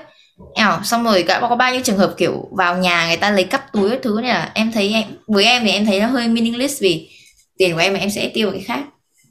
Eo, 0.55 0.79
xong 0.83 1.03
rồi 1.03 1.23
đã 1.23 1.39
có 1.39 1.55
bao 1.55 1.71
nhiêu 1.71 1.81
trường 1.83 1.97
hợp 1.97 2.13
kiểu 2.17 2.49
vào 2.51 2.77
nhà 2.77 3.07
người 3.07 3.17
ta 3.17 3.31
lấy 3.31 3.43
cắp 3.43 3.73
túi 3.73 3.89
các 3.89 3.99
thứ 4.03 4.19
này 4.21 4.33
là 4.33 4.51
em 4.53 4.71
thấy 4.71 4.93
em 4.93 5.03
với 5.27 5.45
em 5.45 5.63
thì 5.65 5.71
em 5.71 5.85
thấy 5.85 5.99
nó 5.99 6.07
hơi 6.07 6.27
meaningless 6.27 6.81
vì 6.81 7.09
tiền 7.57 7.73
của 7.73 7.79
em 7.79 7.93
mà 7.93 7.99
em 7.99 8.09
sẽ 8.09 8.31
tiêu 8.33 8.51
cái 8.51 8.61
khác. 8.61 8.79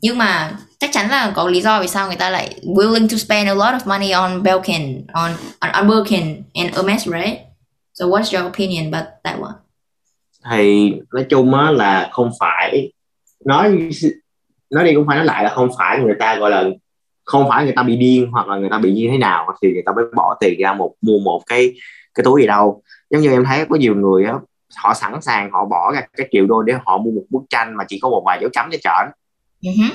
Nhưng 0.00 0.18
mà 0.18 0.58
chắc 0.80 0.90
chắn 0.92 1.10
là 1.10 1.32
có 1.34 1.48
lý 1.48 1.60
do 1.60 1.80
vì 1.80 1.88
sao 1.88 2.06
người 2.06 2.16
ta 2.16 2.30
lại 2.30 2.54
willing 2.62 3.08
to 3.08 3.16
spend 3.16 3.48
a 3.48 3.54
lot 3.54 3.74
of 3.74 3.80
money 3.84 4.10
on 4.10 4.42
Belkin 4.42 5.06
on 5.12 5.32
on, 5.60 5.72
on 5.72 5.88
Birkin 5.88 6.42
and 6.54 6.76
Hermes 6.76 7.04
right? 7.04 7.38
So 7.94 8.06
what's 8.06 8.38
your 8.38 8.52
opinion 8.52 8.92
about 8.92 9.06
that 9.24 9.40
one? 9.40 9.63
Thì 10.50 10.94
nói 11.12 11.26
chung 11.28 11.54
á 11.54 11.70
là 11.70 12.08
không 12.12 12.30
phải 12.40 12.92
nói 13.44 13.90
nói 14.70 14.84
đi 14.84 14.94
cũng 14.94 15.06
phải 15.06 15.16
nói 15.16 15.26
lại 15.26 15.44
là 15.44 15.50
không 15.50 15.68
phải 15.78 15.98
người 15.98 16.14
ta 16.18 16.36
gọi 16.36 16.50
là 16.50 16.64
không 17.24 17.48
phải 17.48 17.64
người 17.64 17.72
ta 17.76 17.82
bị 17.82 17.96
điên 17.96 18.30
hoặc 18.32 18.48
là 18.48 18.56
người 18.56 18.68
ta 18.70 18.78
bị 18.78 18.92
như 18.92 19.08
thế 19.10 19.18
nào 19.18 19.56
thì 19.62 19.72
người 19.72 19.82
ta 19.86 19.92
mới 19.92 20.04
bỏ 20.16 20.36
tiền 20.40 20.60
ra 20.60 20.72
một 20.72 20.94
mua 21.00 21.18
một 21.18 21.42
cái 21.46 21.74
cái 22.14 22.24
túi 22.24 22.40
gì 22.40 22.46
đâu 22.46 22.82
giống 23.10 23.22
như 23.22 23.30
em 23.30 23.44
thấy 23.44 23.66
có 23.68 23.76
nhiều 23.76 23.94
người 23.94 24.24
á 24.24 24.34
họ 24.76 24.94
sẵn 24.94 25.22
sàng 25.22 25.50
họ 25.50 25.64
bỏ 25.64 25.92
ra 25.92 26.00
cái 26.16 26.28
triệu 26.32 26.46
đô 26.46 26.62
để 26.62 26.74
họ 26.84 26.98
mua 26.98 27.10
một 27.10 27.24
bức 27.30 27.42
tranh 27.50 27.76
mà 27.76 27.84
chỉ 27.88 27.98
có 28.02 28.08
một 28.08 28.22
vài 28.26 28.38
dấu 28.40 28.50
chấm 28.52 28.70
cho 28.70 28.78
trơn 28.82 29.12
uh-huh. 29.62 29.90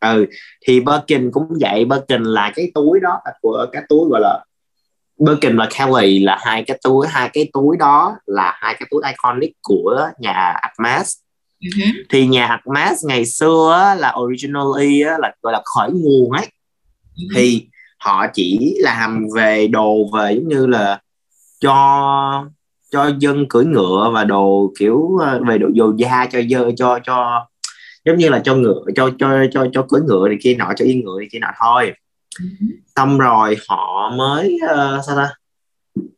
ừ 0.00 0.26
thì 0.66 0.80
Birkin 0.80 1.30
cũng 1.30 1.46
vậy 1.60 1.84
Birkin 1.84 2.22
là 2.22 2.52
cái 2.54 2.70
túi 2.74 3.00
đó 3.00 3.20
của 3.40 3.66
cái 3.72 3.82
túi 3.88 4.08
gọi 4.10 4.20
là 4.20 4.44
Birkin 5.18 5.56
và 5.56 5.68
Kelly 5.78 6.18
là 6.18 6.38
hai 6.40 6.64
cái 6.66 6.78
túi 6.82 7.06
hai 7.06 7.30
cái 7.32 7.50
túi 7.52 7.76
đó 7.76 8.16
là 8.26 8.52
hai 8.56 8.74
cái 8.78 8.88
túi 8.90 9.02
iconic 9.06 9.52
của 9.62 10.08
nhà 10.18 10.54
Hermes 10.62 11.14
uh-huh. 11.60 11.92
thì 12.10 12.26
nhà 12.26 12.46
Hermes 12.46 13.04
ngày 13.04 13.26
xưa 13.26 13.94
là 13.98 14.14
originally 14.20 15.02
là 15.02 15.34
gọi 15.42 15.52
là 15.52 15.62
khởi 15.64 15.90
nguồn 15.90 16.30
ấy 16.30 16.46
uh-huh. 17.16 17.28
thì 17.34 17.66
họ 17.98 18.26
chỉ 18.34 18.76
làm 18.80 19.26
về 19.36 19.68
đồ 19.68 19.96
về 20.14 20.34
giống 20.34 20.48
như 20.48 20.66
là 20.66 21.00
cho 21.60 22.46
cho 22.90 23.10
dân 23.18 23.46
cưỡi 23.48 23.64
ngựa 23.64 24.10
và 24.14 24.24
đồ 24.24 24.72
kiểu 24.78 25.16
ờ, 25.20 25.40
về 25.48 25.58
đồ 25.58 25.68
dầu 25.74 25.94
da 25.96 26.26
cho 26.32 26.40
dơ 26.50 26.70
cho 26.76 26.98
cho 27.04 27.46
giống 28.04 28.16
như 28.16 28.28
là 28.28 28.38
cho 28.44 28.54
ngựa 28.54 28.84
cho 28.96 29.10
cho 29.18 29.28
cho 29.52 29.66
cho 29.72 29.86
cưỡi 29.88 30.00
ngựa 30.00 30.28
thì 30.30 30.36
kia 30.42 30.54
nọ 30.54 30.72
cho 30.76 30.84
yên 30.84 31.04
ngựa 31.04 31.16
thì 31.20 31.28
kia 31.32 31.38
nọ 31.38 31.48
thôi. 31.60 31.92
Xong 32.96 33.18
rồi 33.18 33.56
họ 33.68 34.10
mới 34.16 34.58
uh, 34.64 35.04
sao 35.06 35.16
ta? 35.16 35.34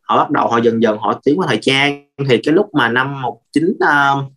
Họ 0.01 0.17
bắt 0.17 0.31
đầu 0.31 0.47
họ 0.47 0.57
dần 0.57 0.81
dần 0.81 0.97
họ 0.97 1.21
tiến 1.23 1.39
qua 1.39 1.47
thời 1.47 1.59
trang. 1.61 2.07
Thì 2.29 2.39
cái 2.43 2.53
lúc 2.53 2.69
mà 2.73 2.89
năm 2.89 3.21
một 3.21 3.41
chín 3.51 3.65
uh, 3.69 4.31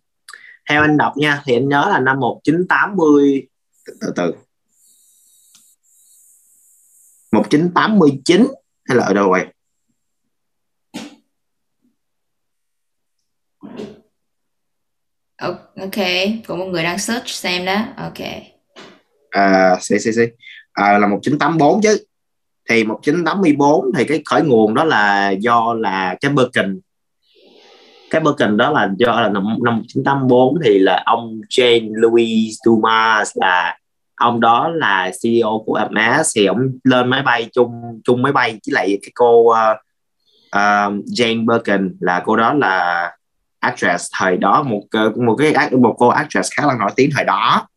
theo 0.69 0.81
anh 0.81 0.97
đọc 0.97 1.13
nha 1.17 1.41
thì 1.45 1.53
anh 1.53 1.69
nhớ 1.69 1.87
là 1.89 1.99
năm 1.99 2.19
1980 2.19 3.47
từ 4.01 4.13
từ 4.15 4.33
1989 7.31 8.47
hay 8.85 8.97
là 8.97 9.05
ở 9.05 9.13
đâu 9.13 9.29
vậy? 9.29 9.45
Ok 15.81 16.05
có 16.47 16.55
một 16.55 16.65
người 16.65 16.83
đang 16.83 16.99
search 16.99 17.27
xem 17.27 17.65
đó. 17.65 17.85
Ok. 17.97 18.19
À 19.29 19.77
xí 19.81 19.99
xí 19.99 20.11
xí 20.11 20.21
à, 20.79 20.97
là 20.97 21.07
1984 21.07 21.81
chứ. 21.81 21.97
Thì 22.69 22.83
1984 22.83 23.85
thì 23.97 24.03
cái 24.03 24.21
khởi 24.25 24.41
nguồn 24.41 24.73
đó 24.73 24.83
là 24.83 25.29
do 25.29 25.73
là 25.73 26.15
cái 26.21 26.31
Birkin. 26.31 26.79
Cái 28.09 28.21
Birkin 28.21 28.57
đó 28.57 28.71
là 28.71 28.89
do 28.97 29.21
là 29.21 29.29
năm, 29.29 29.43
năm 29.63 29.75
1984 29.75 30.55
thì 30.65 30.79
là 30.79 31.03
ông 31.05 31.41
Jane 31.49 31.89
Louis 31.93 32.55
Dumas 32.65 33.31
là 33.35 33.77
ông 34.15 34.39
đó 34.39 34.69
là 34.73 35.11
CEO 35.23 35.63
của 35.65 35.79
MS 35.91 36.27
thì 36.35 36.45
ông 36.45 36.57
lên 36.83 37.09
máy 37.09 37.21
bay 37.21 37.49
chung 37.53 38.01
chung 38.03 38.21
máy 38.21 38.31
bay 38.31 38.51
với 38.51 38.73
lại 38.73 38.99
cái 39.01 39.11
cô 39.15 39.41
uh, 39.41 39.77
uh, 40.55 41.05
Jane 41.05 41.45
Birkin 41.45 41.97
là 41.99 42.21
cô 42.25 42.35
đó 42.35 42.53
là 42.53 43.11
actress 43.59 44.11
thời 44.19 44.37
đó 44.37 44.63
một 44.63 44.81
một 45.25 45.35
cái 45.35 45.53
một 45.71 45.95
cô 45.97 46.07
actress 46.07 46.49
khá 46.55 46.65
là 46.65 46.75
nổi 46.79 46.91
tiếng 46.95 47.09
thời 47.15 47.25
đó 47.25 47.67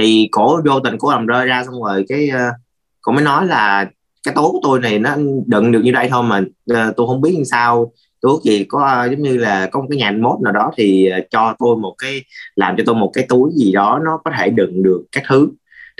thì 0.00 0.28
cổ 0.32 0.60
vô 0.66 0.80
tình 0.80 0.98
cổ 0.98 1.10
làm 1.10 1.26
rơi 1.26 1.46
ra 1.46 1.64
xong 1.64 1.82
rồi 1.82 2.04
cái 2.08 2.30
uh, 2.34 2.54
cổ 3.02 3.12
mới 3.12 3.24
nói 3.24 3.46
là 3.46 3.90
cái 4.22 4.34
tố 4.34 4.52
của 4.52 4.60
tôi 4.62 4.80
này 4.80 4.98
nó 4.98 5.16
đựng 5.46 5.72
được 5.72 5.80
như 5.84 5.92
đây 5.92 6.08
thôi 6.10 6.22
mà 6.22 6.38
uh, 6.38 6.96
tôi 6.96 7.06
không 7.06 7.20
biết 7.20 7.32
làm 7.34 7.44
sao. 7.44 7.92
Tôi 8.20 8.38
gì 8.44 8.64
có 8.64 9.04
uh, 9.04 9.10
giống 9.10 9.22
như 9.22 9.36
là 9.36 9.66
có 9.66 9.80
một 9.80 9.86
cái 9.90 9.98
nhà 9.98 10.10
mốt 10.10 10.40
nào 10.40 10.52
đó 10.52 10.70
thì 10.76 11.10
uh, 11.18 11.24
cho 11.30 11.54
tôi 11.58 11.76
một 11.76 11.94
cái 11.98 12.24
làm 12.56 12.76
cho 12.76 12.84
tôi 12.86 12.94
một 12.94 13.10
cái 13.14 13.26
túi 13.28 13.50
gì 13.56 13.72
đó 13.72 14.00
nó 14.04 14.18
có 14.24 14.30
thể 14.38 14.50
đựng 14.50 14.82
được 14.82 15.04
các 15.12 15.22
thứ. 15.28 15.48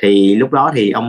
Thì 0.03 0.35
lúc 0.35 0.53
đó 0.53 0.73
thì 0.75 0.91
ông 0.91 1.09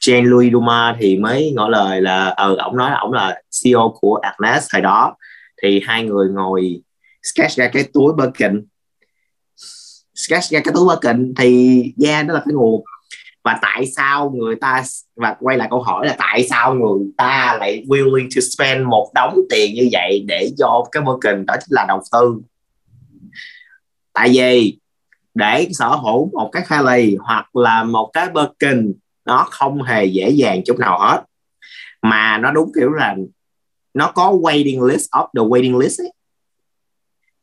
Jean 0.00 0.24
Louis 0.24 0.52
Duma 0.52 0.96
thì 1.00 1.16
mới 1.18 1.52
ngỏ 1.56 1.68
lời 1.68 2.00
là 2.00 2.26
ờ 2.26 2.56
ông 2.56 2.76
nói 2.76 2.90
là 2.90 2.96
ông 2.96 3.12
là 3.12 3.42
CEO 3.62 3.94
của 4.00 4.14
Agnes 4.14 4.66
thời 4.70 4.80
đó. 4.80 5.16
Thì 5.62 5.80
hai 5.86 6.02
người 6.02 6.28
ngồi 6.28 6.82
sketch 7.22 7.52
ra 7.52 7.70
cái 7.72 7.84
túi 7.92 8.12
Birkin 8.16 8.66
Sketch 10.14 10.50
ra 10.50 10.60
cái 10.64 10.74
túi 10.74 10.88
Birkin 10.88 11.34
thì 11.36 11.82
da 11.96 12.22
nó 12.22 12.34
là 12.34 12.40
cái 12.40 12.54
nguồn. 12.54 12.84
Và 13.44 13.58
tại 13.62 13.86
sao 13.86 14.30
người 14.30 14.56
ta 14.56 14.82
và 15.16 15.36
quay 15.40 15.56
lại 15.58 15.68
câu 15.70 15.82
hỏi 15.82 16.06
là 16.06 16.16
tại 16.18 16.46
sao 16.50 16.74
người 16.74 17.06
ta 17.16 17.56
lại 17.60 17.84
willing 17.88 18.28
to 18.36 18.40
spend 18.40 18.86
một 18.86 19.10
đống 19.14 19.34
tiền 19.50 19.74
như 19.74 19.88
vậy 19.92 20.24
để 20.28 20.50
cho 20.58 20.84
cái 20.92 21.02
Birkin 21.02 21.46
đó 21.46 21.54
chính 21.60 21.74
là 21.74 21.84
đầu 21.88 22.00
tư? 22.12 22.40
Tại 24.12 24.28
vì 24.28 24.78
để 25.34 25.68
sở 25.72 25.88
hữu 25.88 26.30
một 26.32 26.48
cái 26.52 26.62
Harley 26.66 27.16
hoặc 27.20 27.56
là 27.56 27.84
một 27.84 28.10
cái 28.12 28.28
Birkin 28.28 28.92
nó 29.24 29.46
không 29.50 29.82
hề 29.82 30.04
dễ 30.04 30.30
dàng 30.30 30.62
chút 30.66 30.78
nào 30.78 30.98
hết. 31.00 31.22
Mà 32.02 32.38
nó 32.38 32.52
đúng 32.52 32.72
kiểu 32.74 32.90
là 32.90 33.16
nó 33.94 34.12
có 34.14 34.32
waiting 34.32 34.84
list 34.84 35.10
of 35.10 35.26
the 35.36 35.42
waiting 35.42 35.78
list 35.78 36.00
ấy 36.00 36.12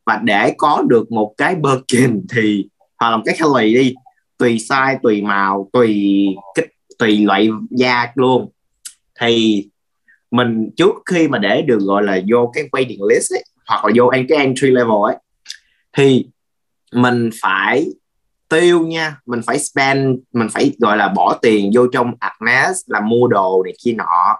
và 0.08 0.20
để 0.24 0.54
có 0.58 0.82
được 0.88 1.12
một 1.12 1.34
cái 1.36 1.54
Birkin 1.54 2.26
thì 2.34 2.68
hoặc 2.98 3.10
là 3.10 3.16
một 3.16 3.22
cái 3.26 3.36
Kelly 3.38 3.74
đi 3.74 3.94
tùy 4.38 4.56
size 4.56 4.98
tùy 5.02 5.22
màu 5.22 5.70
tùy 5.72 6.26
kích 6.54 6.68
tùy 6.98 7.24
loại 7.24 7.48
da 7.70 8.12
luôn. 8.14 8.50
Thì 9.20 9.66
mình 10.30 10.70
trước 10.76 10.94
khi 11.06 11.28
mà 11.28 11.38
để 11.38 11.62
được 11.62 11.78
gọi 11.80 12.02
là 12.02 12.20
vô 12.30 12.50
cái 12.54 12.64
waiting 12.72 13.06
list 13.08 13.32
ấy, 13.32 13.44
hoặc 13.66 13.84
là 13.84 13.92
vô 13.96 14.10
cái 14.12 14.38
entry 14.38 14.70
level 14.70 14.96
ấy 15.04 15.16
thì 15.96 16.26
mình 16.92 17.30
phải 17.42 17.86
tiêu 18.48 18.86
nha 18.86 19.16
mình 19.26 19.40
phải 19.46 19.58
spend 19.58 20.18
mình 20.32 20.48
phải 20.48 20.72
gọi 20.78 20.96
là 20.96 21.08
bỏ 21.08 21.38
tiền 21.42 21.70
vô 21.74 21.86
trong 21.92 22.14
Agnes 22.18 22.80
là 22.86 23.00
mua 23.00 23.26
đồ 23.26 23.62
này 23.64 23.74
kia 23.84 23.92
nọ. 23.92 24.36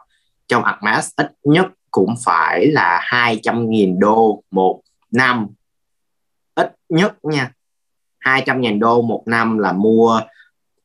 Trong 0.48 0.64
Agnes 0.64 1.11
ít 1.16 1.33
nhất 1.44 1.66
cũng 1.90 2.14
phải 2.24 2.66
là 2.66 3.00
200.000 3.11 3.98
đô 3.98 4.42
một 4.50 4.81
năm 5.11 5.46
nhất 6.88 7.14
nha. 7.22 7.51
200.000 8.24 8.79
đô 8.79 9.03
một 9.03 9.22
năm 9.27 9.59
là 9.59 9.72
mua 9.72 10.20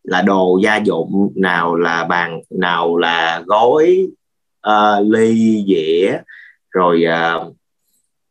là 0.04 0.22
đồ 0.22 0.60
gia 0.64 0.78
dụng 0.78 1.34
nào 1.36 1.76
là 1.76 2.04
bàn 2.04 2.42
nào 2.50 2.98
là 2.98 3.44
gói 3.46 4.08
uh, 4.08 4.14
ờ, 4.62 5.00
ly 5.00 5.64
dĩa 5.68 6.18
rồi 6.72 7.06
uh, 7.08 7.56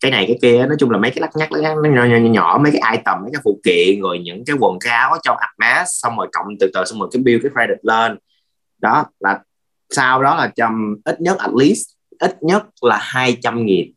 cái 0.00 0.10
này 0.10 0.24
cái 0.26 0.38
kia. 0.42 0.66
Nói 0.66 0.76
chung 0.78 0.90
là 0.90 0.98
mấy 0.98 1.10
cái 1.10 1.20
lắc 1.20 1.30
nhắc 1.36 1.52
lắc 1.52 1.74
nhắc 1.82 1.92
nhỏ, 1.92 2.04
nhỏ, 2.04 2.16
nhỏ 2.16 2.58
mấy 2.62 2.72
cái 2.72 2.96
item 2.96 3.22
mấy 3.22 3.30
cái 3.32 3.40
phụ 3.44 3.60
kiện 3.64 4.00
rồi 4.00 4.18
những 4.18 4.44
cái 4.46 4.56
quần 4.60 4.78
áo 4.88 5.16
trong 5.22 5.36
Admas 5.36 5.88
xong 5.92 6.16
rồi 6.16 6.28
cộng 6.32 6.46
từ 6.60 6.70
từ 6.74 6.84
xong 6.84 7.00
rồi 7.00 7.08
cái 7.12 7.22
bill 7.22 7.40
cái 7.42 7.50
credit 7.54 7.84
lên. 7.84 8.18
Đó 8.78 9.04
là 9.20 9.40
sau 9.90 10.22
đó 10.22 10.34
là 10.34 10.52
trong 10.56 10.94
ít 11.04 11.20
nhất 11.20 11.38
at 11.38 11.50
least 11.58 11.86
ít 12.18 12.42
nhất 12.42 12.64
là 12.82 12.98
200 13.00 13.66
nghìn. 13.66 13.92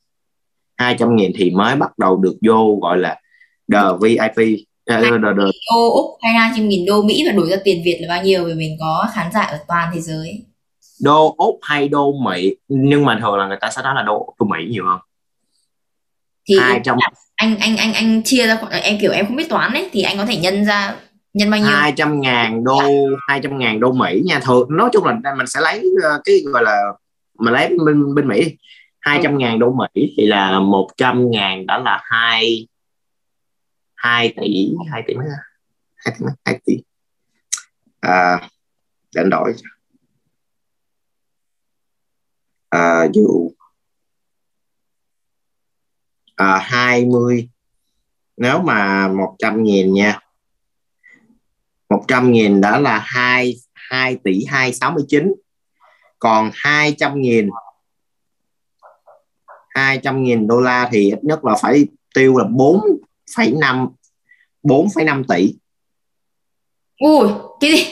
200 0.78 1.16
nghìn 1.16 1.32
thì 1.36 1.52
mới 1.52 1.76
bắt 1.76 1.98
đầu 1.98 2.18
được 2.18 2.36
vô 2.48 2.80
gọi 2.82 2.98
là 2.98 3.20
VIP 3.68 4.66
đô 5.72 5.90
Úc 5.96 6.18
hay 6.22 6.34
200 6.34 6.68
nghìn 6.68 6.86
đô 6.86 7.02
Mỹ 7.02 7.24
và 7.26 7.32
đổi 7.32 7.50
ra 7.50 7.58
tiền 7.64 7.82
Việt 7.86 7.98
là 8.02 8.16
bao 8.16 8.24
nhiêu? 8.24 8.46
Vì 8.46 8.54
mình 8.54 8.78
có 8.80 9.08
khán 9.14 9.32
giả 9.34 9.42
ở 9.42 9.60
toàn 9.68 9.92
thế 9.94 10.02
giới. 10.02 10.46
Đô 11.02 11.36
Úc 11.38 11.60
hay 11.62 11.88
đô 11.88 12.14
Mỹ? 12.14 12.56
Nhưng 12.68 13.06
mà 13.06 13.20
thường 13.22 13.36
là 13.36 13.48
người 13.48 13.58
ta 13.62 13.70
sẽ 13.70 13.82
nói 13.82 13.96
là 13.96 14.04
đô, 14.04 14.36
đô 14.40 14.46
Mỹ 14.46 14.58
nhiều 14.70 14.86
hơn. 14.86 15.00
Thì 16.50 16.56
200 16.60 16.98
anh 17.36 17.58
anh 17.60 17.78
anh 17.78 17.94
anh 17.94 18.22
chia 18.24 18.48
ra 18.48 18.58
em 18.84 18.98
kiểu 19.02 19.12
em 19.12 19.26
không 19.26 19.36
biết 19.36 19.50
toán 19.50 19.74
ấy 19.74 19.90
thì 19.92 20.02
anh 20.02 20.18
có 20.18 20.26
thể 20.26 20.38
nhân 20.38 20.66
ra 20.66 20.96
nhân 21.34 21.52
bao 21.52 21.60
nhiêu? 21.60 21.70
200 21.70 22.22
ngàn 22.22 22.64
đô 22.64 22.80
200 23.28 23.58
ngàn 23.58 23.80
đô 23.80 23.92
Mỹ 23.92 24.22
nha. 24.26 24.40
Thường 24.40 24.68
nói 24.70 24.90
chung 24.94 25.06
là 25.06 25.36
mình 25.38 25.48
sẽ 25.48 25.62
lấy 25.62 25.84
ờ, 26.04 26.22
cái 26.26 26.36
gọi 26.46 26.64
là 26.64 26.78
mà 27.40 27.52
lấy 27.52 27.70
bên 27.86 28.16
bên 28.16 28.28
Mỹ 28.28 28.58
200 29.00 29.32
ừ. 29.32 29.38
ngàn 29.38 29.60
đô 29.60 29.72
Mỹ 29.72 30.14
thì 30.18 30.26
là 30.26 30.60
100 30.60 31.32
ngàn 31.32 31.66
đã 31.66 31.78
là 31.78 32.00
hai 32.04 32.68
2 34.06 34.34
tỷ 34.42 34.74
2 34.92 35.04
tỷ 35.08 35.14
mấy 35.16 35.28
2 35.96 36.16
tỷ 36.18 36.26
mấy 36.26 36.34
2 36.46 36.60
tỷ. 36.66 36.84
À, 38.00 38.50
để 39.16 39.22
anh 39.22 39.30
đổi. 39.30 39.56
À, 42.70 43.08
dù 43.14 43.52
à, 46.36 46.58
20 46.58 47.50
nếu 48.38 48.62
mà 48.62 49.08
100 49.08 49.64
nghìn 49.64 49.94
nha. 49.94 50.20
100 51.90 52.32
nghìn 52.32 52.62
đó 52.62 52.80
là 52.80 53.00
2 53.06 53.54
2 53.74 54.18
tỷ 54.24 54.46
269 54.46 55.34
còn 56.20 56.52
200 56.54 57.22
nghìn 57.22 57.50
200 59.70 60.24
nghìn 60.24 60.48
đô 60.48 60.62
la 60.62 60.90
thì 60.92 61.12
ít 61.12 61.20
nhất 61.24 61.46
là 61.46 61.56
phải 61.62 61.86
tiêu 62.14 62.38
là 62.38 62.44
4 62.44 62.82
4,5 63.26 63.88
4,5 64.64 65.24
tỷ. 65.24 65.56
Ui 67.00 67.30
cái 67.60 67.72
gì? 67.72 67.86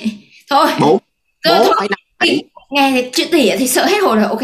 Thôi. 0.49 0.67
4 0.79 0.97
4,5 1.45 1.87
tỷ. 2.19 2.41
Nghe 2.71 3.09
chữ 3.13 3.25
tỷ 3.31 3.51
thì 3.57 3.67
sợ 3.67 3.85
hết 3.85 3.97
hồn 4.03 4.19
rồi. 4.19 4.27
Ok 4.27 4.41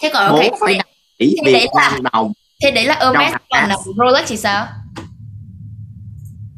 thế 0.00 0.10
còn 0.12 0.32
okay. 0.32 0.50
4,5 0.50 0.80
tỷ 1.18 1.36
Việt 1.44 1.68
Nam 1.76 1.92
đồng. 2.12 2.32
thế 2.62 2.70
đấy 2.70 2.84
là 2.84 2.98
Hermes 3.00 3.32
còn 3.50 3.68
là 3.68 3.76
Rolex 3.96 4.28
thì 4.28 4.36
sao? 4.36 4.66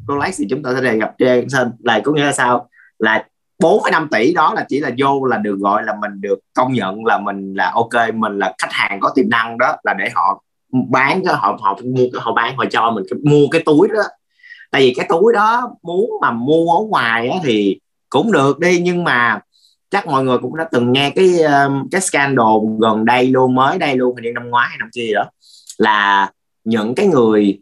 Rolex 0.08 0.38
thì 0.38 0.46
chúng 0.50 0.62
ta 0.62 0.70
sẽ 0.74 0.80
đề 0.80 0.96
gặp 0.98 1.12
trên 1.18 1.46
là 1.84 2.00
có 2.04 2.12
nghĩa 2.12 2.24
là 2.24 2.32
sao? 2.32 2.68
Là 2.98 3.26
4,5 3.62 4.08
tỷ 4.10 4.34
đó 4.34 4.54
là 4.54 4.66
chỉ 4.68 4.80
là 4.80 4.90
vô 4.98 5.24
là 5.24 5.36
được 5.36 5.56
gọi 5.58 5.82
là 5.84 5.92
mình 6.00 6.20
được 6.20 6.38
công 6.54 6.72
nhận 6.72 7.04
là 7.04 7.18
mình 7.18 7.54
là 7.54 7.70
ok 7.74 8.14
mình 8.14 8.38
là 8.38 8.54
khách 8.58 8.72
hàng 8.72 9.00
có 9.00 9.12
tiềm 9.14 9.30
năng 9.30 9.58
đó 9.58 9.76
là 9.84 9.94
để 9.98 10.10
họ 10.14 10.42
bán 10.72 11.24
cái 11.24 11.34
họ 11.34 11.58
họ 11.60 11.78
mua 11.84 12.06
họ 12.14 12.32
bán 12.32 12.56
họ 12.56 12.64
cho 12.70 12.90
mình 12.90 13.04
mua 13.24 13.46
cái 13.50 13.62
túi 13.64 13.88
đó 13.88 14.02
tại 14.70 14.82
vì 14.82 14.94
cái 14.96 15.06
túi 15.08 15.32
đó 15.32 15.76
muốn 15.82 16.10
mà 16.20 16.30
mua 16.30 16.72
ở 16.72 16.84
ngoài 16.88 17.28
á, 17.28 17.38
thì 17.44 17.78
cũng 18.10 18.32
được 18.32 18.58
đi 18.58 18.80
nhưng 18.80 19.04
mà 19.04 19.40
chắc 19.90 20.06
mọi 20.06 20.24
người 20.24 20.38
cũng 20.38 20.56
đã 20.56 20.68
từng 20.72 20.92
nghe 20.92 21.10
cái 21.10 21.42
um, 21.42 21.88
cái 21.90 22.00
scandal 22.00 22.46
gần 22.80 23.04
đây 23.04 23.26
luôn 23.26 23.54
mới 23.54 23.78
đây 23.78 23.96
luôn 23.96 24.16
hình 24.16 24.24
như 24.24 24.32
năm 24.34 24.50
ngoái 24.50 24.68
hay 24.68 24.78
năm 24.78 24.88
kia 24.94 25.12
đó 25.14 25.24
là 25.78 26.30
những 26.64 26.94
cái 26.94 27.06
người 27.06 27.60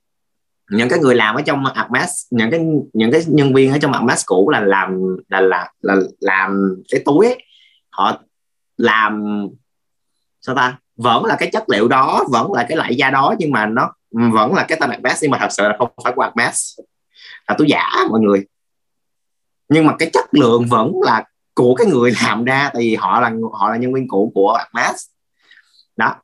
những 0.70 0.88
cái 0.88 0.98
người 0.98 1.14
làm 1.14 1.34
ở 1.34 1.42
trong 1.42 1.66
Atmas 1.66 2.26
những 2.30 2.50
cái 2.50 2.60
những 2.92 3.12
cái 3.12 3.22
nhân 3.26 3.54
viên 3.54 3.72
ở 3.72 3.78
trong 3.78 3.92
Atmas 3.92 4.22
cũ 4.26 4.50
là 4.50 4.60
làm 4.60 5.16
là 5.28 5.40
là 5.40 5.68
là 5.82 5.96
làm 6.20 6.76
cái 6.90 7.02
túi 7.04 7.26
ấy. 7.26 7.44
họ 7.90 8.18
làm 8.76 9.46
sao 10.40 10.54
ta 10.54 10.78
vẫn 11.02 11.24
là 11.24 11.36
cái 11.36 11.50
chất 11.52 11.64
liệu 11.68 11.88
đó, 11.88 12.24
vẫn 12.30 12.52
là 12.52 12.66
cái 12.68 12.76
loại 12.76 12.96
da 12.96 13.10
đó, 13.10 13.34
nhưng 13.38 13.50
mà 13.50 13.66
nó 13.66 13.92
ừ, 14.10 14.20
vẫn 14.32 14.54
là 14.54 14.64
cái 14.68 14.78
tên 14.80 14.90
Atmas 14.90 15.22
nhưng 15.22 15.30
mà 15.30 15.38
thật 15.38 15.48
sự 15.50 15.62
là 15.62 15.76
không 15.78 15.88
phải 16.04 16.12
của 16.16 16.22
Atmas 16.22 16.78
là 17.48 17.54
tôi 17.58 17.66
giả, 17.70 17.88
mọi 18.10 18.20
người. 18.20 18.46
Nhưng 19.68 19.86
mà 19.86 19.96
cái 19.98 20.10
chất 20.12 20.24
lượng 20.34 20.66
vẫn 20.66 20.92
là 21.02 21.24
của 21.54 21.74
cái 21.74 21.86
người 21.86 22.12
làm 22.22 22.44
ra, 22.44 22.70
tại 22.74 22.82
vì 22.82 22.94
họ 22.94 23.20
là 23.20 23.32
họ 23.52 23.70
là 23.70 23.76
nhân 23.76 23.94
viên 23.94 24.08
cũ 24.08 24.32
của 24.34 24.52
Atmas 24.52 25.06
đó. 25.96 26.14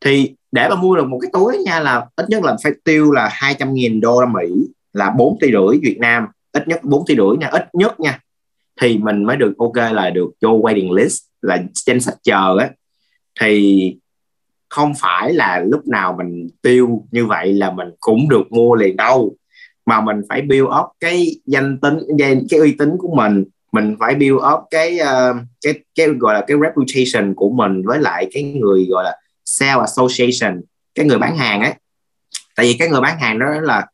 Thì 0.00 0.34
để 0.52 0.68
mà 0.68 0.74
mua 0.74 0.96
được 0.96 1.06
một 1.06 1.18
cái 1.22 1.30
túi 1.32 1.58
nha, 1.58 1.80
là 1.80 2.06
ít 2.16 2.26
nhất 2.28 2.44
là 2.44 2.56
phải 2.62 2.72
tiêu 2.84 3.12
là 3.12 3.28
200 3.32 3.74
nghìn 3.74 4.00
đô 4.00 4.20
la 4.20 4.26
Mỹ, 4.26 4.48
là 4.92 5.10
4 5.10 5.38
tỷ 5.40 5.52
rưỡi 5.52 5.78
Việt 5.82 5.96
Nam. 6.00 6.26
Ít 6.52 6.68
nhất 6.68 6.80
4 6.84 7.04
tỷ 7.06 7.16
rưỡi 7.16 7.36
nha, 7.40 7.48
ít 7.48 7.68
nhất 7.72 8.00
nha. 8.00 8.20
Thì 8.80 8.98
mình 8.98 9.24
mới 9.24 9.36
được 9.36 9.54
ok 9.58 9.76
là 9.76 10.10
được 10.10 10.30
vô 10.42 10.48
waiting 10.48 10.92
list, 10.92 11.22
là 11.42 11.58
trên 11.74 12.00
sạch 12.00 12.16
chờ 12.22 12.56
á. 12.58 12.70
Thì 13.40 13.96
không 14.68 14.92
phải 15.00 15.32
là 15.32 15.60
lúc 15.66 15.88
nào 15.88 16.14
mình 16.18 16.48
tiêu 16.62 17.06
như 17.10 17.26
vậy 17.26 17.52
là 17.52 17.70
mình 17.70 17.88
cũng 18.00 18.28
được 18.28 18.52
mua 18.52 18.74
liền 18.74 18.96
đâu. 18.96 19.36
Mà 19.86 20.00
mình 20.00 20.20
phải 20.28 20.42
build 20.42 20.68
up 20.80 20.86
cái 21.00 21.26
danh 21.46 21.78
tính 21.80 21.98
cái 22.50 22.60
uy 22.60 22.74
tín 22.78 22.90
của 22.98 23.14
mình. 23.14 23.44
Mình 23.72 23.96
phải 24.00 24.14
build 24.14 24.36
up 24.36 24.60
cái 24.70 24.98
uh, 25.02 25.36
cái 25.62 25.74
cái 25.94 26.08
gọi 26.08 26.34
là 26.34 26.44
cái 26.46 26.56
reputation 26.62 27.34
của 27.34 27.50
mình 27.50 27.82
với 27.86 27.98
lại 27.98 28.28
cái 28.32 28.42
người 28.42 28.86
gọi 28.90 29.04
là 29.04 29.16
sale 29.44 29.80
association 29.80 30.60
cái 30.94 31.06
người 31.06 31.18
bán 31.18 31.36
hàng 31.36 31.60
ấy. 31.60 31.74
Tại 32.56 32.66
vì 32.66 32.76
cái 32.78 32.88
người 32.88 33.00
bán 33.00 33.18
hàng 33.18 33.38
đó 33.38 33.46
là 33.60 33.86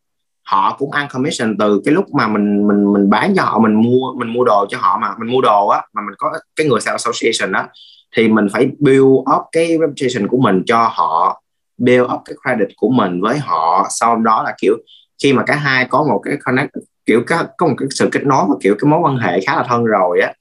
họ 0.44 0.76
cũng 0.78 0.90
ăn 0.90 1.08
commission 1.12 1.56
từ 1.58 1.80
cái 1.84 1.94
lúc 1.94 2.14
mà 2.14 2.28
mình 2.28 2.68
mình 2.68 2.92
mình 2.92 3.10
bán 3.10 3.34
cho 3.36 3.42
họ 3.42 3.58
mình 3.58 3.74
mua 3.74 4.12
mình 4.12 4.28
mua 4.28 4.44
đồ 4.44 4.66
cho 4.68 4.78
họ 4.80 4.98
mà 4.98 5.14
mình 5.18 5.32
mua 5.32 5.40
đồ 5.40 5.68
á 5.68 5.82
mà 5.92 6.02
mình 6.06 6.14
có 6.18 6.32
cái 6.56 6.66
người 6.66 6.80
sale 6.80 6.94
association 6.94 7.52
đó 7.52 7.68
thì 8.16 8.28
mình 8.28 8.46
phải 8.52 8.70
build 8.78 9.14
up 9.36 9.42
cái 9.52 9.78
reputation 9.80 10.28
của 10.28 10.38
mình 10.38 10.62
cho 10.66 10.88
họ 10.92 11.42
build 11.78 12.04
up 12.14 12.20
cái 12.24 12.34
credit 12.42 12.76
của 12.76 12.88
mình 12.88 13.20
với 13.20 13.38
họ. 13.38 13.86
Sau 13.90 14.16
đó 14.16 14.42
là 14.42 14.54
kiểu 14.60 14.76
khi 15.22 15.32
mà 15.32 15.42
cả 15.46 15.54
hai 15.56 15.86
có 15.90 16.04
một 16.04 16.20
cái 16.24 16.36
connect 16.44 16.70
kiểu 17.06 17.22
có, 17.26 17.44
có 17.56 17.66
một 17.66 17.74
cái 17.78 17.88
sự 17.90 18.08
kết 18.12 18.26
nối 18.26 18.44
và 18.48 18.54
kiểu 18.60 18.76
cái 18.78 18.90
mối 18.90 19.00
quan 19.00 19.16
hệ 19.16 19.40
khá 19.40 19.56
là 19.56 19.64
thân 19.68 19.84
rồi 19.84 20.20
á 20.20 20.32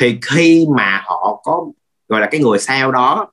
thì 0.00 0.18
khi 0.22 0.66
mà 0.76 1.02
họ 1.06 1.40
có 1.44 1.66
gọi 2.08 2.20
là 2.20 2.28
cái 2.30 2.40
người 2.40 2.58
sale 2.58 2.92
đó 2.92 3.30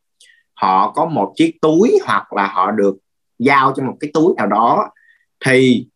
họ 0.53 0.91
có 0.91 1.05
một 1.05 1.33
chiếc 1.35 1.61
túi 1.61 1.99
hoặc 2.05 2.33
là 2.33 2.47
họ 2.47 2.71
được 2.71 2.97
giao 3.39 3.73
cho 3.75 3.83
một 3.83 3.97
cái 3.99 4.11
túi 4.13 4.33
nào 4.37 4.47
đó 4.47 4.89
thì 5.45 5.87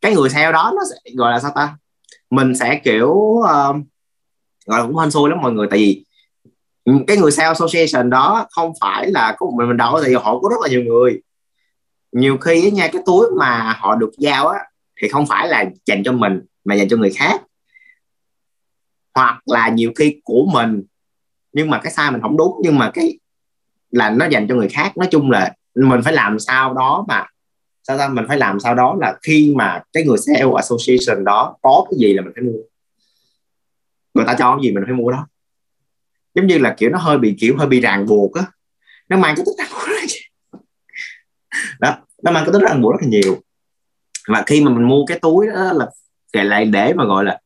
cái 0.00 0.14
người 0.14 0.30
sale 0.30 0.52
đó 0.52 0.72
nó 0.76 0.82
sẽ 0.90 1.10
gọi 1.16 1.32
là 1.32 1.40
sao 1.40 1.50
ta? 1.54 1.76
Mình 2.30 2.54
sẽ 2.54 2.80
kiểu 2.84 3.08
uh, 3.08 3.76
gọi 4.66 4.80
là 4.80 4.86
cũng 4.86 4.96
hên 4.96 5.10
xui 5.10 5.30
lắm 5.30 5.40
mọi 5.42 5.52
người. 5.52 5.66
Tại 5.70 5.78
vì 5.78 6.04
cái 7.06 7.16
người 7.16 7.30
sale 7.30 7.48
association 7.48 8.10
đó 8.10 8.46
không 8.50 8.72
phải 8.80 9.10
là 9.10 9.34
có 9.38 9.46
một 9.46 9.52
mình 9.56 9.68
mình 9.68 9.76
đâu 9.76 10.00
thì 10.04 10.14
họ 10.14 10.38
có 10.38 10.48
rất 10.48 10.56
là 10.62 10.68
nhiều 10.68 10.82
người. 10.82 11.20
Nhiều 12.12 12.36
khi 12.38 12.70
nha, 12.70 12.88
cái 12.92 13.02
túi 13.06 13.26
mà 13.38 13.76
họ 13.78 13.94
được 13.94 14.10
giao 14.18 14.48
á, 14.48 14.58
thì 15.02 15.08
không 15.08 15.26
phải 15.26 15.48
là 15.48 15.64
dành 15.86 16.02
cho 16.04 16.12
mình, 16.12 16.40
mà 16.64 16.74
dành 16.74 16.88
cho 16.88 16.96
người 16.96 17.10
khác. 17.10 17.42
Hoặc 19.14 19.40
là 19.46 19.68
nhiều 19.68 19.92
khi 19.96 20.20
của 20.24 20.46
mình, 20.52 20.82
nhưng 21.52 21.70
mà 21.70 21.80
cái 21.82 21.92
sai 21.92 22.10
mình 22.10 22.22
không 22.22 22.36
đúng, 22.36 22.60
nhưng 22.62 22.78
mà 22.78 22.90
cái 22.94 23.18
là 23.90 24.10
nó 24.10 24.26
dành 24.26 24.48
cho 24.48 24.54
người 24.54 24.68
khác. 24.68 24.96
Nói 24.96 25.08
chung 25.10 25.30
là 25.30 25.52
mình 25.74 26.02
phải 26.04 26.12
làm 26.12 26.38
sao 26.38 26.74
đó 26.74 27.04
mà, 27.08 27.26
sao 27.82 27.98
ta? 27.98 28.08
Mình 28.08 28.24
phải 28.28 28.38
làm 28.38 28.60
sao 28.60 28.74
đó 28.74 28.96
là 29.00 29.16
khi 29.22 29.54
mà 29.56 29.82
cái 29.92 30.04
người 30.04 30.18
sale 30.18 30.44
association 30.56 31.24
đó 31.24 31.56
có 31.62 31.86
cái 31.90 31.98
gì 31.98 32.14
là 32.14 32.22
mình 32.22 32.32
phải 32.34 32.44
mua. 32.44 32.58
Người 34.14 34.24
ta 34.26 34.36
cho 34.38 34.56
cái 34.56 34.62
gì 34.62 34.72
mình 34.72 34.84
phải 34.86 34.94
mua 34.94 35.10
đó 35.10 35.26
giống 36.34 36.46
như 36.46 36.58
là 36.58 36.74
kiểu 36.78 36.90
nó 36.90 36.98
hơi 36.98 37.18
bị 37.18 37.36
kiểu 37.40 37.56
hơi 37.58 37.66
bị 37.66 37.80
ràng 37.80 38.06
buộc 38.06 38.34
á. 38.34 38.44
Nó 39.08 39.16
mang 39.16 39.36
cái 39.36 39.44
tính 39.46 39.54
ràng 39.58 39.68
buộc 39.72 39.88
đó 41.80 41.96
nó 42.22 42.30
mang 42.30 42.44
cái 42.44 42.52
tính 42.52 42.62
ràng 42.62 42.82
buộc 42.82 42.92
rất 42.92 42.98
là 43.02 43.08
nhiều. 43.08 43.42
Và 44.28 44.42
khi 44.46 44.60
mà 44.60 44.70
mình 44.70 44.88
mua 44.88 45.04
cái 45.06 45.18
túi 45.18 45.46
đó 45.46 45.72
là 45.72 45.86
kể 46.32 46.44
lại 46.44 46.64
để 46.64 46.92
mà 46.94 47.04
gọi 47.04 47.24
là 47.24 47.40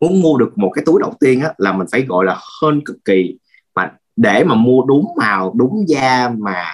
muốn 0.00 0.20
mua 0.20 0.38
được 0.38 0.58
một 0.58 0.70
cái 0.74 0.84
túi 0.86 1.00
đầu 1.00 1.14
tiên 1.20 1.40
á 1.40 1.52
là 1.58 1.72
mình 1.72 1.86
phải 1.92 2.02
gọi 2.02 2.24
là 2.24 2.40
hơn 2.62 2.80
cực 2.84 2.96
kỳ 3.04 3.38
mà 3.74 3.92
để 4.16 4.44
mà 4.44 4.54
mua 4.54 4.82
đúng 4.82 5.06
màu 5.16 5.52
đúng 5.56 5.88
da 5.88 6.28
mà 6.28 6.64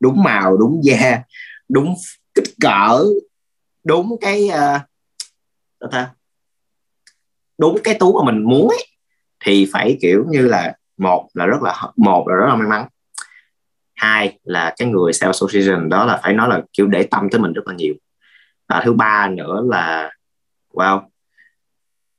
đúng 0.00 0.22
màu 0.22 0.56
đúng 0.56 0.80
da 0.84 1.22
đúng 1.68 1.94
kích 2.34 2.54
cỡ 2.60 3.04
đúng 3.84 4.16
cái 4.20 4.50
uh, 5.84 5.90
ta? 5.90 6.10
Đúng 7.58 7.78
cái 7.84 7.94
túi 7.94 8.12
mà 8.12 8.32
mình 8.32 8.44
muốn 8.44 8.68
ấy 8.68 8.86
thì 9.44 9.68
phải 9.72 9.98
kiểu 10.00 10.24
như 10.28 10.40
là 10.40 10.76
một 11.02 11.28
là 11.34 11.46
rất 11.46 11.62
là 11.62 11.82
một 11.96 12.28
là 12.28 12.34
rất 12.36 12.46
là 12.48 12.56
may 12.56 12.68
mắn. 12.68 12.88
Hai 13.94 14.38
là 14.44 14.74
cái 14.78 14.88
người 14.88 15.12
sales 15.12 15.42
association 15.42 15.88
đó 15.88 16.04
là 16.04 16.20
phải 16.22 16.32
nói 16.32 16.48
là 16.48 16.60
kiểu 16.72 16.86
để 16.86 17.02
tâm 17.02 17.28
tới 17.30 17.40
mình 17.40 17.52
rất 17.52 17.62
là 17.66 17.74
nhiều. 17.74 17.94
Và 18.68 18.82
thứ 18.84 18.92
ba 18.92 19.28
nữa 19.28 19.62
là 19.70 20.10
wow 20.72 21.00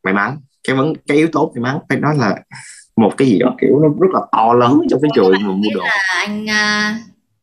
may 0.03 0.13
mắn. 0.13 0.37
Cái 0.67 0.75
vấn 0.75 0.93
cái 1.07 1.17
yếu 1.17 1.27
tố 1.31 1.51
may 1.55 1.73
mắn 1.73 1.81
phải 1.89 1.99
nói 1.99 2.15
là 2.17 2.35
một 2.95 3.13
cái 3.17 3.27
gì 3.27 3.39
đó 3.39 3.55
kiểu 3.61 3.79
nó 3.79 3.89
rất 3.99 4.11
là 4.13 4.19
to 4.31 4.53
lớn 4.53 4.81
trong 4.89 5.01
cái 5.01 5.11
chuỗi 5.15 5.31
mà 5.31 5.47
mua 5.47 5.69
đồ. 5.73 5.83
là 5.83 5.97
anh 6.25 6.43
uh, 6.43 7.01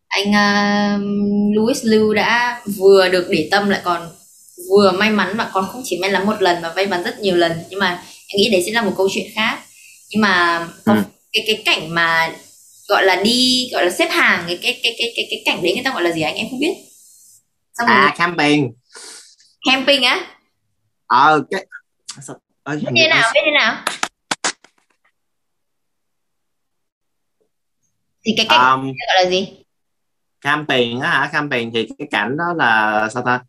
anh 0.09 0.29
uh, 0.29 1.57
Louis 1.57 1.85
Liu 1.85 2.15
đã 2.15 2.61
vừa 2.79 3.09
được 3.09 3.27
để 3.31 3.49
tâm 3.51 3.69
lại 3.69 3.81
còn 3.85 4.09
vừa 4.71 4.93
may 4.93 5.11
mắn 5.11 5.37
mà 5.37 5.51
còn 5.53 5.67
không 5.67 5.81
chỉ 5.85 5.99
may 6.01 6.11
mắn 6.11 6.27
một 6.27 6.43
lần 6.43 6.63
mà 6.63 6.73
may 6.77 6.87
mắn 6.87 7.03
rất 7.03 7.21
nhiều 7.21 7.37
lần. 7.37 7.53
Nhưng 7.71 7.81
mà 7.81 7.87
anh 8.29 8.37
nghĩ 8.37 8.49
đấy 8.53 8.63
sẽ 8.67 8.73
là 8.73 8.83
một 8.83 8.93
câu 8.97 9.09
chuyện 9.13 9.27
khác. 9.35 9.59
Nhưng 10.11 10.23
mà 10.23 10.67
ừ. 10.85 10.93
Cái 11.33 11.45
cái 11.47 11.63
cảnh 11.65 11.95
mà 11.95 12.33
gọi 12.89 13.05
là 13.05 13.23
đi 13.25 13.69
gọi 13.73 13.85
là 13.85 13.91
xếp 13.91 14.09
hàng 14.11 14.45
cái 14.47 14.59
cái 14.63 14.81
cái 14.83 14.95
cái 14.99 15.13
cái, 15.17 15.27
cái 15.31 15.43
cảnh 15.47 15.63
đấy 15.63 15.73
người 15.75 15.85
ta 15.85 15.93
gọi 15.93 16.03
là 16.03 16.13
gì 16.13 16.23
anh 16.23 16.35
em 16.35 16.47
không 16.51 16.61
biết. 16.61 16.75
Xong 17.75 17.89
à 17.89 18.03
rồi... 18.03 18.11
camping. 18.17 18.73
Camping 19.67 20.03
á? 20.03 20.27
Ờ 21.07 21.43
cái 21.51 21.67
biết 22.67 22.89
như 22.93 23.09
nào 23.09 23.31
biết 23.35 23.41
như 23.45 23.53
nào? 23.53 23.85
Thì 28.27 28.35
cái 28.37 28.47
cảnh 28.49 28.73
um, 28.73 28.83
gọi 28.83 29.25
là 29.25 29.31
gì? 29.31 29.49
Camping 30.41 31.01
á 31.01 31.11
hả? 31.11 31.31
Camping 31.33 31.71
thì 31.75 31.89
cái 31.99 32.09
cảnh 32.11 32.37
đó 32.37 32.45
là 32.57 33.09
sao 33.15 33.23
ta? 33.27 33.41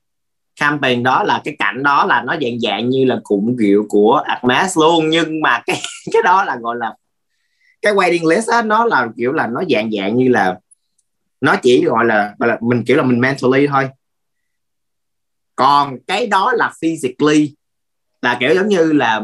Camping 0.55 1.03
đó 1.03 1.23
là 1.23 1.41
cái 1.43 1.55
cảnh 1.59 1.83
đó 1.83 2.05
là 2.05 2.21
nó 2.21 2.35
dạng 2.41 2.59
dạng 2.59 2.89
như 2.89 3.05
là 3.05 3.19
cụm 3.23 3.55
rượu 3.55 3.85
của 3.89 4.23
Hermes 4.27 4.77
luôn 4.77 5.09
nhưng 5.09 5.41
mà 5.41 5.61
cái 5.65 5.81
cái 6.11 6.21
đó 6.23 6.43
là 6.43 6.55
gọi 6.61 6.75
là 6.79 6.93
cái 7.81 7.93
waiting 7.93 8.27
list 8.27 8.49
á 8.49 8.61
nó 8.61 8.85
là 8.85 9.07
kiểu 9.17 9.31
là 9.31 9.47
nó 9.47 9.61
dạng 9.69 9.91
dạng 9.91 10.17
như 10.17 10.29
là 10.29 10.59
nó 11.41 11.55
chỉ 11.63 11.85
gọi 11.85 12.05
là, 12.05 12.35
gọi 12.39 12.49
là 12.49 12.57
mình 12.61 12.83
kiểu 12.85 12.97
là 12.97 13.03
mình 13.03 13.19
mentally 13.19 13.67
thôi. 13.67 13.89
Còn 15.55 15.97
cái 16.07 16.27
đó 16.27 16.53
là 16.55 16.71
physically 16.81 17.55
là 18.21 18.37
kiểu 18.39 18.55
giống 18.55 18.67
như 18.67 18.91
là 18.93 19.21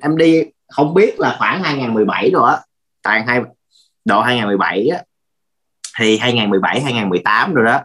em 0.00 0.16
đi 0.16 0.42
không 0.68 0.94
biết 0.94 1.20
là 1.20 1.36
khoảng 1.38 1.62
2017 1.62 2.30
rồi 2.30 2.50
á 2.50 2.60
tại 3.02 3.22
hai 3.26 3.40
độ 4.04 4.20
2017 4.20 4.88
á 4.88 5.02
thì 5.98 6.18
2017 6.18 6.80
2018 6.80 7.54
rồi 7.54 7.64
đó 7.64 7.80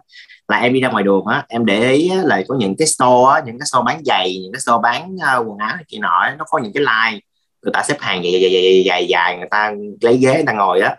là 0.48 0.58
em 0.58 0.74
đi 0.74 0.82
ra 0.82 0.90
ngoài 0.90 1.04
đường 1.04 1.26
á 1.26 1.46
em 1.48 1.66
để 1.66 1.92
ý 1.92 2.10
á, 2.10 2.18
là 2.24 2.42
có 2.48 2.56
những 2.56 2.76
cái 2.78 2.88
store 2.88 3.34
á, 3.34 3.42
những 3.46 3.60
cái 3.60 3.66
store 3.66 3.84
bán 3.86 4.02
giày 4.06 4.40
những 4.42 4.54
cái 4.54 4.60
store 4.60 4.80
bán 4.84 5.16
uh, 5.16 5.48
quần 5.48 5.58
áo 5.58 5.76
này 5.76 5.86
kia 5.88 5.98
nọ 6.02 6.30
nó 6.38 6.46
có 6.48 6.60
những 6.60 6.74
cái 6.74 6.84
line 6.84 7.20
người 7.62 7.72
ta 7.74 7.84
xếp 7.84 7.98
hàng 8.00 8.24
dài 8.24 8.42
dài 8.42 8.52
dài 8.52 8.84
dài 8.86 9.08
dài 9.08 9.38
người 9.38 9.48
ta 9.52 9.74
lấy 10.02 10.18
ghế 10.18 10.34
người 10.34 10.44
ta 10.46 10.54
ngồi 10.54 10.82
đó 10.82 10.90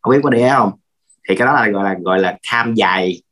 không 0.00 0.12
biết 0.14 0.20
có 0.22 0.30
để 0.30 0.50
không? 0.50 0.72
Thì 1.28 1.36
cái 1.36 1.46
đó 1.46 1.52
là 1.52 1.68
gọi 1.68 1.84
là 1.84 1.96
gọi 2.02 2.18
là 2.18 2.38
tham 2.42 2.74
dài. 2.74 3.22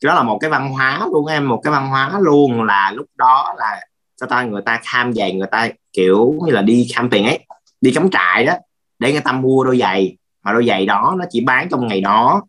Cái 0.00 0.08
đó 0.08 0.14
là 0.14 0.22
một 0.22 0.38
cái 0.40 0.50
văn 0.50 0.70
hóa 0.70 1.06
luôn 1.12 1.26
em, 1.26 1.48
một 1.48 1.60
cái 1.64 1.72
văn 1.72 1.88
hóa 1.88 2.18
luôn 2.20 2.62
là 2.62 2.92
lúc 2.94 3.06
đó 3.14 3.54
là 3.58 3.80
cho 4.16 4.26
ta, 4.26 4.42
người 4.42 4.62
ta 4.66 4.80
tham 4.84 5.12
giày 5.12 5.32
người 5.32 5.48
ta 5.50 5.68
kiểu 5.92 6.38
như 6.46 6.52
là 6.52 6.62
đi 6.62 6.88
camping 6.94 7.24
ấy, 7.24 7.46
đi 7.80 7.92
cắm 7.92 8.10
trại 8.10 8.44
đó, 8.44 8.54
để 8.98 9.12
người 9.12 9.20
ta 9.20 9.32
mua 9.32 9.64
đôi 9.64 9.78
giày. 9.78 10.16
Mà 10.42 10.52
đôi 10.52 10.66
giày 10.66 10.86
đó 10.86 11.14
nó 11.18 11.24
chỉ 11.30 11.40
bán 11.40 11.68
trong 11.68 11.86
ngày 11.86 12.00
đó 12.00 12.42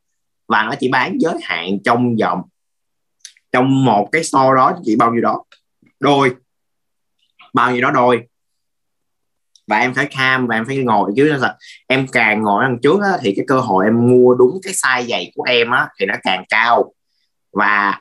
và 0.47 0.64
nó 0.64 0.74
chỉ 0.80 0.89
bán 0.89 1.18
giới 1.20 1.34
hạn 1.43 1.78
trong 1.84 2.16
vòng, 2.16 2.41
trong 3.51 3.86
một 3.86 4.09
cái 4.12 4.24
store 4.24 4.55
đó 4.55 4.74
chỉ 4.84 4.95
bao 4.95 5.12
nhiêu 5.12 5.22
đó. 5.22 5.43
Đôi. 5.99 6.36
Bao 7.53 7.72
nhiêu 7.72 7.82
đó 7.82 7.91
đôi 7.91 8.28
và 9.72 9.78
em 9.80 9.93
phải 9.93 10.05
cam 10.05 10.47
và 10.47 10.55
em 10.55 10.65
phải 10.65 10.78
ngồi 10.78 11.11
chứ 11.15 11.24
là 11.24 11.55
em 11.88 12.07
càng 12.11 12.41
ngồi 12.41 12.63
đằng 12.63 12.78
trước 12.84 13.01
á, 13.03 13.17
thì 13.22 13.34
cái 13.36 13.45
cơ 13.47 13.59
hội 13.59 13.86
em 13.86 14.07
mua 14.07 14.36
đúng 14.36 14.59
cái 14.63 14.74
size 14.74 15.07
giày 15.07 15.32
của 15.36 15.43
em 15.43 15.72
á, 15.72 15.88
thì 15.99 16.05
nó 16.05 16.13
càng 16.24 16.43
cao. 16.49 16.93
Và 17.53 17.99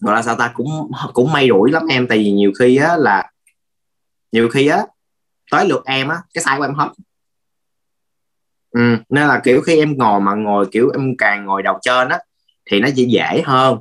gọi 0.00 0.14
là 0.14 0.22
sao 0.22 0.36
ta 0.36 0.50
cũng 0.54 0.90
cũng 1.12 1.32
may 1.32 1.48
rủi 1.48 1.70
lắm 1.70 1.82
em 1.90 2.06
tại 2.06 2.18
vì 2.18 2.32
nhiều 2.32 2.52
khi 2.58 2.76
á 2.76 2.96
là 2.96 3.30
nhiều 4.32 4.48
khi 4.48 4.66
á 4.66 4.82
tới 5.50 5.68
lượt 5.68 5.82
em 5.86 6.08
á 6.08 6.16
cái 6.34 6.44
size 6.44 6.58
của 6.58 6.64
em 6.64 6.74
hết. 6.74 6.88
Ừ, 8.70 8.96
nên 9.08 9.28
là 9.28 9.40
kiểu 9.44 9.60
khi 9.60 9.78
em 9.78 9.98
ngồi 9.98 10.20
mà 10.20 10.34
ngồi 10.34 10.66
kiểu 10.72 10.90
em 10.94 11.14
càng 11.18 11.44
ngồi 11.44 11.62
đầu 11.62 11.78
trên 11.82 12.08
á 12.08 12.18
thì 12.70 12.80
nó 12.80 12.88
chỉ 12.96 13.04
dễ 13.04 13.42
hơn 13.44 13.78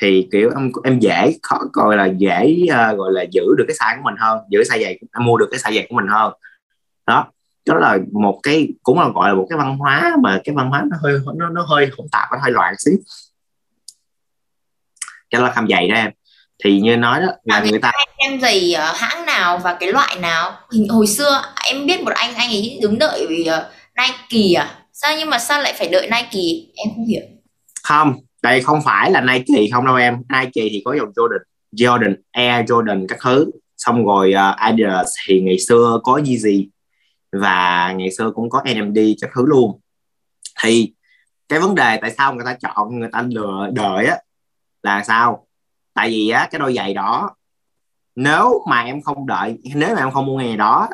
thì 0.00 0.28
kiểu 0.32 0.50
em 0.56 0.72
em 0.84 0.98
dễ 0.98 1.38
khó 1.42 1.58
gọi 1.72 1.96
là 1.96 2.06
dễ 2.06 2.56
uh, 2.62 2.98
gọi 2.98 3.12
là 3.12 3.24
giữ 3.30 3.42
được 3.58 3.64
cái 3.68 3.76
size 3.76 3.96
của 3.96 4.02
mình 4.04 4.14
hơn 4.18 4.38
giữ 4.50 4.62
size 4.62 4.82
giày 4.82 4.98
em 5.18 5.24
mua 5.24 5.36
được 5.36 5.48
cái 5.50 5.60
size 5.60 5.74
giày 5.74 5.86
của 5.88 5.96
mình 5.96 6.06
hơn. 6.08 6.32
Đó 7.06 7.32
đó 7.66 7.74
là 7.74 7.98
một 8.12 8.40
cái 8.42 8.68
cũng 8.82 9.00
là 9.00 9.08
gọi 9.14 9.28
là 9.28 9.34
một 9.34 9.46
cái 9.50 9.58
văn 9.58 9.78
hóa 9.78 10.16
mà 10.22 10.40
cái 10.44 10.54
văn 10.54 10.68
hóa 10.68 10.84
nó 10.90 10.96
hơi 11.02 11.18
nó 11.36 11.48
nó 11.48 11.62
hơi 11.62 11.90
hỗn 11.98 12.06
tạp 12.12 12.28
nó 12.32 12.38
hơi 12.42 12.52
loạn 12.52 12.74
xíu 12.78 12.94
cho 15.30 15.38
là 15.38 15.50
khăm 15.50 15.66
giày 15.68 15.88
đó 15.88 15.94
em. 15.94 16.10
Thì 16.64 16.80
như 16.80 16.96
nói 16.96 17.20
đó 17.20 17.26
là 17.44 17.56
à, 17.56 17.64
người 17.70 17.78
ta 17.78 17.92
em 18.16 18.40
giày 18.40 18.74
uh, 18.74 18.96
hãng 18.96 19.26
nào 19.26 19.58
và 19.58 19.76
cái 19.80 19.92
loại 19.92 20.16
nào? 20.20 20.52
Hình 20.72 20.88
hồi 20.88 21.06
xưa 21.06 21.42
em 21.64 21.86
biết 21.86 22.00
một 22.00 22.12
anh 22.14 22.34
anh 22.34 22.48
ấy 22.48 22.78
đứng 22.82 22.98
đợi 22.98 23.26
vì 23.28 23.48
uh, 23.58 23.62
Nike 23.96 24.60
à? 24.60 24.78
Sao 24.92 25.16
nhưng 25.18 25.30
mà 25.30 25.38
sao 25.38 25.62
lại 25.62 25.74
phải 25.78 25.88
đợi 25.88 26.10
Nike? 26.10 26.70
Em 26.74 26.88
không 26.96 27.06
hiểu. 27.06 27.22
Không 27.82 28.14
đây 28.46 28.62
không 28.62 28.82
phải 28.84 29.10
là 29.10 29.20
Nike 29.20 29.70
không 29.72 29.86
đâu 29.86 29.96
em. 29.96 30.14
Nike 30.14 30.68
thì 30.70 30.82
có 30.84 30.94
dòng 30.94 31.12
Jordan 31.16 31.38
Jordan 31.72 32.14
Air 32.30 32.70
Jordan 32.70 33.06
các 33.08 33.18
thứ. 33.22 33.50
Xong 33.76 34.04
rồi 34.04 34.34
uh, 34.34 34.56
Adidas 34.56 35.08
thì 35.26 35.40
ngày 35.40 35.58
xưa 35.58 36.00
có 36.02 36.16
Yeezy 36.16 36.68
và 37.32 37.92
ngày 37.92 38.10
xưa 38.10 38.30
cũng 38.34 38.50
có 38.50 38.62
NMD 38.62 38.98
các 39.20 39.30
thứ 39.34 39.46
luôn. 39.46 39.80
Thì 40.62 40.94
cái 41.48 41.60
vấn 41.60 41.74
đề 41.74 41.98
tại 42.02 42.10
sao 42.18 42.34
người 42.34 42.44
ta 42.44 42.54
chọn 42.54 42.98
người 42.98 43.08
ta 43.12 43.22
lựa 43.30 43.70
đợi 43.72 44.06
á 44.06 44.16
là 44.82 45.04
sao? 45.04 45.46
Tại 45.94 46.10
vì 46.10 46.28
á 46.28 46.48
cái 46.50 46.58
đôi 46.58 46.74
giày 46.74 46.94
đó 46.94 47.36
nếu 48.16 48.64
mà 48.68 48.82
em 48.82 49.02
không 49.02 49.26
đợi 49.26 49.58
nếu 49.74 49.94
mà 49.94 50.00
em 50.00 50.10
không 50.10 50.26
mua 50.26 50.38
ngày 50.38 50.56
đó 50.56 50.88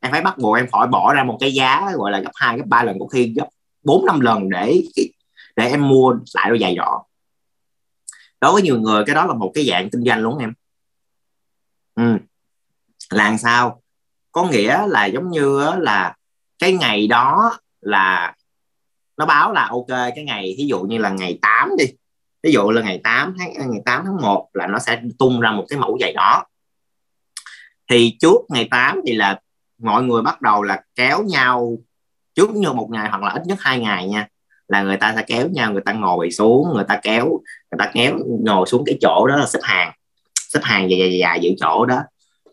em 0.00 0.12
phải 0.12 0.22
bắt 0.22 0.38
buộc 0.38 0.56
em 0.56 0.66
phải 0.72 0.86
bỏ 0.86 1.14
ra 1.14 1.24
một 1.24 1.36
cái 1.40 1.52
giá 1.52 1.92
gọi 1.94 2.10
là 2.10 2.20
gấp 2.20 2.30
hai 2.34 2.56
gấp 2.56 2.64
ba 2.66 2.82
lần 2.82 2.98
có 3.00 3.06
khi 3.06 3.32
gấp 3.36 3.46
bốn 3.82 4.06
năm 4.06 4.20
lần 4.20 4.48
để 4.48 4.82
để 5.60 5.68
em 5.68 5.88
mua 5.88 6.14
lại 6.34 6.48
đôi 6.48 6.58
giày 6.58 6.74
đó 6.74 7.04
đối 8.40 8.52
với 8.52 8.62
nhiều 8.62 8.80
người, 8.80 9.04
cái 9.06 9.14
đó 9.14 9.26
là 9.26 9.34
một 9.34 9.50
cái 9.54 9.66
dạng 9.66 9.90
kinh 9.90 10.04
doanh 10.04 10.20
luôn 10.20 10.38
em. 10.38 10.52
Ừ. 11.94 12.16
là 13.10 13.36
sao? 13.36 13.82
Có 14.32 14.48
nghĩa 14.48 14.86
là 14.86 15.06
giống 15.06 15.30
như 15.30 15.70
là 15.78 16.14
cái 16.58 16.72
ngày 16.72 17.06
đó 17.06 17.58
là 17.80 18.34
nó 19.16 19.26
báo 19.26 19.52
là 19.52 19.68
ok, 19.70 19.88
cái 19.88 20.24
ngày 20.24 20.54
ví 20.58 20.66
dụ 20.66 20.80
như 20.80 20.98
là 20.98 21.10
ngày 21.10 21.38
8 21.42 21.70
đi. 21.78 21.84
Ví 22.42 22.52
dụ 22.52 22.70
là 22.70 22.82
ngày 22.82 23.00
8 23.04 23.34
tháng 23.38 23.54
à, 23.54 23.64
ngày 23.64 23.80
8 23.84 24.02
tháng 24.04 24.16
1 24.16 24.50
là 24.52 24.66
nó 24.66 24.78
sẽ 24.78 25.02
tung 25.18 25.40
ra 25.40 25.52
một 25.52 25.64
cái 25.68 25.78
mẫu 25.78 25.98
giày 26.00 26.12
đó 26.12 26.44
thì 27.90 28.16
trước 28.20 28.36
ngày 28.48 28.68
8 28.70 29.00
thì 29.06 29.14
là 29.14 29.40
mọi 29.78 30.02
người 30.02 30.22
bắt 30.22 30.42
đầu 30.42 30.62
là 30.62 30.82
kéo 30.94 31.22
nhau 31.22 31.78
trước 32.34 32.50
như 32.50 32.72
một 32.72 32.88
ngày 32.90 33.08
hoặc 33.08 33.22
là 33.22 33.30
ít 33.30 33.42
nhất 33.46 33.58
hai 33.60 33.80
ngày 33.80 34.08
nha 34.08 34.28
là 34.70 34.82
người 34.82 34.96
ta 34.96 35.12
sẽ 35.16 35.22
kéo 35.22 35.48
nhau 35.48 35.72
người 35.72 35.82
ta 35.84 35.92
ngồi 35.92 36.30
xuống 36.30 36.68
người 36.74 36.84
ta 36.88 37.00
kéo 37.02 37.28
người 37.70 37.78
ta 37.78 37.90
kéo 37.94 38.18
ngồi 38.44 38.66
xuống 38.66 38.82
cái 38.86 38.98
chỗ 39.00 39.26
đó 39.26 39.36
là 39.36 39.46
xếp 39.46 39.58
hàng 39.62 39.92
xếp 40.48 40.60
hàng 40.62 40.90
dài 40.90 40.98
dài 40.98 41.18
dài 41.18 41.40
giữ 41.40 41.50
chỗ 41.60 41.86
đó. 41.86 42.02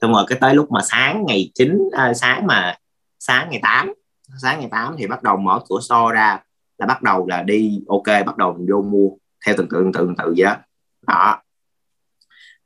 Xong 0.01 0.13
rồi 0.13 0.23
cái 0.27 0.37
tới 0.41 0.55
lúc 0.55 0.71
mà 0.71 0.81
sáng 0.83 1.23
ngày 1.27 1.51
9 1.55 1.89
à, 1.91 2.13
sáng 2.13 2.47
mà 2.47 2.75
sáng 3.19 3.49
ngày 3.49 3.59
8 3.63 3.93
sáng 4.41 4.59
ngày 4.59 4.69
8 4.71 4.95
thì 4.97 5.07
bắt 5.07 5.23
đầu 5.23 5.37
mở 5.37 5.59
cửa 5.69 5.79
so 5.81 6.11
ra 6.11 6.39
là 6.77 6.85
bắt 6.85 7.01
đầu 7.01 7.27
là 7.27 7.41
đi 7.41 7.79
ok 7.87 8.25
bắt 8.25 8.37
đầu 8.37 8.53
mình 8.53 8.67
vô 8.71 8.81
mua 8.81 9.09
theo 9.45 9.55
từng 9.57 9.67
tự 9.69 9.91
từng 9.93 10.15
tự 10.17 10.33
vậy 10.37 10.45
đó. 10.45 10.55
Đó. 11.07 11.41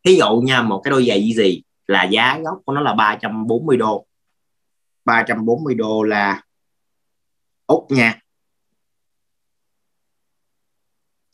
Ví 0.03 0.15
dụ 0.15 0.41
nha 0.41 0.61
một 0.61 0.81
cái 0.83 0.91
đôi 0.91 1.05
giày 1.05 1.21
gì 1.21 1.33
gì 1.33 1.63
là 1.87 2.03
giá 2.03 2.39
gốc 2.39 2.61
của 2.65 2.73
nó 2.73 2.81
là 2.81 2.93
340 2.93 3.77
đô. 3.77 4.05
340 5.05 5.75
đô 5.75 6.03
là 6.03 6.41
úc 7.65 7.91
nha. 7.91 8.20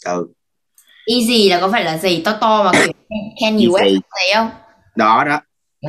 Ừ. 0.07 0.27
Easy 1.05 1.49
là 1.49 1.59
có 1.59 1.69
phải 1.71 1.83
là 1.83 1.97
giày 1.97 2.21
to 2.25 2.37
to 2.41 2.63
mà 2.63 2.71
kiểu 2.73 2.93
Kanye 3.41 3.65
West 3.65 3.99
này 4.15 4.33
không 4.33 4.49
đó 4.95 5.23
đó. 5.23 5.41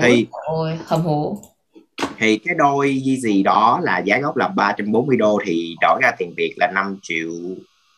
Thì 0.02 0.26
ôi 0.30 0.78
hầm 0.86 1.00
hố. 1.00 1.38
thì 2.18 2.38
cái 2.38 2.54
đôi 2.58 3.02
gì 3.04 3.42
đó 3.42 3.80
là 3.82 3.98
giá 3.98 4.18
gốc 4.18 4.36
là 4.36 4.48
340 4.48 5.16
đô 5.16 5.38
thì 5.46 5.74
đổi 5.80 6.00
ra 6.02 6.10
tiền 6.18 6.34
Việt 6.36 6.54
là 6.56 6.70
5 6.74 6.98
triệu 7.02 7.28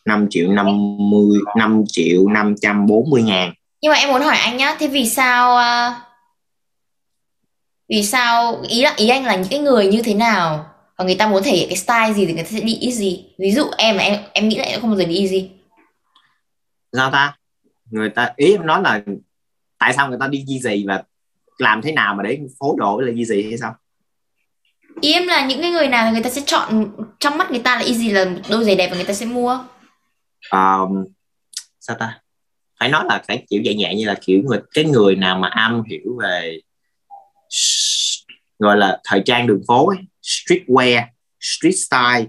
5 0.05 0.27
triệu 0.29 0.47
50 0.47 1.39
5 1.57 1.83
triệu 1.87 2.27
540 2.27 3.23
ngàn. 3.23 3.53
Nhưng 3.81 3.91
mà 3.91 3.97
em 3.97 4.09
muốn 4.09 4.21
hỏi 4.21 4.37
anh 4.37 4.57
nhá 4.57 4.75
thế 4.79 4.87
vì 4.87 5.09
sao 5.09 5.55
uh, 5.55 5.97
vì 7.89 8.03
sao 8.03 8.61
ý 8.67 8.81
là 8.81 8.93
ý 8.97 9.09
anh 9.09 9.25
là 9.25 9.35
những 9.35 9.49
cái 9.49 9.59
người 9.59 9.87
như 9.87 10.01
thế 10.01 10.13
nào 10.13 10.65
và 10.97 11.05
người 11.05 11.15
ta 11.15 11.27
muốn 11.27 11.43
thể 11.43 11.51
hiện 11.51 11.69
cái 11.69 11.77
style 11.77 12.13
gì 12.13 12.25
thì 12.25 12.33
người 12.33 12.43
ta 12.43 12.49
sẽ 12.49 12.59
đi 12.59 12.77
easy 12.81 13.25
ví 13.39 13.51
dụ 13.51 13.65
em 13.77 13.97
mà 13.97 14.03
em 14.03 14.19
em 14.33 14.49
nghĩ 14.49 14.57
là 14.57 14.63
em 14.63 14.81
không 14.81 14.89
bao 14.89 14.99
giờ 14.99 15.05
đi 15.05 15.19
easy 15.19 15.49
sao 16.93 17.11
ta? 17.11 17.37
Người 17.91 18.09
ta 18.09 18.33
ý 18.35 18.51
em 18.51 18.65
nói 18.65 18.81
là 18.81 19.01
tại 19.77 19.93
sao 19.93 20.09
người 20.09 20.17
ta 20.19 20.27
đi 20.27 20.45
gì 20.47 20.85
và 20.87 21.03
làm 21.57 21.81
thế 21.81 21.91
nào 21.91 22.15
mà 22.15 22.23
để 22.23 22.39
phối 22.59 22.75
đồ 22.77 22.99
là 22.99 23.11
gì 23.25 23.43
hay 23.43 23.57
sao? 23.57 23.75
Ý 25.01 25.13
em 25.13 25.27
là 25.27 25.45
những 25.45 25.61
cái 25.61 25.71
người 25.71 25.87
nào 25.87 26.11
người 26.11 26.23
ta 26.23 26.29
sẽ 26.29 26.41
chọn 26.45 26.91
trong 27.19 27.37
mắt 27.37 27.51
người 27.51 27.59
ta 27.59 27.75
là 27.75 27.81
easy 27.81 28.09
là 28.09 28.25
đôi 28.49 28.65
giày 28.65 28.75
đẹp 28.75 28.87
và 28.89 28.95
người 28.95 29.05
ta 29.05 29.13
sẽ 29.13 29.25
mua. 29.25 29.59
Um, 30.51 31.05
sao 31.79 31.95
ta? 31.99 32.19
Phải 32.79 32.89
nói 32.89 33.05
là 33.07 33.23
phải 33.27 33.45
kiểu 33.49 33.61
dạng 33.65 33.77
nhẹ 33.77 33.95
như 33.95 34.05
là 34.05 34.15
kiểu 34.21 34.41
người 34.43 34.59
cái 34.73 34.85
người 34.85 35.15
nào 35.15 35.39
mà 35.39 35.47
am 35.47 35.83
hiểu 35.83 36.17
về 36.21 36.59
gọi 38.59 38.77
là 38.77 38.99
thời 39.03 39.21
trang 39.25 39.47
đường 39.47 39.61
phố 39.67 39.87
ấy, 39.87 39.97
streetwear 40.21 41.03
street 41.39 41.75
style 41.75 42.25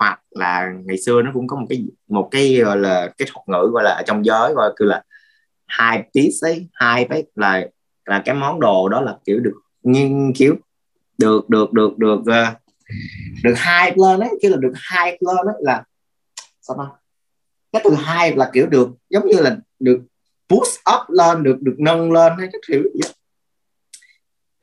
hoặc 0.00 0.20
là 0.30 0.72
ngày 0.84 0.98
xưa 0.98 1.22
nó 1.22 1.30
cũng 1.34 1.46
có 1.46 1.56
một 1.56 1.66
cái 1.68 1.84
một 2.08 2.28
cái 2.30 2.56
gọi 2.56 2.76
là 2.76 3.12
cái 3.18 3.28
thuật 3.32 3.48
ngữ 3.48 3.70
gọi 3.72 3.84
là 3.84 3.90
ở 3.90 4.02
trong 4.06 4.24
giới 4.24 4.52
gọi 4.54 4.72
là, 4.78 4.86
là 4.86 5.02
hai 5.66 6.02
piece 6.14 6.38
ấy 6.42 6.68
hai 6.72 7.06
cái 7.10 7.24
là 7.34 7.66
là 8.04 8.22
cái 8.24 8.34
món 8.34 8.60
đồ 8.60 8.88
đó 8.88 9.00
là 9.00 9.16
kiểu 9.24 9.40
được 9.40 9.60
nghiên 9.82 10.32
cứu 10.32 10.54
được 11.18 11.50
được 11.50 11.72
được 11.72 11.98
được 11.98 12.20
uh, 12.20 12.56
được 13.44 13.54
hai 13.56 13.94
lên 13.96 14.20
ấy 14.20 14.38
kiểu 14.42 14.50
là 14.50 14.56
được 14.56 14.72
hai 14.74 15.18
lên 15.20 15.46
ấy 15.46 15.56
là 15.60 15.84
sao 16.60 16.76
ta? 16.78 16.84
Cái 17.72 17.82
từ 17.84 17.94
hai 17.94 18.36
là 18.36 18.50
kiểu 18.52 18.66
được 18.66 18.88
giống 19.10 19.26
như 19.26 19.40
là 19.40 19.56
được 19.78 20.00
push 20.48 20.80
up 20.94 21.10
lên 21.10 21.42
được 21.42 21.56
được 21.60 21.74
nâng 21.78 22.12
lên 22.12 22.32
hay 22.38 22.48
các 22.52 22.60
kiểu 22.68 22.82
đó 22.82 23.08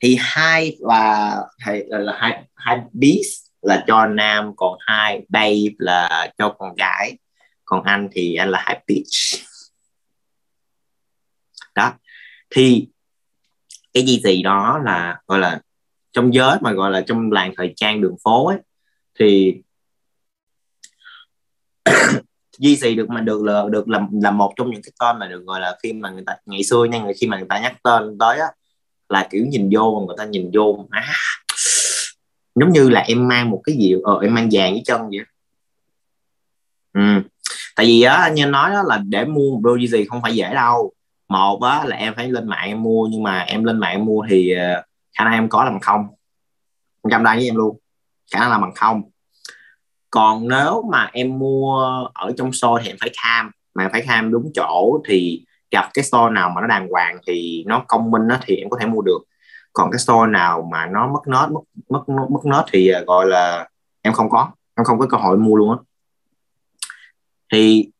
thì 0.00 0.16
hai 0.20 0.76
là 0.80 1.36
hay 1.58 1.84
là, 1.86 1.98
là 1.98 2.12
hai 2.16 2.44
hai 2.54 2.78
beast 2.92 3.47
là 3.62 3.84
cho 3.86 4.06
nam 4.06 4.52
còn 4.56 4.78
hai 4.80 5.26
babe 5.28 5.74
là 5.78 6.32
cho 6.38 6.54
con 6.58 6.74
gái 6.74 7.18
còn 7.64 7.82
anh 7.82 8.08
thì 8.12 8.34
anh 8.34 8.50
là 8.50 8.64
high 8.68 8.82
pitch 8.88 9.44
đó. 11.78 11.92
Thì 12.50 12.88
cái 13.94 14.06
gì 14.06 14.20
gì 14.24 14.42
đó 14.42 14.80
là 14.84 15.20
gọi 15.26 15.38
là 15.38 15.60
trong 16.12 16.34
giới 16.34 16.56
mà 16.60 16.72
gọi 16.72 16.90
là 16.90 17.00
trong 17.00 17.32
làng 17.32 17.52
thời 17.56 17.72
trang 17.76 18.00
đường 18.00 18.16
phố 18.24 18.46
ấy 18.46 18.58
thì 19.18 19.54
duy 22.58 22.76
trì 22.76 22.94
được 22.94 23.08
mà 23.08 23.20
được 23.20 23.44
là 23.44 23.64
được 23.70 23.88
làm 23.88 24.08
là 24.22 24.30
một 24.30 24.52
trong 24.56 24.70
những 24.70 24.82
cái 24.82 24.92
tên 25.00 25.18
mà 25.18 25.26
được 25.26 25.44
gọi 25.44 25.60
là 25.60 25.76
khi 25.82 25.92
mà 25.92 26.10
người 26.10 26.22
ta 26.26 26.36
ngày 26.46 26.64
xưa 26.64 26.84
nha 26.84 26.98
người 26.98 27.14
khi 27.14 27.26
mà 27.26 27.36
người 27.36 27.46
ta 27.48 27.60
nhắc 27.60 27.76
tên 27.82 28.18
tới 28.18 28.38
á 28.38 28.46
là 29.08 29.28
kiểu 29.30 29.46
nhìn 29.46 29.70
vô 29.72 30.04
người 30.06 30.16
ta 30.18 30.24
nhìn 30.24 30.50
vô 30.54 30.86
à, 30.90 31.14
giống 32.60 32.72
như 32.72 32.88
là 32.88 33.00
em 33.00 33.28
mang 33.28 33.50
một 33.50 33.60
cái 33.64 33.76
gì 33.76 33.94
ờ 34.04 34.18
em 34.22 34.34
mang 34.34 34.48
vàng 34.52 34.72
với 34.72 34.82
chân 34.84 35.00
vậy 35.00 35.24
ừ. 36.92 37.28
tại 37.76 37.86
vì 37.86 38.02
á 38.02 38.30
như 38.34 38.46
nói 38.46 38.70
đó 38.70 38.82
là 38.82 39.02
để 39.08 39.24
mua 39.24 39.50
một 39.50 39.60
đôi 39.62 39.86
gì 39.86 40.04
không 40.04 40.22
phải 40.22 40.34
dễ 40.34 40.54
đâu. 40.54 40.92
Một 41.28 41.62
á 41.62 41.84
là 41.84 41.96
em 41.96 42.14
phải 42.16 42.28
lên 42.28 42.48
mạng 42.48 42.68
em 42.68 42.82
mua 42.82 43.06
nhưng 43.10 43.22
mà 43.22 43.40
em 43.40 43.64
lên 43.64 43.78
mạng 43.78 43.92
em 43.92 44.04
mua 44.04 44.26
thì 44.30 44.50
ờ, 44.50 44.82
khả 45.18 45.24
năng 45.24 45.32
em 45.32 45.48
có 45.48 45.64
là 45.64 45.70
bằng 45.70 45.80
không. 45.80 46.06
Trăm 47.10 47.24
đây 47.24 47.36
với 47.36 47.46
em 47.46 47.56
luôn 47.56 47.78
khả 48.32 48.40
năng 48.40 48.50
là 48.50 48.58
bằng 48.58 48.74
không. 48.74 49.02
Còn 50.10 50.48
nếu 50.48 50.84
mà 50.92 51.10
em 51.12 51.38
mua 51.38 51.80
ở 52.14 52.32
trong 52.36 52.52
store 52.52 52.82
thì 52.82 52.90
em 52.90 52.96
phải 53.00 53.10
tham 53.16 53.50
mà 53.74 53.84
em 53.84 53.90
phải 53.92 54.02
tham 54.06 54.30
đúng 54.30 54.50
chỗ 54.54 55.00
thì 55.08 55.44
gặp 55.70 55.90
cái 55.94 56.04
store 56.04 56.32
nào 56.32 56.50
mà 56.50 56.60
nó 56.60 56.66
đàng 56.66 56.88
hoàng 56.88 57.18
thì 57.26 57.64
nó 57.66 57.84
công 57.88 58.10
minh 58.10 58.28
đó, 58.28 58.38
thì 58.42 58.56
em 58.56 58.70
có 58.70 58.78
thể 58.80 58.86
mua 58.86 59.02
được 59.02 59.18
còn 59.72 59.90
cái 59.90 59.98
store 59.98 60.30
nào 60.30 60.68
mà 60.72 60.86
nó 60.86 61.08
mất 61.08 61.20
nốt 61.26 61.64
mất 61.88 62.08
mất 62.08 62.30
mất 62.30 62.40
nốt 62.44 62.64
thì 62.72 62.88
à, 62.88 63.00
gọi 63.06 63.26
là 63.26 63.68
em 64.02 64.12
không 64.12 64.30
có 64.30 64.50
em 64.74 64.84
không 64.84 64.98
có 64.98 65.06
cơ 65.10 65.16
hội 65.16 65.38
mua 65.38 65.56
luôn 65.56 65.70
á. 65.70 65.76
Thì 67.52 67.90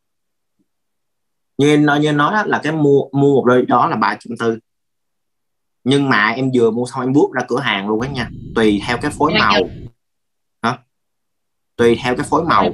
như 1.58 1.76
nói 1.76 2.00
như 2.00 2.12
nói 2.12 2.32
đó, 2.32 2.42
là 2.46 2.60
cái 2.62 2.72
mua 2.72 3.02
mua 3.12 3.34
một 3.34 3.44
đôi 3.46 3.66
đó 3.66 3.86
là 3.86 3.96
ba 3.96 4.16
trăm 4.20 4.36
tư. 4.38 4.58
Nhưng 5.84 6.08
mà 6.08 6.28
em 6.28 6.50
vừa 6.54 6.70
mua 6.70 6.86
xong 6.86 7.00
em 7.00 7.12
bước 7.12 7.32
ra 7.32 7.42
cửa 7.48 7.60
hàng 7.60 7.88
luôn 7.88 8.00
á 8.00 8.08
nha 8.08 8.30
tùy 8.54 8.82
theo 8.86 8.98
cái 9.02 9.10
phối 9.10 9.32
màu. 9.38 9.60
đó 10.62 10.78
tùy 11.76 11.98
theo 12.02 12.16
cái 12.16 12.26
phối 12.30 12.44
màu 12.44 12.72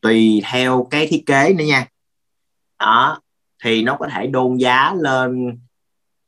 tùy 0.00 0.42
theo 0.44 0.86
cái 0.90 1.06
thiết 1.06 1.22
kế 1.26 1.54
nữa 1.54 1.64
nha. 1.64 1.86
Đó 2.78 3.20
thì 3.64 3.82
nó 3.82 3.96
có 3.96 4.08
thể 4.12 4.26
đôn 4.26 4.56
giá 4.56 4.94
lên 4.94 5.58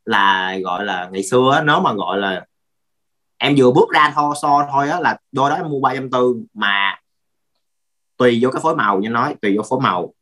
là 0.08 0.58
gọi 0.64 0.84
là 0.84 1.08
ngày 1.12 1.22
xưa 1.22 1.60
nó 1.64 1.80
mà 1.80 1.92
gọi 1.92 2.18
là 2.18 2.46
em 3.38 3.54
vừa 3.58 3.70
bước 3.72 3.88
ra 3.94 4.12
thôi 4.14 4.34
so 4.42 4.68
thôi 4.72 4.88
á 4.88 5.00
là 5.00 5.18
đôi 5.32 5.50
đó 5.50 5.56
em 5.56 5.68
mua 5.68 5.80
ba 5.80 5.94
trăm 5.94 6.10
tư 6.10 6.36
mà 6.54 7.00
tùy 8.16 8.38
vô 8.42 8.50
cái 8.50 8.62
phối 8.62 8.76
màu 8.76 8.98
như 9.00 9.08
nói 9.08 9.34
tùy 9.42 9.56
vô 9.56 9.62
phối 9.68 9.80
màu. 9.80 10.14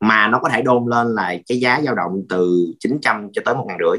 Mà 0.00 0.28
nó 0.28 0.38
có 0.38 0.48
thể 0.48 0.62
đôn 0.62 0.86
lên 0.86 1.14
là 1.14 1.34
cái 1.46 1.60
giá 1.60 1.80
dao 1.84 1.94
động 1.94 2.22
từ 2.28 2.66
900 2.80 3.28
cho 3.32 3.42
tới 3.44 3.54
một 3.54 3.64
ngàn 3.68 3.78
rưỡi. 3.78 3.98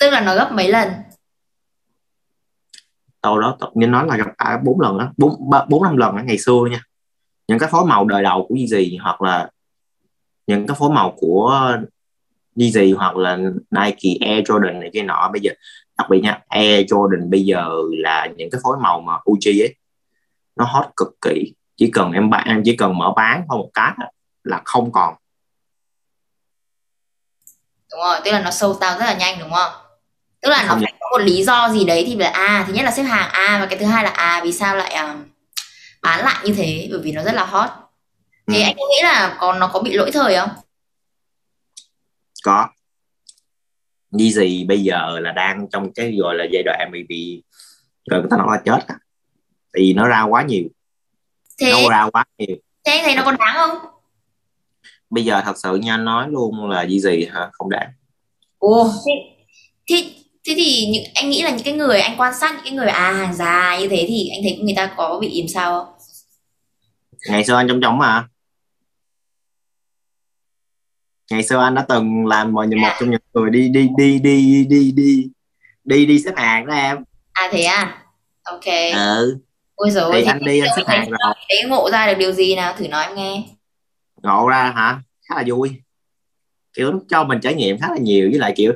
Tức 0.00 0.10
là 0.10 0.20
nó 0.20 0.34
gấp 0.34 0.52
mấy 0.52 0.68
lần? 0.68 0.88
Đâu 3.22 3.40
đó 3.40 3.58
như 3.74 3.86
nói 3.86 4.06
là 4.06 4.16
gặp 4.16 4.60
bốn 4.64 4.80
lần 4.80 4.98
á 4.98 5.10
bốn 5.16 5.50
bốn 5.68 5.82
năm 5.82 5.96
lần 5.96 6.16
ở 6.16 6.22
ngày 6.22 6.38
xưa 6.38 6.60
nha 6.70 6.80
những 7.48 7.58
cái 7.58 7.68
phối 7.72 7.84
màu 7.84 8.04
đời 8.04 8.22
đầu 8.22 8.46
của 8.48 8.56
gì 8.68 8.96
hoặc 9.02 9.22
là 9.22 9.50
những 10.46 10.66
cái 10.66 10.76
phối 10.78 10.90
màu 10.90 11.14
của 11.16 11.76
gì 12.56 12.92
hoặc 12.92 13.16
là 13.16 13.36
Nike 13.70 14.26
Air 14.26 14.44
Jordan 14.50 14.78
này 14.78 14.90
kia 14.92 15.02
nọ 15.02 15.30
bây 15.32 15.40
giờ 15.40 15.52
đặc 15.98 16.10
biệt 16.10 16.20
nha 16.20 16.40
Air 16.48 16.92
Jordan 16.92 17.30
bây 17.30 17.44
giờ 17.44 17.68
là 17.90 18.26
những 18.36 18.50
cái 18.50 18.60
phối 18.64 18.76
màu 18.80 19.00
mà 19.00 19.14
UG 19.30 19.62
ấy 19.62 19.74
nó 20.56 20.64
hot 20.64 20.86
cực 20.96 21.08
kỳ. 21.20 21.54
Chỉ 21.76 21.90
cần 21.90 22.12
em 22.12 22.30
bán 22.30 22.62
chỉ 22.64 22.76
cần 22.76 22.98
mở 22.98 23.12
bán 23.16 23.44
thôi 23.48 23.58
một 23.58 23.70
cái 23.74 23.92
là 24.44 24.62
không 24.64 24.92
còn. 24.92 25.14
Đúng 27.90 28.00
rồi 28.00 28.18
tức 28.24 28.32
là 28.32 28.40
nó 28.40 28.50
sâu 28.50 28.74
tao 28.74 28.98
rất 28.98 29.04
là 29.04 29.14
nhanh 29.14 29.38
đúng 29.40 29.50
không? 29.50 29.72
Tức 30.40 30.50
là 30.50 30.64
nó 30.68 30.78
phải 30.82 30.94
có 31.00 31.06
một 31.10 31.24
lý 31.24 31.44
do 31.44 31.68
gì 31.68 31.84
đấy 31.84 32.04
thì 32.06 32.16
là 32.16 32.28
a 32.28 32.46
à, 32.46 32.64
thứ 32.66 32.72
nhất 32.72 32.84
là 32.84 32.90
xếp 32.90 33.02
hàng 33.02 33.28
a 33.32 33.46
à, 33.46 33.58
và 33.60 33.66
cái 33.66 33.78
thứ 33.78 33.86
hai 33.86 34.04
là 34.04 34.10
a 34.10 34.28
à, 34.28 34.40
vì 34.44 34.52
sao 34.52 34.76
lại 34.76 34.96
uh, 35.04 35.33
bán 36.04 36.24
lại 36.24 36.44
như 36.44 36.54
thế 36.54 36.88
bởi 36.90 37.00
vì 37.02 37.12
nó 37.12 37.22
rất 37.22 37.32
là 37.34 37.44
hot. 37.44 37.70
Thì 38.46 38.56
ừ. 38.56 38.62
anh 38.62 38.76
nghĩ 38.76 39.02
là 39.02 39.36
còn 39.40 39.58
nó 39.58 39.70
có 39.72 39.80
bị 39.80 39.92
lỗi 39.92 40.10
thời 40.12 40.36
không? 40.36 40.48
Có. 42.44 42.68
Gì 44.10 44.64
bây 44.64 44.82
giờ 44.82 45.18
là 45.20 45.32
đang 45.32 45.66
trong 45.72 45.92
cái 45.92 46.16
gọi 46.18 46.34
là 46.34 46.44
giai 46.52 46.62
đoạn 46.62 46.90
bị 46.92 47.04
bị 47.08 47.42
rồi 48.10 48.20
người 48.20 48.28
ta 48.30 48.36
nói 48.36 48.46
là 48.50 48.62
chết 48.64 48.86
à. 48.86 48.98
vì 49.72 49.92
nó 49.92 50.08
ra 50.08 50.22
quá 50.22 50.42
nhiều. 50.42 50.64
Thế, 51.60 51.72
nó 51.72 51.90
ra 51.90 52.10
quá 52.12 52.24
nhiều. 52.38 52.56
thế 52.86 52.92
anh 52.92 53.04
thấy 53.04 53.14
nó 53.14 53.22
còn 53.24 53.36
đáng 53.38 53.54
không? 53.56 53.78
Bây 55.10 55.24
giờ 55.24 55.42
thật 55.44 55.58
sự 55.58 55.76
nha 55.76 55.96
nói 55.96 56.26
luôn 56.30 56.70
là 56.70 56.86
gì 56.86 57.00
gì 57.00 57.28
hả? 57.32 57.48
Không 57.52 57.70
đáng. 57.70 57.90
Ồ 58.58 58.90
thế, 59.06 59.12
thế 59.88 60.14
thế 60.46 60.54
thì 60.56 60.86
những 60.86 61.04
anh 61.14 61.30
nghĩ 61.30 61.42
là 61.42 61.50
những 61.50 61.64
cái 61.64 61.74
người 61.74 62.00
anh 62.00 62.16
quan 62.18 62.34
sát 62.40 62.54
những 62.54 62.64
cái 62.64 62.72
người 62.72 62.88
à 62.88 63.12
hàng 63.12 63.34
già 63.34 63.78
như 63.80 63.88
thế 63.88 64.04
thì 64.08 64.28
anh 64.28 64.42
thấy 64.42 64.58
người 64.62 64.74
ta 64.76 64.94
có 64.96 65.18
bị 65.20 65.40
làm 65.40 65.48
sao 65.48 65.84
không 65.84 65.93
ngày 67.30 67.44
xưa 67.44 67.54
anh 67.54 67.68
trong 67.68 67.80
trống 67.80 67.98
mà. 67.98 68.28
Ngày 71.30 71.42
xưa 71.42 71.58
anh 71.58 71.74
đã 71.74 71.84
từng 71.88 72.26
làm 72.26 72.52
một, 72.52 72.64
một 72.82 72.92
trong 73.00 73.10
những 73.10 73.20
người 73.34 73.50
đi 73.50 73.68
đi 73.68 73.88
đi 73.96 74.18
đi 74.18 74.64
đi 74.64 74.92
đi 74.92 75.30
đi 75.84 76.06
đi 76.06 76.20
xếp 76.20 76.32
hàng 76.36 76.66
đó 76.66 76.74
em. 76.74 77.04
À 77.32 77.48
thế 77.52 77.62
à? 77.62 78.02
Ok. 78.42 78.64
Ừ. 78.94 79.38
Ôi 79.74 79.90
rồi 79.90 80.12
thì, 80.12 80.20
thì 80.22 80.26
anh 80.26 80.44
đi 80.44 80.60
anh 80.60 80.70
xếp 80.76 80.82
hàng 80.86 81.10
rồi. 81.10 81.18
đấy 81.48 81.62
ngộ 81.68 81.90
ra 81.90 82.06
được 82.06 82.14
điều 82.18 82.32
gì 82.32 82.56
nào? 82.56 82.74
Thử 82.78 82.88
nói 82.88 83.04
em 83.04 83.14
nghe. 83.14 83.44
Ngộ 84.22 84.48
ra 84.48 84.72
hả? 84.76 85.02
Khá 85.28 85.34
là 85.36 85.44
vui. 85.46 85.70
Kiểu 86.72 86.92
cho 87.08 87.24
mình 87.24 87.40
trải 87.40 87.54
nghiệm 87.54 87.78
khá 87.78 87.88
là 87.90 87.96
nhiều. 87.98 88.28
Với 88.30 88.38
lại 88.38 88.52
kiểu 88.56 88.72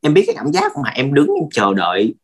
em 0.00 0.14
biết 0.14 0.24
cái 0.26 0.34
cảm 0.36 0.52
giác 0.52 0.72
mà 0.84 0.90
em 0.90 1.14
đứng 1.14 1.26
em 1.26 1.48
chờ 1.52 1.74
đợi 1.74 2.14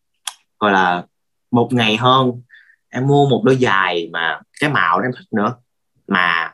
gọi 0.58 0.72
là 0.72 1.04
một 1.50 1.68
ngày 1.72 1.96
hơn. 1.96 2.42
Em 2.88 3.06
mua 3.06 3.28
một 3.28 3.42
đôi 3.44 3.56
giày 3.56 4.08
mà 4.12 4.40
cái 4.60 4.70
màu 4.70 4.98
em 4.98 5.10
thích 5.18 5.26
nữa 5.30 5.54
mà 6.08 6.52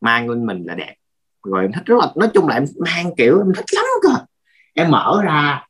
mang 0.00 0.30
lên 0.30 0.46
mình 0.46 0.64
là 0.66 0.74
đẹp. 0.74 0.94
Rồi 1.44 1.62
em 1.64 1.72
thích 1.72 1.82
rất 1.86 1.96
là, 2.00 2.12
nói 2.16 2.30
chung 2.34 2.48
là 2.48 2.54
em 2.54 2.64
mang 2.78 3.14
kiểu 3.16 3.38
em 3.38 3.52
thích 3.56 3.64
lắm 3.72 3.84
cơ. 4.02 4.24
Em 4.74 4.90
mở 4.90 5.20
ra, 5.24 5.66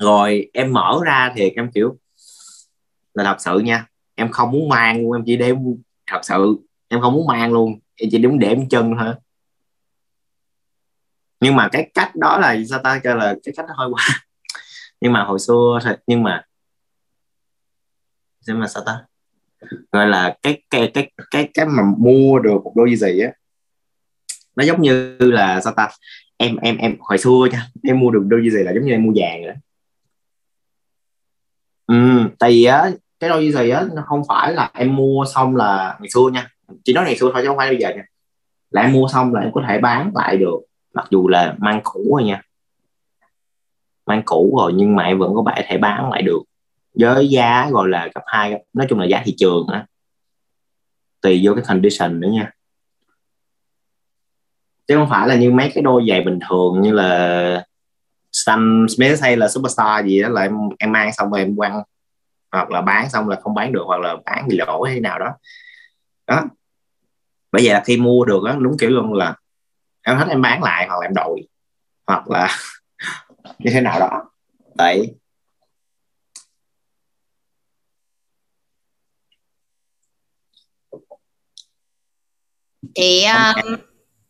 rồi 0.00 0.50
em 0.52 0.72
mở 0.72 1.00
ra 1.04 1.32
thì 1.36 1.50
em 1.50 1.70
kiểu 1.74 1.96
là 3.14 3.24
thật 3.24 3.36
sự 3.38 3.58
nha, 3.58 3.86
em 4.14 4.30
không 4.30 4.50
muốn 4.50 4.68
mang 4.68 5.02
luôn, 5.02 5.12
em 5.12 5.22
chỉ 5.26 5.36
để 5.36 5.52
thật 6.06 6.20
sự, 6.22 6.56
em 6.88 7.00
không 7.00 7.12
muốn 7.12 7.26
mang 7.26 7.52
luôn, 7.52 7.78
em 7.96 8.08
chỉ 8.12 8.18
đúng 8.18 8.38
để 8.38 8.48
em 8.48 8.68
chân 8.68 8.94
thôi. 8.98 9.14
Nhưng 11.40 11.56
mà 11.56 11.68
cái 11.72 11.90
cách 11.94 12.16
đó 12.16 12.38
là 12.38 12.56
sao 12.70 12.80
ta, 12.84 13.00
kêu 13.04 13.16
là 13.16 13.34
cái 13.44 13.54
cách 13.56 13.66
hơi 13.76 13.88
quá. 13.90 14.04
Nhưng 15.00 15.12
mà 15.12 15.24
hồi 15.24 15.38
xưa 15.38 15.78
thật 15.82 16.00
nhưng 16.06 16.22
mà 16.22 16.44
nhưng 18.46 18.60
mà 18.60 18.66
sao 18.66 18.82
ta? 18.86 19.04
Gọi 19.92 20.06
là 20.06 20.36
cái 20.42 20.62
cái 20.70 20.90
cái 20.94 21.10
cái 21.30 21.48
cái 21.54 21.66
mà 21.66 21.82
mua 21.98 22.38
được 22.38 22.64
một 22.64 22.72
đôi 22.76 22.96
giày 22.96 23.20
á 23.20 23.32
nó 24.56 24.64
giống 24.64 24.82
như 24.82 25.16
là 25.18 25.60
sao 25.60 25.72
ta? 25.76 25.88
Em 26.36 26.56
em 26.56 26.76
em 26.76 26.96
hồi 27.00 27.18
xưa 27.18 27.48
nha 27.52 27.66
em 27.82 28.00
mua 28.00 28.10
được 28.10 28.22
đôi 28.26 28.50
giày 28.50 28.64
là 28.64 28.72
giống 28.74 28.84
như 28.84 28.92
em 28.92 29.02
mua 29.02 29.12
vàng 29.16 29.44
rồi 29.44 29.54
ừ, 31.86 31.94
tại 32.38 32.50
vì 32.50 32.64
á 32.64 32.90
cái 33.20 33.30
đôi 33.30 33.50
giày 33.50 33.70
á 33.70 33.84
nó 33.94 34.02
không 34.06 34.22
phải 34.28 34.52
là 34.52 34.70
em 34.74 34.96
mua 34.96 35.24
xong 35.34 35.56
là 35.56 35.96
ngày 36.00 36.08
xưa 36.14 36.28
nha. 36.32 36.48
Chỉ 36.84 36.92
nói 36.92 37.04
ngày 37.04 37.16
xưa 37.16 37.30
thôi 37.32 37.42
chứ 37.42 37.48
không 37.48 37.56
phải 37.56 37.68
bây 37.68 37.78
giờ 37.78 37.90
nha. 37.96 38.02
Là 38.70 38.82
em 38.82 38.92
mua 38.92 39.08
xong 39.08 39.34
là 39.34 39.40
em 39.40 39.52
có 39.54 39.62
thể 39.68 39.78
bán 39.78 40.10
lại 40.14 40.36
được 40.36 40.58
mặc 40.94 41.06
dù 41.10 41.28
là 41.28 41.54
mang 41.58 41.80
cũ 41.84 42.04
rồi 42.10 42.24
nha. 42.24 42.42
Mang 44.06 44.22
cũ 44.24 44.54
rồi 44.58 44.72
nhưng 44.74 44.96
mà 44.96 45.02
em 45.04 45.18
vẫn 45.18 45.34
có 45.34 45.44
thể 45.68 45.78
bán 45.78 46.10
lại 46.10 46.22
được 46.22 46.42
với 46.98 47.28
giá 47.28 47.70
gọi 47.70 47.88
là 47.88 48.08
cấp 48.14 48.22
2 48.26 48.64
nói 48.72 48.86
chung 48.90 48.98
là 48.98 49.06
giá 49.06 49.22
thị 49.24 49.34
trường 49.38 49.66
á. 49.72 49.86
Tùy 51.20 51.40
vô 51.44 51.54
cái 51.54 51.64
condition 51.68 52.20
nữa 52.20 52.28
nha. 52.28 52.52
Chứ 54.88 54.96
không 54.96 55.08
phải 55.10 55.28
là 55.28 55.34
như 55.34 55.50
mấy 55.50 55.70
cái 55.74 55.82
đôi 55.82 56.06
giày 56.08 56.20
bình 56.20 56.38
thường 56.48 56.80
như 56.80 56.92
là 56.92 57.64
Sam 58.32 58.86
Smith 58.96 59.22
hay 59.22 59.36
là 59.36 59.48
Superstar 59.48 60.06
gì 60.06 60.22
đó 60.22 60.28
là 60.28 60.42
em, 60.42 60.54
em 60.78 60.92
mang 60.92 61.12
xong 61.12 61.30
rồi 61.30 61.40
em 61.40 61.56
quăng. 61.56 61.82
Hoặc 62.52 62.70
là 62.70 62.80
bán 62.80 63.10
xong 63.10 63.28
là 63.28 63.36
không 63.42 63.54
bán 63.54 63.72
được 63.72 63.82
hoặc 63.86 64.00
là 64.00 64.16
bán 64.24 64.48
bị 64.48 64.56
lỗ 64.56 64.82
hay 64.82 65.00
nào 65.00 65.18
đó. 65.18 65.28
Đó. 66.26 66.44
Bởi 67.52 67.64
vậy 67.64 67.74
là 67.74 67.82
khi 67.86 67.96
mua 67.96 68.24
được 68.24 68.42
đó, 68.44 68.56
đúng 68.60 68.78
kiểu 68.78 68.90
luôn 68.90 69.14
là 69.14 69.34
em 70.02 70.16
hết 70.16 70.26
em 70.28 70.42
bán 70.42 70.62
lại 70.62 70.86
hoặc 70.88 71.00
là 71.00 71.06
em 71.06 71.14
đổi. 71.14 71.48
Hoặc 72.06 72.30
là 72.30 72.48
như 73.58 73.70
thế 73.72 73.80
nào 73.80 74.00
đó. 74.00 74.30
Đấy. 74.74 75.14
Thì 82.96 83.24
um, 83.24 83.76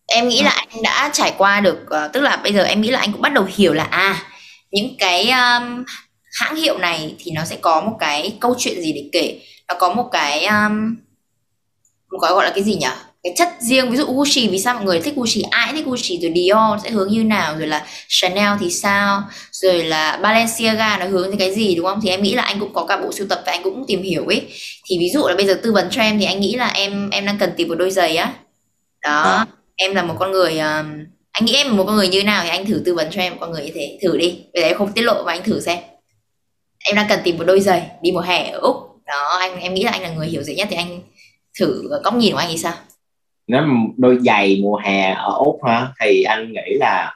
em 0.06 0.28
nghĩ 0.28 0.42
là 0.42 0.50
anh 0.50 0.82
đã 0.82 1.10
trải 1.12 1.34
qua 1.38 1.60
được 1.60 1.78
uh, 1.82 2.12
tức 2.12 2.20
là 2.20 2.36
bây 2.36 2.52
giờ 2.52 2.62
em 2.62 2.80
nghĩ 2.80 2.90
là 2.90 2.98
anh 2.98 3.12
cũng 3.12 3.22
bắt 3.22 3.32
đầu 3.32 3.46
hiểu 3.56 3.72
là 3.72 3.84
à 3.84 4.22
những 4.70 4.96
cái 4.98 5.30
um, 5.30 5.84
hãng 6.40 6.56
hiệu 6.56 6.78
này 6.78 7.14
thì 7.18 7.30
nó 7.30 7.44
sẽ 7.44 7.56
có 7.60 7.80
một 7.80 7.96
cái 8.00 8.36
câu 8.40 8.54
chuyện 8.58 8.80
gì 8.82 8.92
để 8.92 9.08
kể. 9.12 9.40
Nó 9.68 9.74
có 9.78 9.94
một 9.94 10.08
cái 10.12 10.46
um, 10.46 10.96
một 12.10 12.18
cái 12.22 12.32
gọi 12.32 12.44
là 12.44 12.52
cái 12.54 12.64
gì 12.64 12.74
nhỉ? 12.74 12.88
Cái 13.22 13.32
chất 13.36 13.48
riêng 13.60 13.90
ví 13.90 13.96
dụ 13.96 14.04
Gucci 14.04 14.48
vì 14.48 14.60
sao 14.60 14.74
mọi 14.74 14.84
người 14.84 15.00
thích 15.00 15.14
Gucci? 15.16 15.42
Ai 15.50 15.72
thích 15.72 15.86
Gucci? 15.86 16.18
Rồi 16.22 16.32
Dior 16.34 16.84
sẽ 16.84 16.90
hướng 16.90 17.08
như 17.12 17.24
nào? 17.24 17.58
Rồi 17.58 17.66
là 17.66 17.86
Chanel 18.08 18.52
thì 18.60 18.70
sao? 18.70 19.22
Rồi 19.52 19.84
là 19.84 20.16
Balenciaga 20.16 20.98
nó 20.98 21.06
hướng 21.06 21.30
đến 21.30 21.38
cái 21.38 21.54
gì 21.54 21.74
đúng 21.74 21.86
không? 21.86 22.00
Thì 22.02 22.08
em 22.08 22.22
nghĩ 22.22 22.34
là 22.34 22.42
anh 22.42 22.60
cũng 22.60 22.74
có 22.74 22.84
cả 22.84 22.96
bộ 22.96 23.12
sưu 23.12 23.26
tập 23.26 23.42
và 23.46 23.52
anh 23.52 23.62
cũng 23.62 23.84
tìm 23.88 24.02
hiểu 24.02 24.26
ấy. 24.26 24.42
Thì 24.84 24.98
ví 24.98 25.10
dụ 25.12 25.28
là 25.28 25.34
bây 25.36 25.46
giờ 25.46 25.60
tư 25.62 25.72
vấn 25.72 25.88
cho 25.90 26.02
em 26.02 26.18
thì 26.18 26.24
anh 26.24 26.40
nghĩ 26.40 26.54
là 26.54 26.66
em 26.66 27.10
em 27.10 27.26
đang 27.26 27.38
cần 27.38 27.50
tìm 27.56 27.68
một 27.68 27.74
đôi 27.74 27.90
giày 27.90 28.16
á 28.16 28.32
đó 29.06 29.22
à. 29.22 29.46
em 29.76 29.94
là 29.94 30.02
một 30.02 30.14
con 30.18 30.32
người 30.32 30.58
um, 30.58 31.04
anh 31.32 31.44
nghĩ 31.44 31.54
em 31.54 31.66
là 31.66 31.72
một 31.72 31.84
con 31.86 31.96
người 31.96 32.08
như 32.08 32.24
nào 32.24 32.42
thì 32.44 32.48
anh 32.48 32.66
thử 32.66 32.82
tư 32.84 32.94
vấn 32.94 33.10
cho 33.10 33.20
em 33.20 33.32
một 33.32 33.38
con 33.40 33.50
người 33.50 33.64
như 33.64 33.70
thế 33.74 33.98
thử 34.02 34.16
đi. 34.16 34.44
Bây 34.52 34.62
giờ 34.62 34.68
em 34.68 34.78
không 34.78 34.92
tiết 34.92 35.02
lộ 35.02 35.24
và 35.24 35.32
anh 35.32 35.42
thử 35.42 35.60
xem. 35.60 35.78
Em 36.78 36.96
đang 36.96 37.06
cần 37.08 37.20
tìm 37.24 37.38
một 37.38 37.44
đôi 37.44 37.60
giày 37.60 37.90
đi 38.02 38.12
mùa 38.12 38.20
hè 38.20 38.50
ở 38.50 38.58
úc. 38.58 38.76
Đó 39.06 39.36
anh 39.40 39.60
em 39.60 39.74
nghĩ 39.74 39.82
là 39.82 39.90
anh 39.90 40.02
là 40.02 40.10
người 40.10 40.26
hiểu 40.26 40.42
dễ 40.42 40.54
nhất 40.54 40.68
thì 40.70 40.76
anh 40.76 41.00
thử 41.60 41.88
góc 42.04 42.14
nhìn 42.14 42.32
của 42.32 42.38
anh 42.38 42.48
thì 42.50 42.58
sao? 42.58 42.72
Nếu 43.46 43.62
đôi 43.96 44.18
giày 44.20 44.60
mùa 44.62 44.76
hè 44.76 45.10
ở 45.10 45.32
úc 45.38 45.64
hả 45.64 45.88
thì 46.00 46.22
anh 46.22 46.52
nghĩ 46.52 46.76
là 46.80 47.14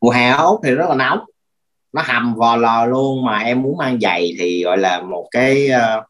mùa 0.00 0.10
hè 0.10 0.28
ở 0.28 0.44
úc 0.44 0.60
thì 0.64 0.70
rất 0.70 0.88
là 0.88 0.94
nóng. 0.94 1.18
Nó 1.92 2.02
hầm 2.02 2.34
vò 2.34 2.56
lò 2.56 2.86
luôn 2.86 3.24
mà 3.24 3.38
em 3.38 3.62
muốn 3.62 3.76
mang 3.76 4.00
giày 4.00 4.34
thì 4.38 4.64
gọi 4.64 4.78
là 4.78 5.00
một 5.00 5.28
cái 5.30 5.68
uh, 5.70 6.04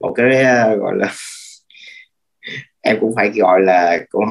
một 0.00 0.12
cái 0.16 0.26
uh, 0.26 0.80
gọi 0.80 0.92
là 0.96 1.12
em 2.80 2.96
cũng 3.00 3.12
phải 3.16 3.30
gọi 3.30 3.60
là 3.60 3.98
cũng 4.10 4.24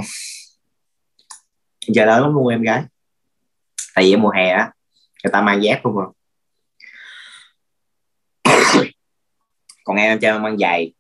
chờ 1.94 2.06
lớn 2.06 2.22
lắm 2.22 2.34
luôn 2.34 2.48
em 2.48 2.62
gái. 2.62 2.82
Tại 3.96 4.06
vì 4.06 4.16
mùa 4.16 4.30
hè 4.30 4.50
á 4.50 4.72
người 5.24 5.32
ta 5.32 5.42
mang 5.42 5.64
dép 5.64 5.80
không 5.84 5.96
à 6.00 6.08
còn 9.90 9.98
em 9.98 10.12
em 10.12 10.20
cho 10.20 10.40
mang 10.40 10.58
giày. 10.58 10.94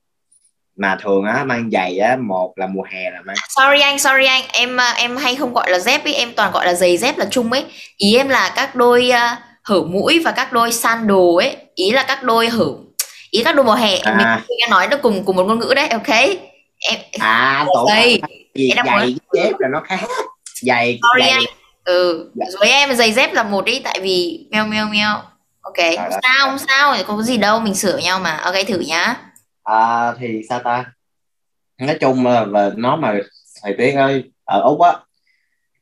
Mà 0.76 0.98
thường 1.02 1.24
á 1.24 1.44
mang 1.44 1.70
giày 1.72 1.98
á 1.98 2.16
một 2.16 2.54
là 2.56 2.68
mùa 2.68 2.84
hè 2.92 3.12
là 3.12 3.22
mang 3.26 3.36
sorry 3.50 3.82
anh 3.82 4.00
sorry 4.00 4.26
anh. 4.26 4.44
Em 4.54 4.78
ờ, 4.78 4.86
em 4.98 5.18
hay 5.18 5.36
không 5.36 5.54
gọi 5.54 5.72
là 5.72 5.80
dép 5.80 6.04
ấy 6.04 6.14
em 6.14 6.34
toàn 6.36 6.52
gọi 6.52 6.66
là 6.66 6.74
giày 6.74 6.98
dép 6.98 7.18
là 7.18 7.26
chung 7.32 7.52
ấy. 7.52 7.66
Ý 7.98 8.18
em 8.18 8.30
là 8.30 8.54
các 8.56 8.76
đôi 8.76 9.10
uh, 9.10 9.40
hở 9.64 9.82
mũi 9.84 10.22
và 10.26 10.32
các 10.32 10.54
đôi 10.54 10.72
sandal 10.72 11.38
ấy. 11.40 11.58
Ý 11.76 11.92
là 11.92 12.06
các 12.08 12.24
đôi 12.24 12.50
hở 12.50 12.68
ý 13.32 13.44
các 13.44 13.56
đôi 13.56 13.66
mùa 13.66 13.74
hè. 13.74 13.98
À. 13.98 14.16
mình 14.16 14.58
nghe 14.60 14.68
nói 14.70 14.88
được 14.88 15.02
cùng 15.02 15.26
cùng 15.26 15.36
một 15.36 15.44
ngôn 15.44 15.60
ngữ 15.60 15.74
đấy 15.76 15.88
ok 15.88 16.10
em 16.80 17.00
à 17.20 17.66
tổ 17.74 17.88
giày 17.90 18.22
giày 18.56 18.84
muốn... 18.86 19.18
dép 19.34 19.52
là 19.60 19.68
nó 19.72 19.82
khác. 19.86 20.00
Giày 20.62 21.00
sorry 21.02 21.30
giày... 21.30 21.30
anh. 21.30 21.44
Ừ 21.84 22.32
dạ. 22.36 22.46
với 22.60 22.70
em 22.70 22.96
giày 22.96 23.14
dép 23.14 23.34
là 23.34 23.44
một 23.44 23.66
ý 23.66 23.82
tại 23.84 24.00
vì 24.02 24.48
meo 24.52 24.68
meo 24.68 24.88
meo. 24.88 25.16
Ok. 25.62 25.78
Không 25.98 26.12
sao 26.24 26.48
không 26.48 26.58
sao 26.58 26.96
không 27.08 27.18
có 27.18 27.24
gì 27.24 27.38
đâu 27.38 27.60
mình 27.60 27.76
sửa 27.76 27.98
nhau 27.98 28.20
mà. 28.20 28.32
Ok 28.32 28.56
thử 28.68 28.80
nhá. 28.80 29.16
À, 29.64 30.14
thì 30.20 30.42
sao 30.50 30.60
ta? 30.60 30.86
Nói 31.78 31.98
chung 32.02 32.26
là 32.26 32.46
và 32.46 32.72
nó 32.76 32.96
mà 32.96 33.14
thầy 33.64 33.76
tuyết 33.78 33.96
ơi 33.96 34.24
ở 34.44 34.62
úc 34.62 34.82
á 34.82 34.94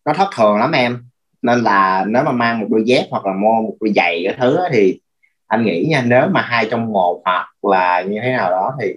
nó 0.06 0.14
thất 0.14 0.28
thường 0.36 0.58
lắm 0.58 0.72
em. 0.72 1.04
Nên 1.42 1.64
là 1.64 2.06
nếu 2.08 2.24
mà 2.24 2.32
mang 2.32 2.60
một 2.60 2.68
đôi 2.70 2.84
dép 2.86 3.08
hoặc 3.10 3.26
là 3.26 3.34
mua 3.34 3.62
một 3.62 3.76
đôi 3.80 3.94
giày 3.96 4.22
cái 4.26 4.36
thứ 4.40 4.58
á, 4.58 4.64
thì 4.74 5.00
anh 5.48 5.66
nghĩ 5.66 5.86
nha 5.90 6.04
nếu 6.06 6.28
mà 6.32 6.42
hai 6.42 6.68
trong 6.72 6.94
một 6.94 7.22
hoặc 7.26 7.50
là 7.62 8.02
như 8.02 8.20
thế 8.24 8.32
nào 8.32 8.50
đó 8.52 8.74
thì 8.82 8.94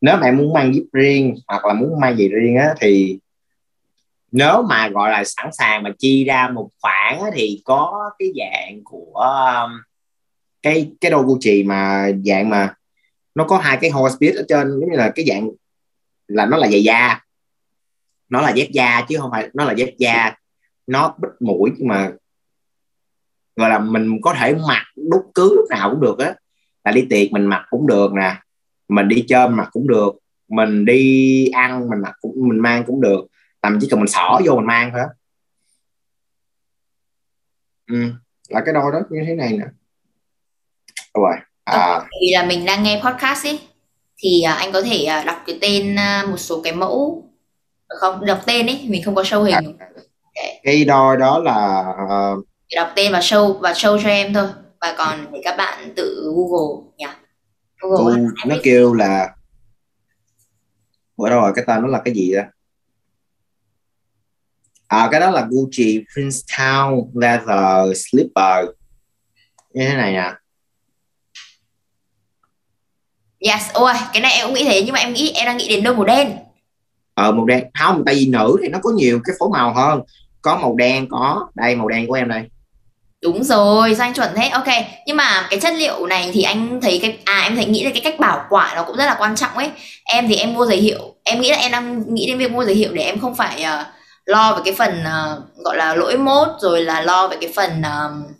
nếu 0.00 0.16
bạn 0.16 0.36
muốn 0.36 0.52
mang 0.52 0.74
dép 0.74 0.82
riêng 0.92 1.34
hoặc 1.48 1.64
là 1.64 1.74
muốn 1.74 2.00
mang 2.00 2.16
gì 2.16 2.28
riêng 2.28 2.56
á 2.56 2.74
thì 2.80 3.18
nếu 4.32 4.62
mà 4.62 4.88
gọi 4.88 5.10
là 5.10 5.24
sẵn 5.24 5.48
sàng 5.52 5.82
mà 5.82 5.90
chi 5.98 6.24
ra 6.24 6.48
một 6.48 6.70
khoản 6.80 7.18
á, 7.18 7.30
thì 7.34 7.62
có 7.64 8.10
cái 8.18 8.28
dạng 8.38 8.80
của 8.84 9.12
um, 9.14 9.70
cái 10.62 10.92
cái 11.00 11.10
đôi 11.10 11.22
Gucci 11.22 11.62
mà 11.62 12.10
dạng 12.24 12.50
mà 12.50 12.74
nó 13.34 13.44
có 13.44 13.58
hai 13.58 13.78
cái 13.80 13.90
horse 13.90 14.16
bit 14.20 14.34
ở 14.34 14.44
trên 14.48 14.70
giống 14.80 14.90
như 14.90 14.96
là 14.96 15.12
cái 15.14 15.24
dạng 15.28 15.50
là 16.28 16.46
nó 16.46 16.56
là 16.56 16.68
giày 16.68 16.82
da. 16.82 17.20
Nó 18.28 18.40
là 18.40 18.50
dép 18.50 18.68
da 18.72 19.04
chứ 19.08 19.16
không 19.18 19.30
phải 19.30 19.48
nó 19.54 19.64
là 19.64 19.72
dép 19.72 19.88
da. 19.98 20.36
Nó 20.86 21.14
bít 21.18 21.30
mũi 21.40 21.70
nhưng 21.78 21.88
mà 21.88 22.10
gọi 23.56 23.70
là 23.70 23.78
mình 23.78 24.20
có 24.22 24.34
thể 24.38 24.54
mặc 24.68 24.84
đúc 25.10 25.22
cứ 25.34 25.54
lúc 25.56 25.66
nào 25.70 25.90
cũng 25.90 26.00
được 26.00 26.18
á. 26.18 26.34
Là 26.84 26.92
đi 26.92 27.06
tiệc 27.10 27.32
mình 27.32 27.46
mặc 27.46 27.66
cũng 27.70 27.86
được 27.86 28.12
nè 28.12 28.36
mình 28.88 29.08
đi 29.08 29.24
chơi 29.28 29.48
mặc 29.48 29.68
cũng 29.72 29.88
được 29.88 30.12
mình 30.48 30.84
đi 30.84 31.46
ăn 31.46 31.88
mình 31.90 32.00
mặc 32.00 32.14
cũng 32.20 32.48
mình 32.48 32.60
mang 32.60 32.84
cũng 32.86 33.00
được 33.00 33.26
tầm 33.60 33.78
chỉ 33.80 33.88
cần 33.90 34.00
mình 34.00 34.08
xỏ 34.08 34.40
vô 34.44 34.54
mình 34.56 34.66
mang 34.66 34.90
thôi 34.92 35.06
ừ, 37.88 38.12
là 38.48 38.62
cái 38.64 38.74
đôi 38.74 38.92
đó 38.92 38.98
như 39.10 39.20
thế 39.26 39.34
này 39.34 39.52
nè. 39.52 39.64
Rồi. 41.14 41.36
À. 41.64 42.00
vì 42.20 42.30
là 42.32 42.44
mình 42.44 42.64
đang 42.64 42.82
nghe 42.82 43.00
podcast 43.04 43.46
ấy 43.46 43.60
thì 44.18 44.42
uh, 44.44 44.56
anh 44.58 44.72
có 44.72 44.82
thể 44.82 45.06
uh, 45.20 45.26
đọc 45.26 45.36
cái 45.46 45.58
tên 45.60 45.96
một 46.30 46.36
số 46.36 46.60
cái 46.64 46.72
mẫu 46.72 47.24
không? 47.88 48.26
Đọc 48.26 48.40
tên 48.46 48.66
ấy 48.66 48.86
mình 48.88 49.02
không 49.04 49.14
có 49.14 49.22
show 49.22 49.42
hình. 49.42 49.76
À, 49.78 49.86
okay. 50.24 50.60
cái 50.62 50.84
đôi 50.84 51.16
đó 51.16 51.38
là 51.38 51.84
uh... 52.04 52.46
đọc 52.76 52.92
tên 52.96 53.12
và 53.12 53.20
show 53.20 53.58
và 53.58 53.72
show 53.72 54.02
cho 54.02 54.08
em 54.08 54.34
thôi. 54.34 54.48
Và 54.80 54.94
còn 54.98 55.32
để 55.32 55.40
các 55.44 55.56
bạn 55.56 55.92
tự 55.96 56.32
google 56.36 56.90
nhỉ 56.96 57.06
google 57.80 58.20
ừ, 58.20 58.26
nó 58.46 58.56
kêu 58.62 58.94
là 58.94 59.34
đâu 61.18 61.40
rồi 61.40 61.52
cái 61.56 61.64
tên 61.66 61.82
nó 61.82 61.88
là 61.88 62.02
cái 62.04 62.14
gì 62.14 62.32
đó 62.32 62.42
à 64.86 65.08
cái 65.10 65.20
đó 65.20 65.30
là 65.30 65.46
Gucci 65.50 66.04
Princetown 66.14 67.10
leather 67.14 68.06
slipper 68.06 68.64
như 69.74 69.88
thế 69.88 69.96
này 69.96 70.12
nè 70.12 70.34
Yes, 73.40 73.62
ôi, 73.72 73.92
cái 74.12 74.22
này 74.22 74.32
em 74.32 74.46
cũng 74.46 74.54
nghĩ 74.54 74.64
thế 74.64 74.82
nhưng 74.84 74.92
mà 74.92 74.98
em 74.98 75.12
nghĩ 75.12 75.32
em 75.34 75.46
đang 75.46 75.56
nghĩ 75.56 75.68
đến 75.68 75.84
đôi 75.84 75.96
màu 75.96 76.04
đen. 76.04 76.36
Ờ 77.14 77.32
màu 77.32 77.44
đen, 77.44 77.70
không, 77.78 78.02
tại 78.06 78.14
vì 78.14 78.26
nữ 78.26 78.56
thì 78.62 78.68
nó 78.68 78.78
có 78.82 78.90
nhiều 78.90 79.20
cái 79.24 79.36
phối 79.38 79.48
màu 79.52 79.74
hơn. 79.74 80.00
Có 80.42 80.58
màu 80.58 80.74
đen 80.76 81.06
có, 81.10 81.50
đây 81.54 81.76
màu 81.76 81.88
đen 81.88 82.06
của 82.06 82.14
em 82.14 82.28
đây 82.28 82.48
đúng 83.22 83.44
rồi 83.44 83.94
sao 83.94 84.06
anh 84.06 84.14
chuẩn 84.14 84.28
thế? 84.36 84.48
Ok 84.48 84.68
nhưng 85.06 85.16
mà 85.16 85.46
cái 85.50 85.60
chất 85.60 85.74
liệu 85.74 86.06
này 86.06 86.30
thì 86.32 86.42
anh 86.42 86.80
thấy 86.82 86.98
cái 87.02 87.18
à 87.24 87.40
em 87.44 87.56
thấy 87.56 87.64
nghĩ 87.64 87.84
là 87.84 87.90
cái 87.90 88.00
cách 88.04 88.20
bảo 88.20 88.46
quản 88.50 88.76
nó 88.76 88.82
cũng 88.82 88.96
rất 88.96 89.06
là 89.06 89.16
quan 89.18 89.36
trọng 89.36 89.52
ấy. 89.54 89.70
Em 90.04 90.28
thì 90.28 90.36
em 90.36 90.54
mua 90.54 90.66
giấy 90.66 90.76
hiệu 90.76 91.14
em 91.24 91.40
nghĩ 91.40 91.50
là 91.50 91.56
em 91.56 91.72
đang 91.72 92.14
nghĩ 92.14 92.26
đến 92.26 92.38
việc 92.38 92.52
mua 92.52 92.64
giấy 92.64 92.74
hiệu 92.74 92.92
để 92.92 93.02
em 93.02 93.20
không 93.20 93.34
phải 93.34 93.64
uh, 93.64 93.86
lo 94.24 94.54
về 94.54 94.62
cái 94.64 94.74
phần 94.74 95.00
uh, 95.00 95.64
gọi 95.64 95.76
là 95.76 95.94
lỗi 95.94 96.18
mốt 96.18 96.48
rồi 96.60 96.82
là 96.82 97.00
lo 97.00 97.28
về 97.28 97.36
cái 97.40 97.52
phần 97.56 97.80
uh, 97.80 98.30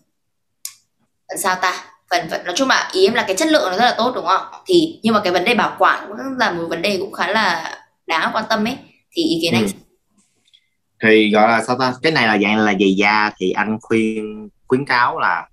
phần 1.29 1.39
sao 1.39 1.57
ta? 1.63 1.85
Phần, 2.11 2.29
phần 2.31 2.45
nói 2.45 2.55
chung 2.57 2.69
là 2.69 2.91
ý 2.93 3.07
em 3.07 3.15
là 3.15 3.25
cái 3.27 3.37
chất 3.37 3.49
lượng 3.49 3.71
nó 3.71 3.77
rất 3.77 3.85
là 3.85 3.95
tốt 3.99 4.13
đúng 4.15 4.27
không? 4.27 4.41
Thì 4.67 5.01
nhưng 5.03 5.15
mà 5.15 5.21
cái 5.25 5.33
vấn 5.33 5.45
đề 5.45 5.55
bảo 5.55 5.77
quản 5.79 6.05
cũng 6.09 6.17
là 6.39 6.51
một 6.53 6.65
vấn 6.69 6.83
đề 6.83 6.97
cũng 7.01 7.13
khá 7.13 7.29
là 7.29 7.77
đáng 8.07 8.31
quan 8.33 8.45
tâm 8.49 8.65
ấy. 8.65 8.77
Thì 9.13 9.23
ý 9.23 9.39
kiến 9.43 9.53
ừ. 9.55 9.59
anh 9.59 9.69
thì 11.03 11.31
gọi 11.31 11.49
là 11.49 11.63
sao 11.67 11.77
ta? 11.79 11.95
Cái 12.03 12.13
này 12.13 12.27
là 12.27 12.39
dạng 12.39 12.59
là 12.59 12.75
giày 12.81 12.95
da 12.95 13.31
thì 13.39 13.51
anh 13.51 13.79
khuyên 13.83 14.49
khuyến 14.69 14.85
cáo 14.85 15.19
là 15.19 15.49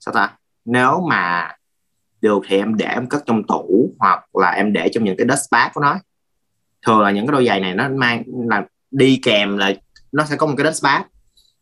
sao 0.00 0.14
ta? 0.14 0.32
Nếu 0.64 1.00
mà 1.10 1.52
được 2.20 2.42
thì 2.48 2.56
em 2.56 2.76
để 2.76 2.86
em 2.86 3.06
cất 3.06 3.22
trong 3.26 3.46
tủ 3.46 3.94
hoặc 3.98 4.36
là 4.36 4.50
em 4.50 4.72
để 4.72 4.88
trong 4.92 5.04
những 5.04 5.16
cái 5.16 5.26
dust 5.30 5.44
bag 5.50 5.70
của 5.74 5.80
nó. 5.80 5.98
Thường 6.86 7.00
là 7.00 7.10
những 7.10 7.26
cái 7.26 7.32
đôi 7.32 7.46
giày 7.46 7.60
này 7.60 7.74
nó 7.74 7.88
mang 7.88 8.22
là 8.48 8.64
đi 8.90 9.20
kèm 9.22 9.56
là 9.56 9.72
nó 10.12 10.24
sẽ 10.24 10.36
có 10.36 10.46
một 10.46 10.54
cái 10.56 10.66
dust 10.66 10.84
bag 10.84 11.02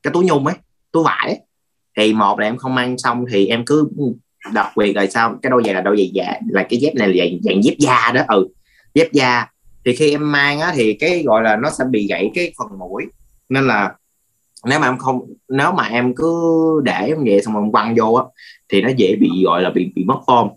cái 0.03 0.13
túi 0.13 0.25
nhung 0.25 0.47
ấy 0.47 0.55
túi 0.93 1.05
vải 1.05 1.27
ấy. 1.27 1.41
thì 1.97 2.13
một 2.13 2.39
là 2.39 2.47
em 2.47 2.57
không 2.57 2.75
mang 2.75 2.99
xong 2.99 3.25
thì 3.33 3.47
em 3.47 3.65
cứ 3.67 3.89
đặc 4.53 4.73
biệt 4.77 4.93
là 4.97 5.07
sao 5.07 5.39
cái 5.43 5.51
đôi 5.51 5.63
giày 5.65 5.75
là 5.75 5.81
đôi 5.81 5.97
giày 5.97 6.11
da 6.15 6.41
là 6.49 6.67
cái 6.69 6.81
dép 6.81 6.95
này 6.95 7.09
là 7.09 7.15
dạng, 7.19 7.39
dạng 7.43 7.65
dép 7.65 7.75
da 7.79 8.13
đó 8.15 8.23
ừ 8.29 8.49
dép 8.95 9.13
da. 9.13 9.47
Thì 9.85 9.95
khi 9.97 10.11
em 10.11 10.33
mang 10.33 10.61
á 10.61 10.73
thì 10.75 10.97
cái 11.01 11.23
gọi 11.27 11.43
là 11.43 11.57
nó 11.57 11.71
sẽ 11.71 11.85
bị 11.91 12.07
gãy 12.07 12.31
cái 12.35 12.53
phần 12.59 12.79
mũi. 12.79 13.05
Nên 13.49 13.67
là 13.67 13.95
nếu 14.67 14.81
mà 14.81 14.89
em 14.89 14.99
không 14.99 15.21
nếu 15.49 15.73
mà 15.73 15.89
em 15.89 16.15
cứ 16.15 16.33
để 16.85 17.07
em 17.09 17.25
vậy 17.25 17.43
xong 17.43 17.55
rồi 17.55 17.65
quăng 17.73 17.95
vô 17.97 18.15
á 18.15 18.25
thì 18.69 18.83
nó 18.83 18.89
dễ 18.97 19.17
bị 19.21 19.31
gọi 19.45 19.63
là 19.63 19.71
bị 19.71 19.93
bị 19.95 20.05
mất 20.05 20.19
form. 20.27 20.51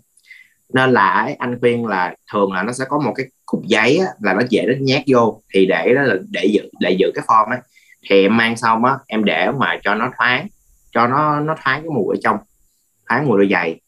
Nên 0.74 0.90
là 0.90 1.34
anh 1.38 1.58
khuyên 1.60 1.86
là 1.86 2.14
thường 2.32 2.52
là 2.52 2.62
nó 2.62 2.72
sẽ 2.72 2.84
có 2.88 2.98
một 2.98 3.12
cái 3.16 3.26
cục 3.46 3.62
giấy 3.64 3.98
á, 3.98 4.06
là 4.20 4.34
nó 4.34 4.40
dễ 4.50 4.64
nó 4.66 4.74
nhét 4.80 5.02
vô 5.06 5.42
thì 5.54 5.66
để 5.66 5.94
đó 5.94 6.02
là 6.02 6.14
để 6.30 6.44
giữ 6.44 6.62
để 6.80 6.90
giữ 6.90 7.10
cái 7.14 7.24
form 7.26 7.50
ấy. 7.50 7.58
Thì 8.10 8.22
em 8.22 8.36
mang 8.36 8.56
xong 8.56 8.84
á 8.84 8.98
em 9.06 9.24
để 9.24 9.50
mà 9.50 9.78
cho 9.82 9.94
nó 9.94 10.10
thoáng 10.18 10.46
cho 10.92 11.06
nó 11.06 11.40
nó 11.40 11.54
thoáng 11.64 11.82
cái 11.82 11.90
mùi 11.90 12.16
ở 12.16 12.18
trong 12.22 12.36
thoáng 13.08 13.26
mùi 13.26 13.38
đôi 13.38 13.48
giày. 13.50 13.80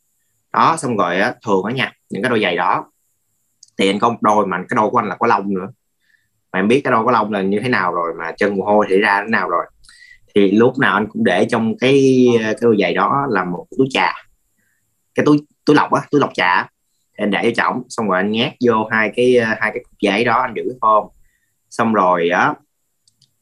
Đó 0.52 0.76
xong 0.78 0.96
rồi 0.96 1.20
á 1.20 1.34
thường 1.46 1.64
á 1.64 1.72
nha 1.74 1.92
những 2.10 2.22
cái 2.22 2.30
đôi 2.30 2.40
giày 2.40 2.56
đó 2.56 2.86
thì 3.78 3.90
anh 3.90 3.98
có 3.98 4.08
một 4.08 4.18
đôi 4.20 4.46
mà 4.46 4.56
cái 4.56 4.76
đôi 4.76 4.90
của 4.90 4.98
anh 4.98 5.08
là 5.08 5.16
có 5.16 5.26
lông 5.26 5.54
nữa. 5.54 5.68
Mà 6.52 6.58
em 6.58 6.68
biết 6.68 6.80
cái 6.84 6.90
đôi 6.90 7.04
có 7.04 7.10
lông 7.10 7.32
là 7.32 7.42
như 7.42 7.60
thế 7.62 7.68
nào 7.68 7.92
rồi 7.92 8.14
mà 8.18 8.32
chân 8.32 8.56
mồ 8.56 8.64
hôi 8.64 8.86
thì 8.88 8.98
ra 8.98 9.20
thế 9.20 9.30
nào 9.30 9.48
rồi 9.48 9.66
thì 10.34 10.50
lúc 10.50 10.78
nào 10.78 10.94
anh 10.94 11.06
cũng 11.10 11.24
để 11.24 11.46
trong 11.50 11.78
cái 11.78 12.26
cái 12.42 12.54
đôi 12.62 12.76
giày 12.80 12.94
đó 12.94 13.26
là 13.30 13.44
một 13.44 13.66
túi 13.78 13.86
trà. 13.90 14.14
Cái 15.14 15.26
túi 15.26 15.38
túi 15.64 15.76
lọc 15.76 15.92
á 15.92 16.02
túi 16.10 16.20
lọc 16.20 16.30
trà 16.34 16.62
thì 17.18 17.24
anh 17.24 17.30
để 17.30 17.42
vô 17.44 17.50
trọng 17.56 17.82
xong 17.88 18.08
rồi 18.08 18.16
anh 18.16 18.30
nhét 18.30 18.52
vô 18.66 18.88
hai 18.90 19.12
cái 19.16 19.36
hai 19.46 19.70
cái 19.74 19.84
cục 19.84 20.00
giấy 20.00 20.24
đó 20.24 20.40
anh 20.40 20.54
giữ 20.56 20.62
cái 20.82 20.90
xong 21.70 21.94
rồi 21.94 22.28
á 22.28 22.54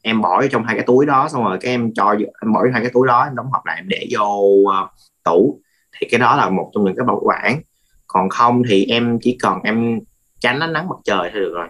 em 0.03 0.21
bỏ 0.21 0.47
trong 0.47 0.65
hai 0.65 0.75
cái 0.75 0.85
túi 0.87 1.07
đó 1.07 1.29
xong 1.29 1.45
rồi 1.45 1.59
cái 1.61 1.71
em 1.71 1.95
cho 1.95 2.15
em 2.43 2.53
bỏ 2.53 2.61
vô 2.63 2.71
hai 2.73 2.83
cái 2.83 2.91
túi 2.95 3.07
đó 3.07 3.25
em 3.25 3.35
đóng 3.35 3.51
hộp 3.53 3.67
lại 3.67 3.77
em 3.77 3.89
để 3.89 4.07
vô 4.11 4.27
uh, 4.63 4.91
tủ. 5.25 5.61
Thì 5.93 6.09
cái 6.11 6.21
đó 6.21 6.37
là 6.37 6.51
một 6.51 6.71
trong 6.75 6.85
những 6.85 6.97
cái 6.97 7.05
bảo 7.07 7.21
quản. 7.25 7.61
Còn 8.07 8.29
không 8.29 8.63
thì 8.69 8.87
em 8.87 9.19
chỉ 9.23 9.39
cần 9.41 9.59
em 9.65 10.01
tránh 10.41 10.61
ánh 10.61 10.73
nắng 10.73 10.89
mặt 10.89 10.97
trời 11.05 11.31
thôi 11.33 11.41
được 11.41 11.53
rồi. 11.55 11.69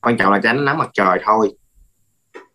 Quan 0.00 0.16
trọng 0.16 0.32
là 0.32 0.40
tránh 0.42 0.64
nắng 0.64 0.78
mặt 0.78 0.90
trời 0.92 1.18
thôi. 1.24 1.52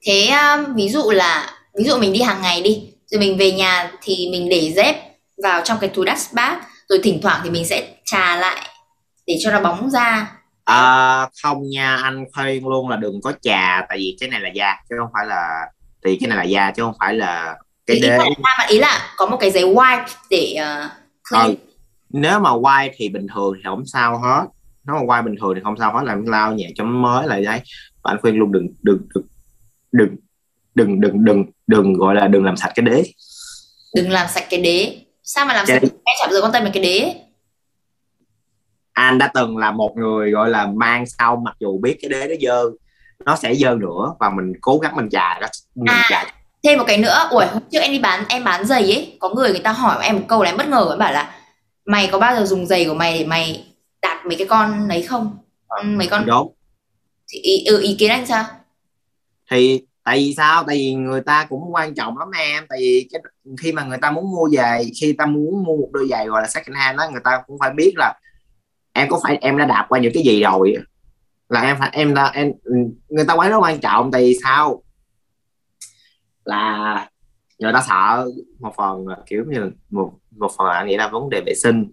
Thế 0.06 0.28
um, 0.28 0.76
ví 0.76 0.90
dụ 0.90 1.12
là 1.12 1.50
ví 1.78 1.84
dụ 1.84 1.98
mình 1.98 2.14
đi 2.14 2.22
hàng 2.22 2.42
ngày 2.42 2.62
đi 2.62 2.94
rồi 3.12 3.20
mình 3.20 3.38
về 3.38 3.52
nhà 3.52 3.92
thì 4.02 4.30
mình 4.32 4.50
để 4.50 4.74
dép 4.76 4.96
vào 5.44 5.62
trong 5.64 5.78
cái 5.82 5.90
túi 5.90 6.06
dust 6.10 6.34
bag 6.34 6.60
rồi 6.90 7.00
thỉnh 7.04 7.20
thoảng 7.24 7.42
thì 7.44 7.50
mình 7.50 7.66
sẽ 7.66 7.94
trà 8.06 8.36
lại 8.36 8.68
để 9.28 9.38
cho 9.44 9.52
nó 9.52 9.60
bóng 9.60 9.90
ra 9.90 10.32
à, 10.66 11.28
không 11.44 11.70
nha 11.70 11.96
anh 11.96 12.26
khuyên 12.34 12.68
luôn 12.68 12.90
là 12.90 12.98
đừng 12.98 13.22
có 13.22 13.34
trà 13.42 13.86
tại 13.90 13.98
vì 13.98 14.18
cái 14.20 14.30
này 14.30 14.40
là 14.40 14.50
da 14.50 14.76
chứ 14.90 14.96
không 15.00 15.10
phải 15.14 15.26
là 15.26 15.66
thì 16.06 16.18
cái 16.22 16.28
này 16.28 16.38
là 16.38 16.44
da 16.44 16.72
chứ 16.72 16.84
không 16.84 16.96
phải 17.00 17.14
là 17.14 17.56
cái 17.86 18.00
đế 18.02 18.18
ý, 18.18 18.34
ý 18.70 18.80
là 18.80 19.14
có 19.18 19.26
một 19.26 19.38
cái 19.40 19.52
giấy 19.52 19.64
white 19.64 20.06
để 20.30 20.56
uh, 20.56 20.92
clean. 21.30 21.48
Ừ. 21.48 21.56
nếu 22.10 22.40
mà 22.40 22.50
white 22.50 22.90
thì 22.96 23.10
bình 23.10 23.28
thường 23.34 23.54
thì 23.56 23.62
không 23.64 23.86
sao 23.86 24.18
hết 24.18 24.46
nó 24.84 24.96
mà 24.96 25.02
quay 25.06 25.22
bình 25.22 25.36
thường 25.42 25.56
thì 25.56 25.62
không 25.64 25.76
sao 25.80 25.94
hết 25.94 26.04
làm 26.04 26.26
lao 26.26 26.54
nhẹ 26.54 26.70
cho 26.76 26.84
mới 26.84 27.28
lại 27.28 27.44
đấy 27.44 27.62
và 28.04 28.12
anh 28.12 28.18
khuyên 28.22 28.36
luôn 28.36 28.52
đừng 28.52 28.68
đừng 28.82 29.02
đừng 29.14 29.28
đừng 29.92 30.16
đừng 30.76 31.02
đừng 31.02 31.26
đừng 31.26 31.46
đừng 31.68 31.94
gọi 31.94 32.16
là 32.16 32.28
đừng 32.28 32.46
làm 32.46 32.58
sạch 32.58 32.72
cái 32.76 32.86
đế. 32.86 33.04
Đừng 33.96 34.10
làm 34.10 34.28
sạch 34.30 34.46
cái 34.50 34.62
đế. 34.62 34.98
Sao 35.24 35.46
mà 35.46 35.54
làm 35.54 35.66
cái... 35.68 35.80
sạch 35.80 35.88
em 36.04 36.16
chả 36.20 36.28
bao 36.28 36.34
giờ 36.34 36.42
quan 36.42 36.52
tâm 36.52 36.64
đến 36.64 36.74
cái 36.74 36.84
đế? 36.84 37.16
Anh 38.94 39.18
đã 39.18 39.32
từng 39.34 39.58
là 39.58 39.72
một 39.72 39.94
người 39.98 40.32
gọi 40.32 40.50
là 40.50 40.68
mang 40.68 41.06
sau 41.06 41.36
mặc 41.36 41.56
dù 41.60 41.80
biết 41.80 41.98
cái 42.02 42.10
đế 42.10 42.28
nó 42.28 42.36
dơ 42.42 42.64
nó 43.26 43.36
sẽ 43.36 43.56
dơ 43.56 43.76
nữa 43.76 44.16
và 44.20 44.30
mình 44.30 44.54
cố 44.62 44.78
gắng 44.78 44.96
mình 44.96 45.10
chà 45.10 45.40
mình 45.76 45.88
à, 45.90 46.08
chà. 46.10 46.36
thêm 46.64 46.78
một 46.78 46.84
cái 46.88 46.98
nữa. 46.98 47.28
Ủa 47.32 47.46
hôm 47.54 47.64
trước 47.72 47.80
em 47.80 47.92
đi 47.92 48.00
bán 48.00 48.24
em 48.30 48.44
bán 48.44 48.66
giày 48.66 48.84
ấy 48.84 49.18
có 49.20 49.30
người 49.30 49.50
người 49.50 49.60
ta 49.60 49.72
hỏi 49.72 50.06
em 50.06 50.16
một 50.16 50.26
câu 50.28 50.44
là 50.44 50.50
em 50.50 50.58
bất 50.58 50.68
ngờ 50.68 50.88
em 50.90 51.00
bảo 51.00 51.14
là 51.14 51.36
mày 51.86 52.10
có 52.12 52.20
bao 52.20 52.36
giờ 52.36 52.46
dùng 52.46 52.66
giày 52.66 52.86
của 52.86 52.94
mày 52.94 53.20
để 53.20 53.26
mày 53.26 53.68
đạp 54.02 54.24
mấy 54.26 54.36
cái 54.36 54.48
con 54.48 54.88
đấy 54.88 55.02
không? 55.02 55.38
Con 55.68 55.98
mấy 55.98 56.08
con 56.08 56.26
đúng. 56.26 56.54
Thì 57.28 57.40
ý, 57.40 57.66
ừ, 57.66 57.82
ý 57.82 57.96
kiến 58.00 58.10
anh 58.10 58.26
sao? 58.26 58.46
Thì 59.52 59.82
tại 60.04 60.18
vì 60.18 60.34
sao? 60.38 60.64
Tại 60.68 60.76
vì 60.76 60.94
người 60.94 61.22
ta 61.22 61.46
cũng 61.50 61.74
quan 61.74 61.96
trọng 61.96 62.18
lắm 62.18 62.28
em. 62.38 62.66
Tại 62.70 62.80
vì 62.82 63.08
cái, 63.12 63.22
khi 63.62 63.72
mà 63.72 63.84
người 63.84 63.98
ta 63.98 64.12
muốn 64.12 64.32
mua 64.32 64.50
giày 64.50 64.92
khi 65.02 65.14
ta 65.14 65.26
muốn 65.26 65.64
mua 65.64 65.78
một 65.78 65.90
đôi 65.94 66.08
giày 66.10 66.28
gọi 66.28 66.42
là 66.42 66.48
second 66.48 66.78
hand 66.78 66.98
đó 66.98 67.10
người 67.12 67.22
ta 67.24 67.42
cũng 67.48 67.58
phải 67.60 67.72
biết 67.74 67.94
là 67.98 68.14
em 68.94 69.08
có 69.10 69.20
phải 69.24 69.38
em 69.42 69.58
đã 69.58 69.66
đạp 69.66 69.86
qua 69.90 70.00
những 70.00 70.12
cái 70.14 70.24
gì 70.24 70.44
rồi. 70.44 70.76
Là 71.50 71.62
em 71.62 71.76
phải 71.80 71.90
em 71.94 72.14
đã 72.14 72.32
em 72.34 72.52
ừ, 72.64 72.74
người 73.10 73.26
ta 73.28 73.34
quá 73.34 73.50
rất 73.50 73.58
quan 73.60 73.80
trọng. 73.80 74.12
Tại 74.12 74.22
vì 74.22 74.38
sao? 74.44 74.84
Là 76.46 77.10
người 77.60 77.74
ta 77.74 77.84
sợ 77.88 78.28
một 78.60 78.74
phần 78.78 79.06
kiểu 79.26 79.46
như 79.48 79.72
một 79.90 80.14
một 80.38 80.52
phần 80.58 80.68
là 80.68 80.84
nghĩ 80.84 80.98
là 80.98 81.08
vấn 81.08 81.30
đề 81.30 81.42
vệ 81.46 81.54
sinh. 81.56 81.92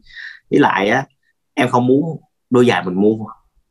Với 0.50 0.60
lại 0.60 0.88
á 0.88 1.06
em 1.54 1.68
không 1.68 1.86
muốn 1.86 2.20
đôi 2.50 2.66
giày 2.66 2.84
mình 2.84 2.94
mua 2.94 3.16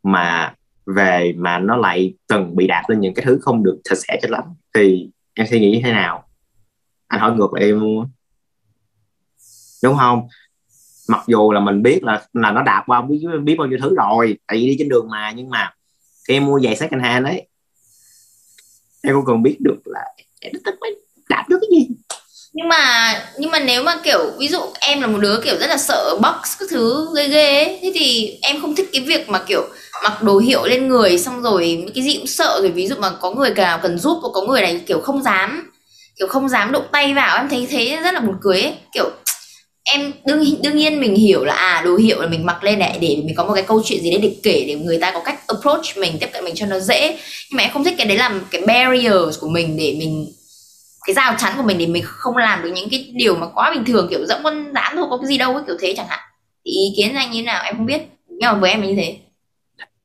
mà 0.03 0.53
về 0.95 1.33
mà 1.37 1.59
nó 1.59 1.75
lại 1.75 2.13
từng 2.27 2.55
bị 2.55 2.67
đạp 2.67 2.83
lên 2.87 2.99
những 2.99 3.13
cái 3.13 3.25
thứ 3.25 3.39
không 3.41 3.63
được 3.63 3.81
sạch 3.85 3.97
sẽ 4.07 4.19
cho 4.21 4.29
lắm, 4.29 4.43
thì 4.75 5.09
em 5.33 5.47
suy 5.49 5.59
nghĩ 5.59 5.71
như 5.71 5.81
thế 5.83 5.91
nào? 5.91 6.27
Anh 7.07 7.21
hỏi 7.21 7.35
ngược 7.35 7.53
lại 7.53 7.63
em 7.63 7.79
luôn 7.79 8.09
đúng 9.83 9.97
không? 9.97 10.27
Mặc 11.09 11.23
dù 11.27 11.51
là 11.51 11.59
mình 11.59 11.83
biết 11.83 12.03
là 12.03 12.25
là 12.33 12.51
nó 12.51 12.63
đạp 12.63 12.83
qua 12.87 13.01
biết 13.01 13.25
biết 13.43 13.55
bao 13.55 13.67
nhiêu 13.67 13.79
thứ 13.81 13.95
rồi, 13.95 14.37
tại 14.47 14.57
vì 14.57 14.67
đi 14.67 14.75
trên 14.79 14.89
đường 14.89 15.07
mà, 15.09 15.31
nhưng 15.31 15.49
mà 15.49 15.73
khi 16.27 16.33
em 16.33 16.45
mua 16.45 16.59
giày 16.59 16.75
second 16.75 17.03
hand 17.03 17.25
đấy, 17.25 17.47
em 19.01 19.15
cũng 19.15 19.25
cần 19.25 19.43
biết 19.43 19.57
được 19.59 19.79
là 19.85 20.05
em 20.41 20.53
đạp 21.29 21.45
được 21.49 21.57
cái 21.61 21.69
gì 21.71 21.87
nhưng 22.57 22.67
mà 22.69 23.13
nhưng 23.37 23.51
mà 23.51 23.59
nếu 23.59 23.83
mà, 23.83 23.95
kiểu, 24.03 24.19
ví 24.39 24.47
dụ 24.47 24.59
em 24.79 25.01
là 25.01 25.07
một 25.07 25.17
đứa, 25.21 25.39
kiểu, 25.43 25.55
rất 25.59 25.67
là 25.67 25.77
sợ 25.77 26.15
box 26.21 26.59
các 26.59 26.69
thứ, 26.71 27.07
ghê 27.17 27.27
ghê 27.27 27.63
ấy, 27.65 27.79
thế 27.81 27.91
thì 27.95 28.37
em 28.41 28.61
không 28.61 28.75
thích 28.75 28.89
cái 28.93 29.01
việc 29.01 29.29
mà, 29.29 29.39
kiểu, 29.47 29.61
mặc 30.03 30.23
đồ 30.23 30.37
hiệu 30.39 30.65
lên 30.65 30.87
người, 30.87 31.17
xong 31.19 31.41
rồi 31.41 31.85
cái 31.95 32.03
gì 32.03 32.15
cũng 32.17 32.27
sợ 32.27 32.59
rồi 32.61 32.71
ví 32.71 32.87
dụ 32.87 32.95
mà 32.99 33.09
có 33.21 33.31
người 33.31 33.49
nào 33.49 33.79
cần 33.83 33.99
giúp 33.99 34.19
và 34.23 34.29
có 34.33 34.41
người 34.41 34.61
này, 34.61 34.81
kiểu, 34.87 34.99
không 35.01 35.23
dám, 35.23 35.71
kiểu, 36.19 36.27
không 36.27 36.49
dám 36.49 36.71
động 36.71 36.85
tay 36.91 37.13
vào, 37.13 37.37
em 37.37 37.49
thấy 37.49 37.67
thế 37.69 37.99
rất 38.03 38.13
là 38.13 38.19
buồn 38.19 38.35
cười 38.41 38.61
ấy. 38.61 38.73
Kiểu, 38.93 39.09
em 39.83 40.11
đương 40.25 40.43
đương 40.63 40.77
nhiên 40.77 40.99
mình 41.01 41.15
hiểu 41.15 41.45
là 41.45 41.53
à 41.53 41.81
đồ 41.85 41.95
hiệu 41.97 42.21
là 42.21 42.27
mình 42.27 42.45
mặc 42.45 42.63
lên 42.63 42.79
để 42.79 42.93
để 43.01 43.17
mình 43.25 43.35
có 43.35 43.43
một 43.45 43.53
cái 43.53 43.63
câu 43.63 43.81
chuyện 43.85 44.01
gì 44.03 44.11
đấy 44.11 44.19
để 44.21 44.35
kể, 44.43 44.65
để 44.67 44.75
người 44.75 44.97
ta 44.99 45.11
có 45.11 45.19
cách 45.19 45.47
approach 45.47 45.97
mình, 45.97 46.17
tiếp 46.19 46.29
cận 46.33 46.45
mình 46.45 46.55
cho 46.55 46.65
nó 46.65 46.79
dễ. 46.79 47.17
Nhưng 47.51 47.57
mà 47.57 47.63
em 47.63 47.71
không 47.73 47.83
thích 47.83 47.95
cái 47.97 48.07
đấy 48.07 48.17
làm 48.17 48.41
cái 48.51 48.61
barrier 48.61 49.39
của 49.41 49.47
mình 49.49 49.77
để 49.77 49.95
mình 49.99 50.33
cái 51.07 51.13
rào 51.13 51.35
chắn 51.37 51.53
của 51.57 51.63
mình 51.63 51.77
để 51.77 51.87
mình 51.87 52.03
không 52.05 52.37
làm 52.37 52.63
được 52.63 52.71
những 52.75 52.89
cái 52.91 53.11
điều 53.15 53.35
mà 53.35 53.47
quá 53.47 53.71
bình 53.75 53.85
thường 53.85 54.07
kiểu 54.09 54.25
dẫm 54.25 54.39
con 54.43 54.73
dán 54.73 54.93
thôi 54.95 55.07
có 55.09 55.17
cái 55.17 55.27
gì 55.27 55.37
đâu 55.37 55.53
ấy, 55.53 55.63
kiểu 55.67 55.75
thế 55.79 55.93
chẳng 55.97 56.07
hạn. 56.09 56.19
Thì 56.65 56.71
ý 56.71 56.93
kiến 56.97 57.15
anh 57.15 57.31
như 57.31 57.39
thế 57.39 57.45
nào? 57.45 57.63
Em 57.63 57.77
không 57.77 57.85
biết. 57.85 58.01
Nhưng 58.27 58.51
mà 58.51 58.53
với 58.53 58.71
em 58.71 58.81
như 58.81 58.95
thế. 58.95 59.19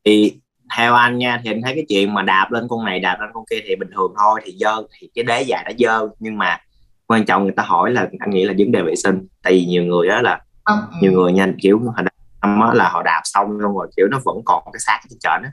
Thì 0.05 0.35
theo 0.77 0.95
anh 0.95 1.19
nha 1.19 1.41
thì 1.45 1.51
anh 1.51 1.63
thấy 1.63 1.75
cái 1.75 1.85
chuyện 1.89 2.15
mà 2.15 2.23
đạp 2.23 2.53
lên 2.53 2.67
con 2.69 2.85
này 2.85 3.01
đạp 3.01 3.17
lên 3.21 3.31
con 3.35 3.45
kia 3.51 3.61
thì 3.67 3.77
bình 3.77 3.89
thường 3.95 4.15
thôi 4.19 4.41
thì 4.45 4.57
dơ 4.61 4.83
thì 4.99 5.11
cái 5.15 5.25
đế 5.25 5.43
dài 5.43 5.65
đã 5.65 5.73
dơ. 5.79 6.09
Nhưng 6.19 6.39
mà 6.39 6.61
quan 7.07 7.25
trọng 7.25 7.43
người 7.43 7.53
ta 7.57 7.63
hỏi 7.63 7.91
là 7.91 8.09
anh 8.19 8.31
nghĩ 8.31 8.45
là 8.45 8.55
vấn 8.59 8.73
đề 8.73 8.83
vệ 8.83 8.97
sinh. 8.97 9.27
Tại 9.43 9.53
vì 9.53 9.65
nhiều 9.65 9.85
người 9.85 10.09
đó 10.09 10.23
là 10.23 10.41
ừ. 10.65 10.75
nhiều 11.01 11.13
người 11.13 11.33
nhanh 11.33 11.57
kiểu 11.61 11.81
họ 11.97 12.03
đạp 12.03 12.73
là 12.75 12.89
họ 12.89 13.03
đạp 13.03 13.21
xong 13.25 13.47
xong 13.63 13.77
rồi 13.77 13.89
kiểu 13.97 14.07
nó 14.11 14.21
vẫn 14.25 14.37
còn 14.45 14.65
cái 14.73 14.81
xác 14.81 15.01
trên 15.11 15.19
trển 15.19 15.43
á. 15.43 15.51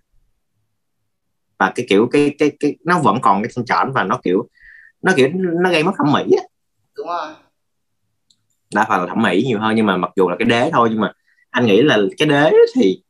Và 1.60 1.72
cái 1.76 1.86
kiểu 1.90 2.08
cái 2.12 2.36
cái 2.40 2.52
cái 2.60 2.76
nó 2.86 3.00
vẫn 3.00 3.22
còn 3.22 3.44
cái 3.44 3.52
trên 3.56 3.66
trển 3.66 3.92
và 3.94 4.04
nó 4.04 4.20
kiểu 4.24 4.48
nó 5.02 5.14
kiểu 5.16 5.30
nó 5.34 5.70
gây 5.70 5.84
mất 5.84 5.92
thẩm 5.98 6.12
mỹ 6.12 6.24
á 6.38 6.44
đúng 6.98 7.08
rồi 7.08 7.34
đa 8.74 8.86
phần 8.90 9.02
là 9.02 9.08
thẩm 9.08 9.22
mỹ 9.24 9.44
nhiều 9.48 9.60
hơn 9.60 9.76
nhưng 9.76 9.86
mà 9.86 9.98
mặc 9.98 10.12
dù 10.16 10.30
là 10.30 10.36
cái 10.40 10.46
đế 10.46 10.70
thôi 10.74 10.90
nhưng 10.92 11.02
mà 11.02 11.12
anh 11.50 11.66
nghĩ 11.66 11.82
là 11.82 11.98
cái 12.18 12.28
đế 12.28 12.52
thì 12.76 13.04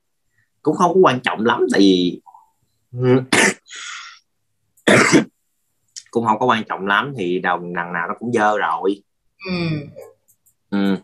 cũng 0.62 0.76
không 0.76 0.94
có 0.94 1.00
quan 1.00 1.20
trọng 1.20 1.46
lắm 1.46 1.66
tại 1.72 1.80
vì 1.80 2.22
cũng 6.12 6.26
không 6.26 6.40
có 6.40 6.46
quan 6.46 6.64
trọng 6.70 6.88
lắm 6.88 7.14
thì 7.18 7.40
đồng 7.40 7.74
đằng 7.74 7.94
nào 7.94 8.08
nó 8.08 8.14
cũng 8.20 8.32
dơ 8.34 8.58
rồi 8.58 9.04
ừ. 9.46 9.54
ừ. 10.70 10.96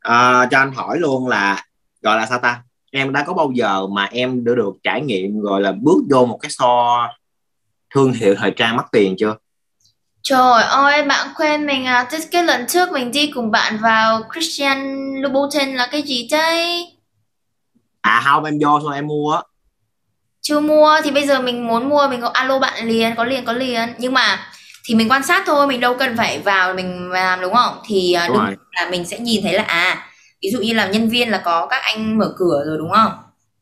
À, 0.00 0.48
cho 0.50 0.58
anh 0.58 0.72
hỏi 0.72 0.98
luôn 0.98 1.28
là 1.28 1.64
gọi 2.02 2.16
là 2.16 2.26
sao 2.26 2.38
ta 2.38 2.62
em 2.90 3.12
đã 3.12 3.24
có 3.26 3.34
bao 3.34 3.50
giờ 3.54 3.86
mà 3.86 4.04
em 4.04 4.44
đã 4.44 4.54
được 4.54 4.74
trải 4.82 5.00
nghiệm 5.00 5.40
gọi 5.40 5.60
là 5.60 5.72
bước 5.82 5.98
vô 6.10 6.26
một 6.26 6.38
cái 6.42 6.50
so 6.50 7.08
thương 7.92 8.12
hiệu 8.12 8.34
thời 8.38 8.50
trang 8.56 8.76
mắc 8.76 8.86
tiền 8.92 9.14
chưa 9.18 9.36
Trời 10.22 10.62
ơi, 10.62 11.02
bạn 11.04 11.28
quen 11.36 11.66
mình 11.66 11.84
à, 11.84 12.08
Thế 12.10 12.18
cái 12.30 12.44
lần 12.44 12.66
trước 12.66 12.92
mình 12.92 13.12
đi 13.12 13.30
cùng 13.34 13.50
bạn 13.50 13.78
vào 13.82 14.22
Christian 14.32 15.10
Louboutin 15.22 15.74
là 15.74 15.88
cái 15.92 16.02
gì 16.02 16.28
đây? 16.30 16.86
À 18.00 18.22
không, 18.24 18.44
em 18.44 18.58
vô 18.62 18.80
thôi 18.80 18.94
em 18.94 19.06
mua 19.06 19.32
á. 19.32 19.42
Chưa 20.40 20.60
mua, 20.60 21.00
thì 21.04 21.10
bây 21.10 21.26
giờ 21.26 21.40
mình 21.40 21.66
muốn 21.66 21.88
mua, 21.88 22.08
mình 22.08 22.20
có 22.20 22.28
alo 22.28 22.58
bạn 22.58 22.88
liền, 22.88 23.16
có 23.16 23.24
liền, 23.24 23.44
có 23.44 23.52
liền. 23.52 23.94
Nhưng 23.98 24.14
mà 24.14 24.38
thì 24.84 24.94
mình 24.94 25.10
quan 25.10 25.22
sát 25.22 25.42
thôi, 25.46 25.66
mình 25.66 25.80
đâu 25.80 25.96
cần 25.98 26.16
phải 26.16 26.38
vào 26.38 26.74
mình 26.74 27.10
làm 27.10 27.40
đúng 27.40 27.54
không? 27.54 27.78
Thì 27.86 28.12
à, 28.12 28.28
đúng 28.28 28.36
đừng 28.36 28.56
là 28.72 28.90
mình 28.90 29.06
sẽ 29.06 29.18
nhìn 29.18 29.42
thấy 29.42 29.52
là 29.52 29.62
à, 29.62 30.06
ví 30.42 30.50
dụ 30.52 30.58
như 30.60 30.74
là 30.74 30.86
nhân 30.86 31.08
viên 31.08 31.30
là 31.30 31.38
có 31.44 31.66
các 31.66 31.82
anh 31.82 32.18
mở 32.18 32.34
cửa 32.36 32.62
rồi 32.66 32.78
đúng 32.78 32.90
không? 32.90 33.12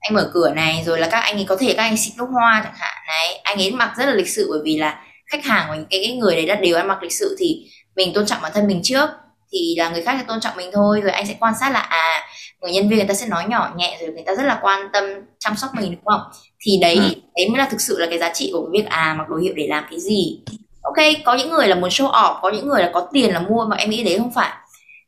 Anh 0.00 0.14
mở 0.14 0.30
cửa 0.34 0.50
này, 0.50 0.82
rồi 0.86 0.98
là 0.98 1.08
các 1.10 1.18
anh 1.18 1.36
ấy 1.36 1.44
có 1.48 1.56
thể 1.60 1.74
các 1.76 1.82
anh 1.82 1.96
xịt 1.96 2.12
nước 2.18 2.26
hoa 2.32 2.60
chẳng 2.64 2.74
hạn. 2.76 2.96
Này. 3.08 3.40
Anh 3.42 3.58
ấy 3.58 3.70
mặc 3.70 3.92
rất 3.96 4.06
là 4.06 4.14
lịch 4.14 4.28
sự 4.28 4.46
bởi 4.50 4.60
vì 4.64 4.78
là 4.78 5.04
khách 5.26 5.44
hàng 5.44 5.64
của 5.68 5.74
cái, 5.90 6.04
cái 6.06 6.16
người 6.16 6.36
đấy 6.36 6.46
là 6.46 6.54
đều 6.54 6.76
ăn 6.76 6.88
mặc 6.88 7.02
lịch 7.02 7.12
sự 7.12 7.36
thì 7.38 7.66
mình 7.96 8.12
tôn 8.14 8.26
trọng 8.26 8.42
bản 8.42 8.52
thân 8.54 8.66
mình 8.66 8.80
trước 8.82 9.10
thì 9.52 9.74
là 9.78 9.88
người 9.88 10.02
khác 10.02 10.16
sẽ 10.18 10.24
tôn 10.28 10.40
trọng 10.40 10.56
mình 10.56 10.70
thôi. 10.72 11.00
Rồi 11.00 11.12
anh 11.12 11.26
sẽ 11.26 11.34
quan 11.40 11.54
sát 11.60 11.70
là 11.70 11.80
à 11.80 12.22
người 12.60 12.72
nhân 12.72 12.88
viên 12.88 12.98
người 12.98 13.08
ta 13.08 13.14
sẽ 13.14 13.26
nói 13.26 13.44
nhỏ 13.48 13.72
nhẹ 13.76 13.98
rồi 14.00 14.10
người 14.12 14.24
ta 14.26 14.34
rất 14.34 14.42
là 14.42 14.58
quan 14.62 14.88
tâm 14.92 15.04
chăm 15.38 15.56
sóc 15.56 15.70
mình 15.74 15.90
đúng 15.90 16.04
không? 16.04 16.20
Thì 16.60 16.78
đấy 16.82 16.96
ừ. 16.96 17.14
đấy 17.36 17.48
mới 17.48 17.58
là 17.58 17.68
thực 17.70 17.80
sự 17.80 17.98
là 17.98 18.06
cái 18.10 18.18
giá 18.18 18.30
trị 18.34 18.50
của 18.52 18.68
việc 18.72 18.86
à 18.86 19.14
mặc 19.18 19.28
đồ 19.28 19.36
hiệu 19.36 19.52
để 19.56 19.66
làm 19.68 19.84
cái 19.90 20.00
gì. 20.00 20.40
Ok 20.82 20.96
có 21.24 21.34
những 21.34 21.50
người 21.50 21.68
là 21.68 21.74
muốn 21.74 21.90
show 21.90 22.10
off 22.10 22.40
có 22.42 22.50
những 22.50 22.68
người 22.68 22.82
là 22.82 22.90
có 22.94 23.08
tiền 23.12 23.34
là 23.34 23.40
mua 23.40 23.64
mà 23.64 23.76
em 23.76 23.90
nghĩ 23.90 24.04
đấy 24.04 24.18
không 24.18 24.32
phải. 24.34 24.50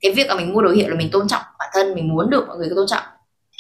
Cái 0.01 0.12
việc 0.12 0.28
là 0.28 0.34
mình 0.34 0.53
mua 0.53 0.62
đồ 0.62 0.70
hiệu 0.70 0.88
là 0.88 0.95
mình 0.95 1.11
tôn 1.12 1.28
trọng 1.28 1.43
bản 1.59 1.68
thân 1.72 1.95
mình 1.95 2.09
muốn 2.09 2.30
được 2.30 2.45
mọi 2.49 2.57
người 2.57 2.68
tôn 2.76 2.86
trọng 2.86 3.03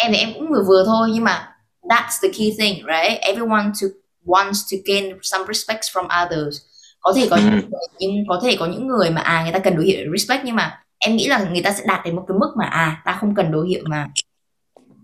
em 0.02 0.12
thì 0.12 0.18
em 0.18 0.30
cũng 0.34 0.48
vừa 0.48 0.64
vừa 0.68 0.84
thôi 0.86 1.08
nhưng 1.12 1.24
mà 1.24 1.56
that's 1.82 2.22
the 2.22 2.28
key 2.38 2.54
thing 2.58 2.74
right? 2.74 3.20
Everyone 3.20 3.64
to 3.82 3.86
wants 4.24 4.70
to 4.70 4.76
gain 4.84 5.18
some 5.22 5.44
respect 5.48 5.82
from 5.82 6.24
others. 6.24 6.56
Có 7.00 7.12
thể 7.16 7.26
có 7.30 7.36
những 7.36 7.50
người, 7.50 7.80
nhưng 7.98 8.24
có 8.28 8.40
thể 8.42 8.56
có 8.58 8.66
những 8.66 8.86
người 8.86 9.10
mà 9.10 9.20
à 9.20 9.42
người 9.42 9.52
ta 9.52 9.58
cần 9.58 9.76
đồ 9.76 9.82
hiệu 9.82 10.06
respect 10.18 10.44
nhưng 10.44 10.56
mà 10.56 10.82
em 10.98 11.16
nghĩ 11.16 11.28
là 11.28 11.44
người 11.52 11.62
ta 11.62 11.72
sẽ 11.72 11.84
đạt 11.86 12.04
đến 12.04 12.16
một 12.16 12.24
cái 12.28 12.38
mức 12.38 12.52
mà 12.56 12.64
à 12.64 13.02
ta 13.04 13.16
không 13.20 13.34
cần 13.34 13.52
đồ 13.52 13.62
hiệu 13.62 13.82
mà 13.86 14.08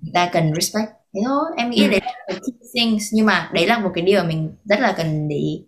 người 0.03 0.13
ta 0.15 0.31
cần 0.33 0.53
respect. 0.55 0.89
Thế 1.15 1.21
thôi 1.27 1.45
em 1.57 1.71
nghĩ 1.71 1.83
ừ. 1.83 1.91
đấy 1.91 2.01
là 2.05 2.13
cái 2.29 2.39
things 2.75 3.05
nhưng 3.13 3.27
mà 3.27 3.51
đấy 3.53 3.67
là 3.67 3.79
một 3.79 3.91
cái 3.95 4.05
điều 4.05 4.25
mình 4.25 4.57
rất 4.65 4.81
là 4.81 4.95
cần 4.97 5.29
để 5.29 5.37
ý. 5.37 5.65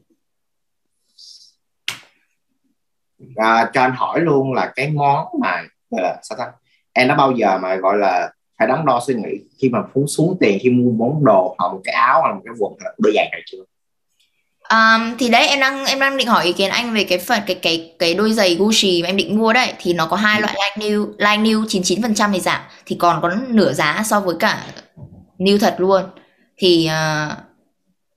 À, 3.37 3.71
cho 3.75 3.81
anh 3.81 3.95
hỏi 3.97 4.21
luôn 4.21 4.53
là 4.53 4.73
cái 4.77 4.89
món 4.91 5.27
mà 5.41 5.63
gọi 5.91 6.03
là 6.03 6.19
sao 6.23 6.39
ta? 6.39 6.53
Em 6.93 7.09
đã 7.09 7.15
bao 7.15 7.33
giờ 7.33 7.59
mà 7.59 7.77
gọi 7.77 7.99
là 7.99 8.31
phải 8.61 8.69
đắn 8.69 8.87
đo 8.87 9.01
suy 9.07 9.15
nghĩ 9.15 9.39
khi 9.59 9.69
mà 9.69 9.79
phú 9.95 10.07
xuống 10.07 10.37
tiền 10.41 10.59
khi 10.63 10.71
mua 10.71 10.91
món 10.91 11.25
đồ 11.25 11.55
hoặc 11.59 11.73
một 11.73 11.81
cái 11.85 11.95
áo 11.95 12.21
hoặc 12.21 12.35
một 12.35 12.41
cái 12.45 12.55
quần 12.59 12.73
hoặc 12.81 12.95
đôi 12.99 13.13
giày 13.15 13.29
này 13.33 13.43
chưa? 13.47 13.59
Um, 14.71 15.17
thì 15.19 15.29
đấy 15.29 15.49
em 15.49 15.61
đang 15.61 15.87
em 15.87 16.01
đang 16.01 16.17
định 16.17 16.27
hỏi 16.27 16.45
ý 16.45 16.53
kiến 16.53 16.71
anh 16.71 16.95
về 16.95 17.05
cái 17.05 17.19
phần 17.19 17.41
cái 17.47 17.57
cái 17.63 17.93
cái 17.99 18.15
đôi 18.15 18.33
giày 18.33 18.55
Gucci 18.55 19.03
mà 19.03 19.09
em 19.09 19.17
định 19.17 19.39
mua 19.39 19.53
đấy. 19.53 19.73
Thì 19.79 19.93
nó 19.93 20.07
có 20.07 20.17
hai 20.17 20.41
ừ. 20.41 20.43
loại 20.43 20.55
like 20.55 20.89
new 20.89 21.07
like 21.07 21.43
new 21.43 21.65
99% 21.65 22.33
thì 22.33 22.41
giảm. 22.41 22.61
Thì 22.87 22.97
còn 22.99 23.23
có 23.23 23.31
nửa 23.49 23.73
giá 23.73 24.03
so 24.07 24.21
với 24.21 24.35
cả 24.41 24.67
new 25.39 25.59
thật 25.59 25.75
luôn. 25.79 26.03
Thì 26.57 26.89
uh, 26.89 27.33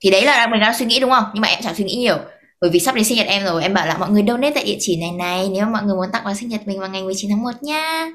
thì 0.00 0.10
đấy 0.10 0.24
là 0.24 0.46
mình 0.46 0.60
đang 0.60 0.74
suy 0.78 0.86
nghĩ 0.86 1.00
đúng 1.00 1.10
không? 1.10 1.24
Nhưng 1.34 1.40
mà 1.40 1.48
em 1.48 1.58
chẳng 1.62 1.74
suy 1.74 1.84
nghĩ 1.84 1.94
nhiều. 1.94 2.16
Bởi 2.60 2.70
vì 2.70 2.80
sắp 2.80 2.94
đến 2.94 3.04
sinh 3.04 3.16
nhật 3.16 3.26
em 3.26 3.44
rồi 3.44 3.62
em 3.62 3.74
bảo 3.74 3.86
là 3.86 3.98
mọi 3.98 4.10
người 4.10 4.24
donate 4.28 4.54
tại 4.54 4.64
địa 4.64 4.76
chỉ 4.80 4.96
này 4.96 5.12
này 5.12 5.48
nếu 5.52 5.64
mà 5.64 5.70
mọi 5.70 5.82
người 5.82 5.96
muốn 5.96 6.08
tặng 6.12 6.22
quà 6.26 6.34
sinh 6.34 6.48
nhật 6.48 6.60
mình 6.66 6.80
vào 6.80 6.88
ngày 6.88 7.02
19 7.02 7.30
tháng 7.30 7.42
1 7.42 7.50
nha. 7.62 8.10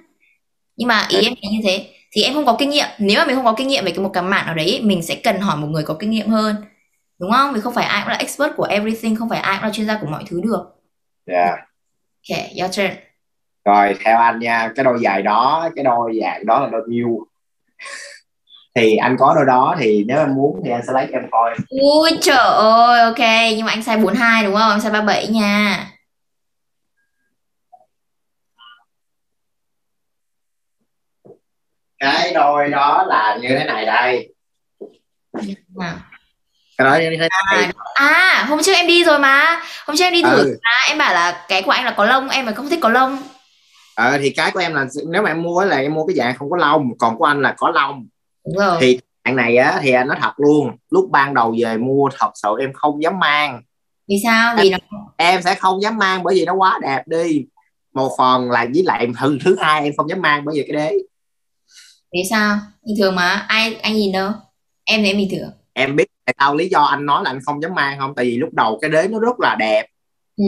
Nhưng 0.78 0.88
mà 0.88 1.06
ý 1.10 1.18
em 1.18 1.34
là 1.42 1.50
như 1.52 1.60
thế 1.64 1.86
thì 2.12 2.24
em 2.24 2.34
không 2.34 2.46
có 2.46 2.56
kinh 2.60 2.70
nghiệm. 2.70 2.88
Nếu 3.00 3.20
mà 3.20 3.26
mình 3.26 3.36
không 3.36 3.46
có 3.46 3.54
kinh 3.58 3.68
nghiệm 3.68 3.86
về 3.86 3.92
cái 3.92 4.00
một 4.00 4.12
cái 4.14 4.24
mảng 4.24 4.46
nào 4.46 4.56
đấy 4.56 4.82
mình 4.84 5.04
sẽ 5.04 5.16
cần 5.24 5.40
hỏi 5.40 5.58
một 5.58 5.68
người 5.68 5.84
có 5.84 5.94
kinh 6.00 6.10
nghiệm 6.10 6.28
hơn. 6.28 6.56
Đúng 7.20 7.32
không? 7.32 7.54
Vì 7.54 7.62
không 7.62 7.74
phải 7.74 7.86
ai 7.86 8.02
cũng 8.02 8.10
là 8.10 8.18
expert 8.18 8.52
của 8.58 8.64
everything 8.64 9.16
không 9.16 9.30
phải 9.30 9.40
ai 9.40 9.58
cũng 9.58 9.64
là 9.66 9.72
chuyên 9.74 9.88
gia 9.88 9.98
của 10.02 10.08
mọi 10.08 10.24
thứ 10.30 10.42
được. 10.44 10.64
Yeah. 11.26 11.60
ok 12.30 12.38
your 12.60 12.78
turn. 12.78 12.90
Rồi 13.66 13.96
theo 14.06 14.18
anh 14.18 14.40
nha 14.40 14.72
cái 14.76 14.84
đôi 14.84 15.00
giày 15.04 15.22
đó 15.22 15.70
cái 15.76 15.84
đôi 15.84 16.20
dạng 16.22 16.46
đó 16.46 16.60
là 16.60 16.68
đôi 16.72 16.82
nhiêu 16.88 17.28
thì 18.76 18.96
anh 18.96 19.16
có 19.20 19.34
đôi 19.36 19.46
đó 19.46 19.76
thì 19.80 20.04
nếu 20.08 20.18
em 20.18 20.36
muốn 20.36 20.62
thì 20.66 20.72
anh 20.72 20.82
sẽ 20.88 20.94
lấy 20.94 21.08
em 21.12 21.22
coi. 21.32 21.56
Ui 21.70 22.12
trời 22.22 22.38
ơi 22.56 23.00
ok. 23.00 23.20
Nhưng 23.58 23.66
mà 23.66 23.72
anh 23.72 23.80
size 23.82 24.04
42 24.04 24.44
đúng 24.44 24.56
không? 24.56 24.72
Em 24.72 24.80
size 24.80 24.92
37 24.92 25.28
nha 25.28 25.86
cái 32.00 32.34
đôi 32.34 32.70
đó 32.70 33.06
là 33.08 33.38
như 33.42 33.50
thế 33.50 33.66
này 33.66 33.86
đây. 33.86 34.34
À. 35.80 35.96
cái 36.78 36.86
đó 36.86 36.96
như 36.96 37.18
thế 37.20 37.28
này. 37.52 37.72
À, 37.94 38.08
à 38.08 38.46
hôm 38.50 38.60
trước 38.64 38.74
em 38.74 38.88
đi 38.88 39.04
rồi 39.04 39.20
mà. 39.20 39.62
Hôm 39.86 39.98
trước 39.98 40.04
em 40.04 40.14
đi 40.14 40.24
thử 40.24 40.44
ừ. 40.44 40.58
à, 40.62 40.72
em 40.88 40.98
bảo 40.98 41.14
là 41.14 41.46
cái 41.48 41.62
của 41.62 41.72
anh 41.72 41.86
là 41.86 41.92
có 41.92 42.06
lông 42.06 42.30
em 42.30 42.46
mà 42.46 42.52
không 42.52 42.70
thích 42.70 42.80
có 42.82 42.90
lông. 42.90 43.18
Ờ 43.96 44.18
thì 44.18 44.30
cái 44.30 44.52
của 44.52 44.60
em 44.60 44.74
là 44.74 44.86
nếu 45.08 45.22
mà 45.22 45.30
em 45.30 45.42
mua 45.42 45.66
là 45.66 45.78
em 45.78 45.94
mua 45.94 46.06
cái 46.06 46.16
dạng 46.16 46.36
không 46.36 46.50
có 46.50 46.58
lông 46.58 46.98
còn 46.98 47.18
của 47.18 47.26
anh 47.26 47.42
là 47.42 47.56
có 47.58 47.70
lông. 47.70 48.08
Đúng 48.46 48.58
rồi. 48.58 48.78
Thì 48.82 49.00
bạn 49.24 49.36
này 49.36 49.58
á 49.58 49.80
thì 49.82 49.92
anh 49.92 50.08
nói 50.08 50.18
thật 50.22 50.34
luôn 50.38 50.72
lúc 50.90 51.10
ban 51.12 51.34
đầu 51.34 51.56
về 51.60 51.78
mua 51.78 52.10
thật 52.20 52.32
sự 52.36 52.50
em 52.60 52.74
không 52.74 53.04
dám 53.04 53.20
mang. 53.20 53.62
Vì 54.08 54.16
sao? 54.24 54.56
Vì 54.58 54.70
nó 54.70 54.78
em 55.18 55.42
sẽ 55.42 55.56
không 55.56 55.82
dám 55.82 55.98
mang 55.98 56.24
bởi 56.24 56.36
vì 56.36 56.46
nó 56.46 56.54
quá 56.54 56.80
đẹp 56.82 57.02
đi. 57.06 57.46
Một 57.94 58.12
phần 58.18 58.52
là 58.52 58.66
với 58.74 58.84
lại 58.86 59.08
thứ 59.20 59.38
thứ 59.46 59.56
hai 59.60 59.84
em 59.84 59.94
không 59.98 60.10
dám 60.10 60.22
mang 60.22 60.46
bởi 60.46 60.56
vì 60.56 60.66
cái 60.68 60.76
đế 60.78 60.98
vì 62.14 62.20
sao? 62.30 62.58
Bình 62.86 62.96
thường 63.00 63.16
mà 63.16 63.46
ai 63.48 63.76
anh 63.76 63.94
nhìn 63.94 64.12
đâu? 64.12 64.32
Em 64.84 65.04
em 65.04 65.18
bình 65.18 65.30
thường. 65.32 65.50
Em 65.74 65.96
biết 65.96 66.06
tại 66.26 66.36
sao 66.40 66.56
lý 66.56 66.70
do 66.70 66.82
anh 66.82 67.06
nói 67.06 67.24
là 67.24 67.30
anh 67.30 67.40
không 67.46 67.62
dám 67.62 67.76
mang 67.76 68.00
không? 68.00 68.14
Tại 68.16 68.26
vì 68.26 68.38
lúc 68.38 68.54
đầu 68.54 68.80
cái 68.82 68.90
đế 68.90 69.08
nó 69.08 69.20
rất 69.20 69.40
là 69.40 69.56
đẹp. 69.60 69.86
Ừ. 70.38 70.46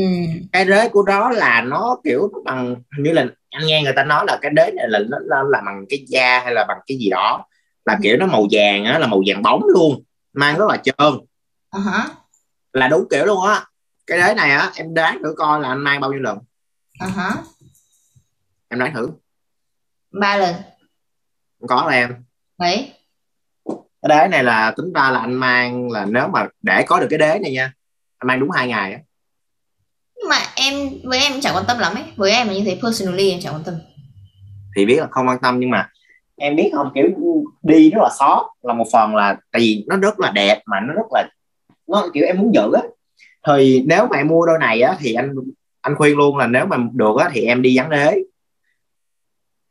cái 0.52 0.66
đế 0.66 0.90
của 0.90 1.04
đó 1.04 1.30
là 1.30 1.62
nó 1.62 1.98
kiểu 2.04 2.32
bằng 2.46 2.76
như 2.98 3.12
là 3.12 3.26
anh 3.50 3.66
nghe 3.66 3.82
người 3.84 3.94
ta 3.96 4.04
nói 4.04 4.26
là 4.28 4.38
cái 4.42 4.52
đế 4.56 4.72
này 4.76 4.86
là 4.90 5.00
nó, 5.10 5.18
nó 5.30 5.44
là 5.44 5.62
bằng 5.66 5.86
cái 5.90 6.06
da 6.08 6.40
hay 6.40 6.54
là 6.54 6.66
bằng 6.68 6.78
cái 6.88 6.98
gì 6.98 7.10
đó. 7.10 7.46
Là 7.86 7.98
kiểu 8.04 8.18
nó 8.18 8.26
màu 8.26 8.48
vàng 8.52 8.86
á 8.86 9.00
là 9.00 9.08
màu 9.08 9.22
vàng 9.28 9.42
bóng 9.42 9.62
luôn. 9.66 10.04
Mang 10.34 10.58
rất 10.58 10.66
là 10.70 10.78
trơn. 10.78 11.14
Uh-huh. 11.72 12.04
là 12.74 12.88
đúng 12.88 13.08
kiểu 13.10 13.26
luôn 13.26 13.46
á. 13.46 13.66
Cái 14.08 14.18
đế 14.18 14.34
này 14.34 14.52
á 14.52 14.72
em 14.76 14.94
đoán 14.94 15.20
thử 15.24 15.34
coi 15.38 15.62
là 15.62 15.70
anh 15.70 15.80
mang 15.80 16.02
bao 16.02 16.12
nhiêu 16.12 16.22
lần. 16.22 16.38
Uh-huh. 17.00 17.32
em 18.70 18.80
đoán 18.80 18.94
thử. 18.94 19.10
Ba 20.12 20.38
lần 20.38 20.56
không 21.62 21.68
có 21.68 21.86
là 21.90 21.94
em. 21.94 22.16
Mấy 22.60 22.92
cái 24.02 24.10
đế 24.10 24.28
này 24.28 24.44
là 24.44 24.74
tính 24.78 24.94
ra 24.94 25.12
là 25.12 25.20
anh 25.20 25.34
mang 25.34 25.92
là 25.92 26.06
nếu 26.06 26.28
mà 26.28 26.48
để 26.62 26.84
có 26.88 27.00
được 27.00 27.08
cái 27.10 27.20
đế 27.20 27.40
này 27.40 27.52
nha 27.52 27.74
anh 28.18 28.28
mang 28.28 28.40
đúng 28.40 28.52
hai 28.52 28.68
ngày 28.68 28.94
á. 28.94 29.00
Mà 30.30 30.36
em 30.56 30.90
với 31.04 31.20
em 31.20 31.42
chẳng 31.42 31.56
quan 31.56 31.66
tâm 31.68 31.80
lắm 31.80 31.96
ấy. 31.96 32.04
Với 32.16 32.32
em 32.32 32.48
là 32.48 32.54
như 32.54 32.64
thế 32.66 32.80
personally 32.84 33.30
em 33.30 33.40
chẳng 33.40 33.54
quan 33.54 33.64
tâm. 33.64 33.76
Thì 34.76 34.86
biết 34.86 35.00
là 35.00 35.08
không 35.12 35.28
quan 35.28 35.40
tâm 35.42 35.60
nhưng 35.60 35.70
mà 35.70 35.90
em 36.36 36.56
biết 36.56 36.72
không 36.74 36.92
kiểu 36.96 37.06
đi 37.64 37.90
rất 37.90 38.02
là 38.02 38.10
xót 38.20 38.46
là 38.62 38.74
một 38.74 38.86
phần 38.94 39.16
là 39.16 39.38
tại 39.52 39.62
vì 39.62 39.86
nó 39.88 39.98
rất 39.98 40.20
là 40.20 40.32
đẹp 40.32 40.62
mà 40.66 40.80
nó 40.88 40.94
rất 40.94 41.08
là 41.12 41.30
nó 41.88 42.08
kiểu 42.14 42.26
em 42.26 42.38
muốn 42.38 42.54
giữ 42.54 42.72
á. 42.74 42.82
Thì 43.48 43.84
nếu 43.88 44.08
mà 44.08 44.18
em 44.18 44.28
mua 44.28 44.46
đôi 44.46 44.58
này 44.60 44.82
á 44.82 44.96
thì 45.00 45.14
anh 45.14 45.34
anh 45.82 45.96
khuyên 45.96 46.18
luôn 46.18 46.38
là 46.38 46.48
nếu 46.48 46.66
mà 46.66 46.78
được 46.94 47.18
á 47.20 47.30
thì 47.34 47.42
em 47.42 47.62
đi 47.62 47.74
dán 47.74 47.90
đế 47.90 48.18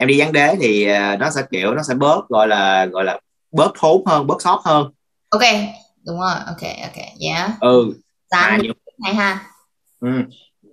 em 0.01 0.09
đi 0.09 0.17
dán 0.17 0.33
đế 0.33 0.57
thì 0.61 0.87
ờ, 0.87 1.17
nó 1.17 1.31
sẽ 1.31 1.43
kiểu 1.51 1.75
nó 1.75 1.83
sẽ 1.83 1.95
bớt 1.95 2.29
gọi 2.29 2.49
là 2.49 2.87
gọi 2.87 3.05
là 3.05 3.21
bớt 3.53 3.73
thốn 3.79 4.03
hơn 4.07 4.27
bớt 4.27 4.43
sót 4.43 4.61
hơn. 4.65 4.91
Ok 5.31 5.43
đúng 6.07 6.21
rồi 6.21 6.35
ok 6.47 6.63
ok 6.83 7.05
yeah. 7.21 7.51
Ừ. 7.61 7.93
Dán 8.31 8.63
nhiều... 8.63 8.73
này 8.99 9.15
ha. 9.15 9.41
Ừ. 10.01 10.09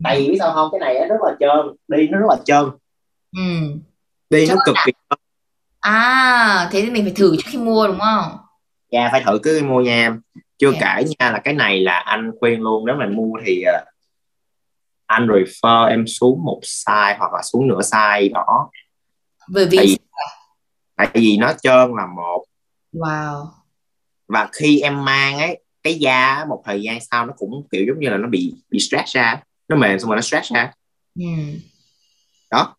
Tại 0.04 0.20
vì 0.20 0.28
biết 0.28 0.38
sao 0.40 0.54
không? 0.54 0.70
Cái 0.72 0.80
này 0.80 1.08
rất 1.10 1.16
là 1.26 1.36
trơn. 1.40 1.76
Đi 1.88 2.08
nó 2.08 2.20
rất 2.20 2.26
là 2.30 2.36
trơn. 2.46 2.66
Ừ. 3.38 3.44
Đi 4.30 4.48
Chắc 4.48 4.56
nó 4.56 4.62
cực 4.66 4.76
kỳ 4.86 4.92
à 5.80 6.70
thế 6.72 6.82
thì 6.82 6.90
mình 6.90 7.04
phải 7.04 7.14
thử 7.14 7.36
trước 7.38 7.46
khi 7.46 7.58
mua 7.58 7.88
đúng 7.88 8.00
không? 8.00 8.38
Dạ 8.92 9.10
phải 9.12 9.24
thử 9.26 9.40
cứ 9.44 9.62
mua 9.64 9.82
nha 9.82 9.92
em. 9.92 10.22
Chưa 10.58 10.72
okay. 10.72 11.04
kể 11.04 11.10
nha 11.20 11.32
là 11.32 11.40
cái 11.40 11.54
này 11.54 11.80
là 11.80 12.00
anh 12.00 12.32
khuyên 12.40 12.62
luôn. 12.62 12.86
Nếu 12.86 12.96
mình 12.96 13.16
mua 13.16 13.38
thì 13.46 13.64
uh, 13.78 13.88
anh 15.06 15.28
refer 15.28 15.88
em 15.88 16.08
xuống 16.08 16.44
một 16.44 16.60
size 16.64 17.18
hoặc 17.18 17.34
là 17.34 17.42
xuống 17.42 17.68
nửa 17.68 17.80
size 17.82 18.34
đó 18.34 18.70
bởi 19.48 19.68
vì 19.72 19.78
tại, 20.96 21.08
tại 21.14 21.22
vì 21.22 21.38
nó 21.38 21.54
trơn 21.64 21.92
là 21.98 22.06
một. 22.16 22.46
Wow. 22.94 23.46
Và 24.28 24.50
khi 24.54 24.82
em 24.82 25.06
mang 25.06 25.38
ấy 25.40 25.64
cái 25.84 25.94
da 25.94 26.46
một 26.50 26.62
thời 26.66 26.82
gian 26.82 27.00
sau 27.12 27.26
nó 27.26 27.34
cũng 27.38 27.68
kiểu 27.72 27.86
giống 27.88 28.00
như 28.00 28.10
là 28.10 28.18
nó 28.18 28.28
bị 28.28 28.54
bị 28.70 28.80
stress 28.80 29.16
ra 29.16 29.42
nó 29.68 29.76
mềm 29.76 30.00
xong 30.00 30.10
rồi 30.10 30.16
nó 30.18 30.22
stress 30.22 30.54
ra. 30.54 30.72
Ừ. 31.16 31.26
đó. 32.52 32.76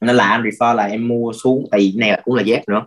Nên 0.00 0.16
là 0.16 0.28
anh 0.28 0.42
refer 0.42 0.74
là 0.74 0.84
em 0.84 1.08
mua 1.08 1.32
xuống 1.32 1.68
tại 1.70 1.80
vì 1.80 1.92
này 1.96 2.20
cũng 2.24 2.34
là 2.34 2.42
dép 2.42 2.68
nữa. 2.68 2.86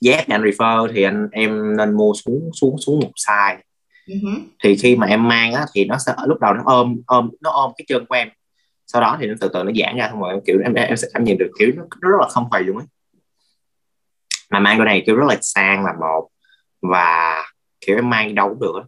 Dép 0.00 0.28
anh 0.28 0.42
refer 0.42 0.92
thì 0.94 1.02
anh 1.02 1.28
em 1.32 1.76
nên 1.76 1.96
mua 1.96 2.12
xuống 2.24 2.50
xuống 2.54 2.78
xuống 2.78 3.00
một 3.00 3.10
size. 3.26 3.58
Uh-huh. 4.06 4.40
thì 4.64 4.76
khi 4.76 4.96
mà 4.96 5.06
em 5.06 5.28
mang 5.28 5.52
á 5.52 5.66
thì 5.74 5.84
nó 5.84 5.98
sẽ 6.06 6.12
lúc 6.26 6.40
đầu 6.40 6.54
nó 6.54 6.62
ôm 6.66 7.00
ôm 7.06 7.30
nó 7.40 7.50
ôm 7.50 7.72
cái 7.76 7.84
chân 7.88 8.06
của 8.06 8.14
em 8.14 8.28
sau 8.92 9.02
đó 9.02 9.16
thì 9.20 9.26
nó 9.26 9.34
từ 9.40 9.48
từ 9.52 9.62
nó 9.62 9.72
giãn 9.76 9.96
ra 9.96 10.08
xong 10.10 10.20
rồi 10.20 10.30
em 10.32 10.40
kiểu 10.46 10.60
em 10.64 10.74
em 10.74 10.96
sẽ 10.96 11.08
cảm 11.14 11.24
nhận 11.24 11.38
được 11.38 11.50
kiểu 11.58 11.72
nó, 11.76 11.82
nó 12.02 12.10
rất 12.10 12.16
là 12.20 12.28
không 12.28 12.48
phải 12.50 12.62
luôn 12.62 12.76
ấy. 12.76 12.86
Mà 14.50 14.58
mang 14.58 14.78
đôi 14.78 14.86
này 14.86 15.02
kiểu 15.06 15.16
rất 15.16 15.24
là 15.28 15.36
sang 15.40 15.84
là 15.84 15.92
một 16.00 16.28
và 16.82 17.42
kiểu 17.80 17.96
em 17.96 18.10
mang 18.10 18.28
đi 18.28 18.34
đâu 18.34 18.48
cũng 18.48 18.60
được 18.60 18.80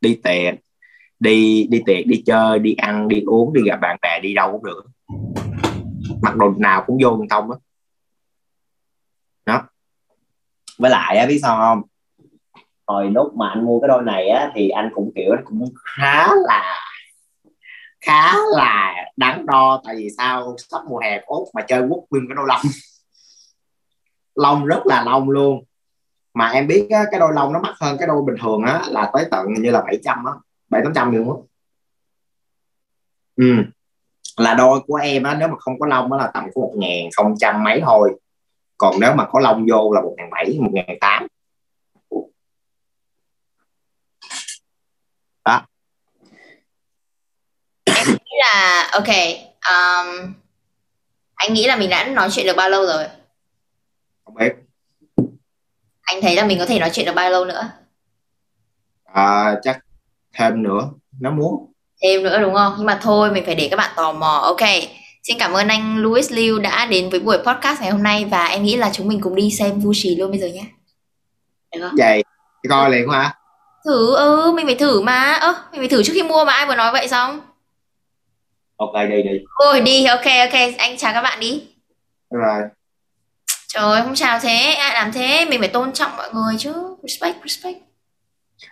đi 0.00 0.20
tiệc 0.24 0.54
đi 1.20 1.66
đi 1.70 1.82
tiệc 1.86 2.06
đi 2.06 2.22
chơi 2.26 2.58
đi 2.58 2.74
ăn 2.74 3.08
đi 3.08 3.22
uống 3.26 3.52
đi 3.52 3.62
gặp 3.66 3.78
bạn 3.80 3.96
bè 4.02 4.20
đi 4.20 4.34
đâu 4.34 4.52
cũng 4.52 4.64
được. 4.64 4.84
Mặc 6.22 6.36
đồ 6.36 6.54
nào 6.58 6.84
cũng 6.86 6.98
vô 7.02 7.24
tông 7.30 7.50
đó 7.50 7.58
đó. 9.46 9.62
Với 10.78 10.90
lại 10.90 11.16
á 11.16 11.26
biết 11.26 11.38
sao 11.42 11.56
không? 11.56 11.82
Hồi 12.86 13.10
lúc 13.10 13.34
mà 13.36 13.48
anh 13.48 13.64
mua 13.64 13.80
cái 13.80 13.88
đôi 13.88 14.02
này 14.02 14.28
á 14.28 14.50
thì 14.54 14.68
anh 14.68 14.90
cũng 14.94 15.12
kiểu 15.14 15.36
cũng 15.44 15.64
khá 15.84 16.28
là 16.46 16.83
khá 18.06 18.34
là 18.56 18.94
đáng 19.16 19.46
đo 19.46 19.82
tại 19.86 19.96
vì 19.96 20.08
sao? 20.18 20.56
Sắp 20.70 20.80
mùa 20.88 20.98
hè 20.98 21.20
ốt 21.26 21.46
mà 21.54 21.62
chơi 21.62 21.82
quốc 21.88 22.04
nguyên 22.10 22.24
cái 22.28 22.34
đôi 22.36 22.46
lông. 22.48 22.60
Lông 24.34 24.66
rất 24.66 24.86
là 24.86 25.04
lông 25.04 25.30
luôn. 25.30 25.64
Mà 26.34 26.48
em 26.48 26.66
biết 26.66 26.86
á, 26.90 27.04
cái 27.10 27.20
đôi 27.20 27.32
lông 27.34 27.52
nó 27.52 27.60
mắc 27.60 27.74
hơn 27.80 27.96
cái 27.98 28.08
đôi 28.08 28.22
bình 28.26 28.36
thường 28.42 28.62
á 28.62 28.82
là 28.88 29.10
tới 29.12 29.26
tận 29.30 29.46
như 29.58 29.70
là 29.70 29.82
700 29.82 30.24
á 30.24 30.32
bảy 30.68 30.80
tám 30.84 30.92
trăm 30.94 31.12
luôn 31.12 31.30
á. 31.30 31.36
Ừ. 33.36 33.64
Là 34.36 34.54
đôi 34.54 34.80
của 34.86 34.94
em 34.94 35.22
á 35.22 35.34
nếu 35.34 35.48
mà 35.48 35.54
không 35.58 35.78
có 35.78 35.86
lông 35.86 36.12
á 36.12 36.18
là 36.18 36.30
tầm 36.34 36.44
có 36.54 36.60
một 36.60 36.72
ngàn 36.76 37.08
không 37.16 37.34
trăm 37.38 37.64
mấy 37.64 37.80
thôi. 37.84 38.20
Còn 38.76 38.94
nếu 39.00 39.14
mà 39.14 39.26
có 39.30 39.40
lông 39.40 39.66
vô 39.70 39.92
là 39.92 40.00
một 40.00 40.14
ngàn 40.16 40.30
bảy 40.30 40.58
một 40.60 40.70
ngàn 40.72 40.96
tám 41.00 41.26
đó 45.44 45.66
em 47.84 48.06
nghĩ 48.08 48.23
là 48.40 48.88
ok 48.92 49.08
um, 49.70 50.34
anh 51.34 51.54
nghĩ 51.54 51.66
là 51.66 51.76
mình 51.76 51.90
đã 51.90 52.04
nói 52.04 52.28
chuyện 52.32 52.46
được 52.46 52.56
bao 52.56 52.70
lâu 52.70 52.86
rồi? 52.86 53.04
Không 54.24 54.34
biết. 54.34 54.52
Anh 56.02 56.22
thấy 56.22 56.36
là 56.36 56.44
mình 56.44 56.58
có 56.58 56.66
thể 56.66 56.78
nói 56.78 56.90
chuyện 56.92 57.06
được 57.06 57.14
bao 57.14 57.30
lâu 57.30 57.44
nữa? 57.44 57.70
À, 59.04 59.54
chắc 59.62 59.78
thêm 60.32 60.62
nữa 60.62 60.90
nếu 61.20 61.32
muốn. 61.32 61.72
Thêm 62.02 62.22
nữa 62.22 62.38
đúng 62.40 62.54
không? 62.54 62.74
Nhưng 62.76 62.86
mà 62.86 62.98
thôi 63.02 63.30
mình 63.30 63.44
phải 63.46 63.54
để 63.54 63.68
các 63.70 63.76
bạn 63.76 63.90
tò 63.96 64.12
mò. 64.12 64.40
Ok 64.42 64.68
xin 65.22 65.38
cảm 65.38 65.52
ơn 65.52 65.68
anh 65.68 66.02
Louis 66.02 66.32
Liu 66.32 66.58
đã 66.58 66.86
đến 66.86 67.10
với 67.10 67.20
buổi 67.20 67.38
podcast 67.38 67.80
ngày 67.80 67.90
hôm 67.90 68.02
nay 68.02 68.24
và 68.24 68.44
em 68.46 68.62
nghĩ 68.62 68.76
là 68.76 68.90
chúng 68.92 69.08
mình 69.08 69.20
cùng 69.20 69.34
đi 69.34 69.50
xem 69.50 69.80
Vushi 69.80 70.16
luôn 70.16 70.30
bây 70.30 70.40
giờ 70.40 70.46
nhé. 70.46 70.64
Được 71.72 71.80
không? 71.82 71.94
Vậy 71.98 72.24
coi 72.68 72.90
liền 72.90 73.08
hả? 73.08 73.34
Thử 73.84 74.14
ừ 74.16 74.52
mình 74.56 74.66
phải 74.66 74.74
thử 74.74 75.00
mà. 75.00 75.32
Ơ 75.32 75.54
mình 75.72 75.80
phải 75.80 75.88
thử 75.88 76.02
trước 76.02 76.12
khi 76.14 76.22
mua 76.22 76.44
mà 76.44 76.52
ai 76.52 76.66
vừa 76.66 76.74
nói 76.74 76.92
vậy 76.92 77.08
xong 77.08 77.40
ok 78.76 78.94
đi 79.10 79.22
đi. 79.22 79.38
Ôi 79.54 79.80
đi 79.80 80.04
ok 80.04 80.24
ok. 80.24 80.60
Anh 80.78 80.96
chào 80.96 81.12
các 81.12 81.22
bạn 81.22 81.40
đi. 81.40 81.62
Rồi 82.30 82.62
trời 83.68 84.02
không 84.02 84.14
chào 84.14 84.38
thế. 84.38 84.74
Ai 84.78 84.94
làm 84.94 85.12
thế? 85.12 85.46
Mình 85.50 85.60
phải 85.60 85.68
tôn 85.68 85.92
trọng 85.92 86.16
mọi 86.16 86.28
người 86.32 86.54
chứ. 86.58 86.72
Respect 87.02 87.36
respect. 87.42 87.78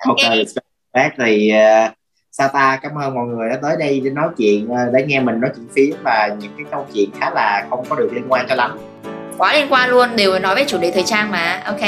Ok, 0.07 0.17
okay 0.17 0.37
respect 0.37 1.15
thì 1.19 1.53
uh, 1.53 1.93
Sata 2.33 2.79
cảm 2.83 2.99
ơn 2.99 3.15
mọi 3.15 3.27
người 3.27 3.49
đã 3.49 3.59
tới 3.63 3.77
đây 3.79 4.01
để 4.05 4.11
nói 4.11 4.29
chuyện 4.39 4.69
ờ, 4.69 4.91
để 4.93 5.05
nghe 5.07 5.21
mình 5.21 5.41
nói 5.41 5.51
chuyện 5.57 5.67
phím 5.75 5.95
và 6.03 6.37
những 6.41 6.53
cái 6.57 6.67
câu 6.71 6.87
chuyện 6.95 7.11
khá 7.21 7.31
là 7.31 7.67
không 7.71 7.85
có 7.89 7.97
được 7.97 8.11
liên 8.13 8.25
quan 8.29 8.47
cho 8.49 8.55
lắm. 8.55 8.79
Quá 9.39 9.53
liên 9.53 9.67
quan 9.71 9.91
luôn. 9.91 10.17
Đều 10.17 10.39
nói 10.39 10.55
về 10.55 10.65
chủ 10.69 10.79
đề 10.79 10.91
thời 10.91 11.03
trang 11.03 11.31
mà. 11.31 11.63
Ok 11.67 11.81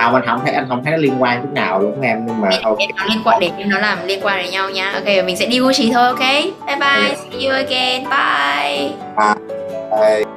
à 0.00 0.10
anh 0.12 0.22
không 0.26 0.40
thấy 0.44 0.54
anh 0.54 0.66
không 0.68 0.84
thấy 0.84 0.92
nó 0.92 0.98
liên 0.98 1.22
quan 1.22 1.42
chút 1.42 1.52
nào 1.52 1.80
luôn 1.80 2.00
em 2.00 2.26
nhưng 2.26 2.40
mà 2.40 2.48
okay. 2.62 2.88
nó 2.96 3.04
liên 3.04 3.18
quan 3.24 3.40
để 3.40 3.50
nó 3.66 3.78
làm 3.78 3.98
liên 4.06 4.20
quan 4.22 4.42
đến 4.42 4.50
nhau 4.50 4.70
nha. 4.70 4.92
Ok 4.92 5.24
mình 5.24 5.36
sẽ 5.36 5.46
đi 5.46 5.58
Gucci 5.58 5.90
thôi 5.92 6.06
ok? 6.06 6.18
Bye 6.66 6.76
bye 6.80 7.16
see 7.16 7.46
you 7.46 7.54
again. 7.54 8.04
Bye 8.04 8.92
bye, 9.16 9.34
bye. 9.90 10.29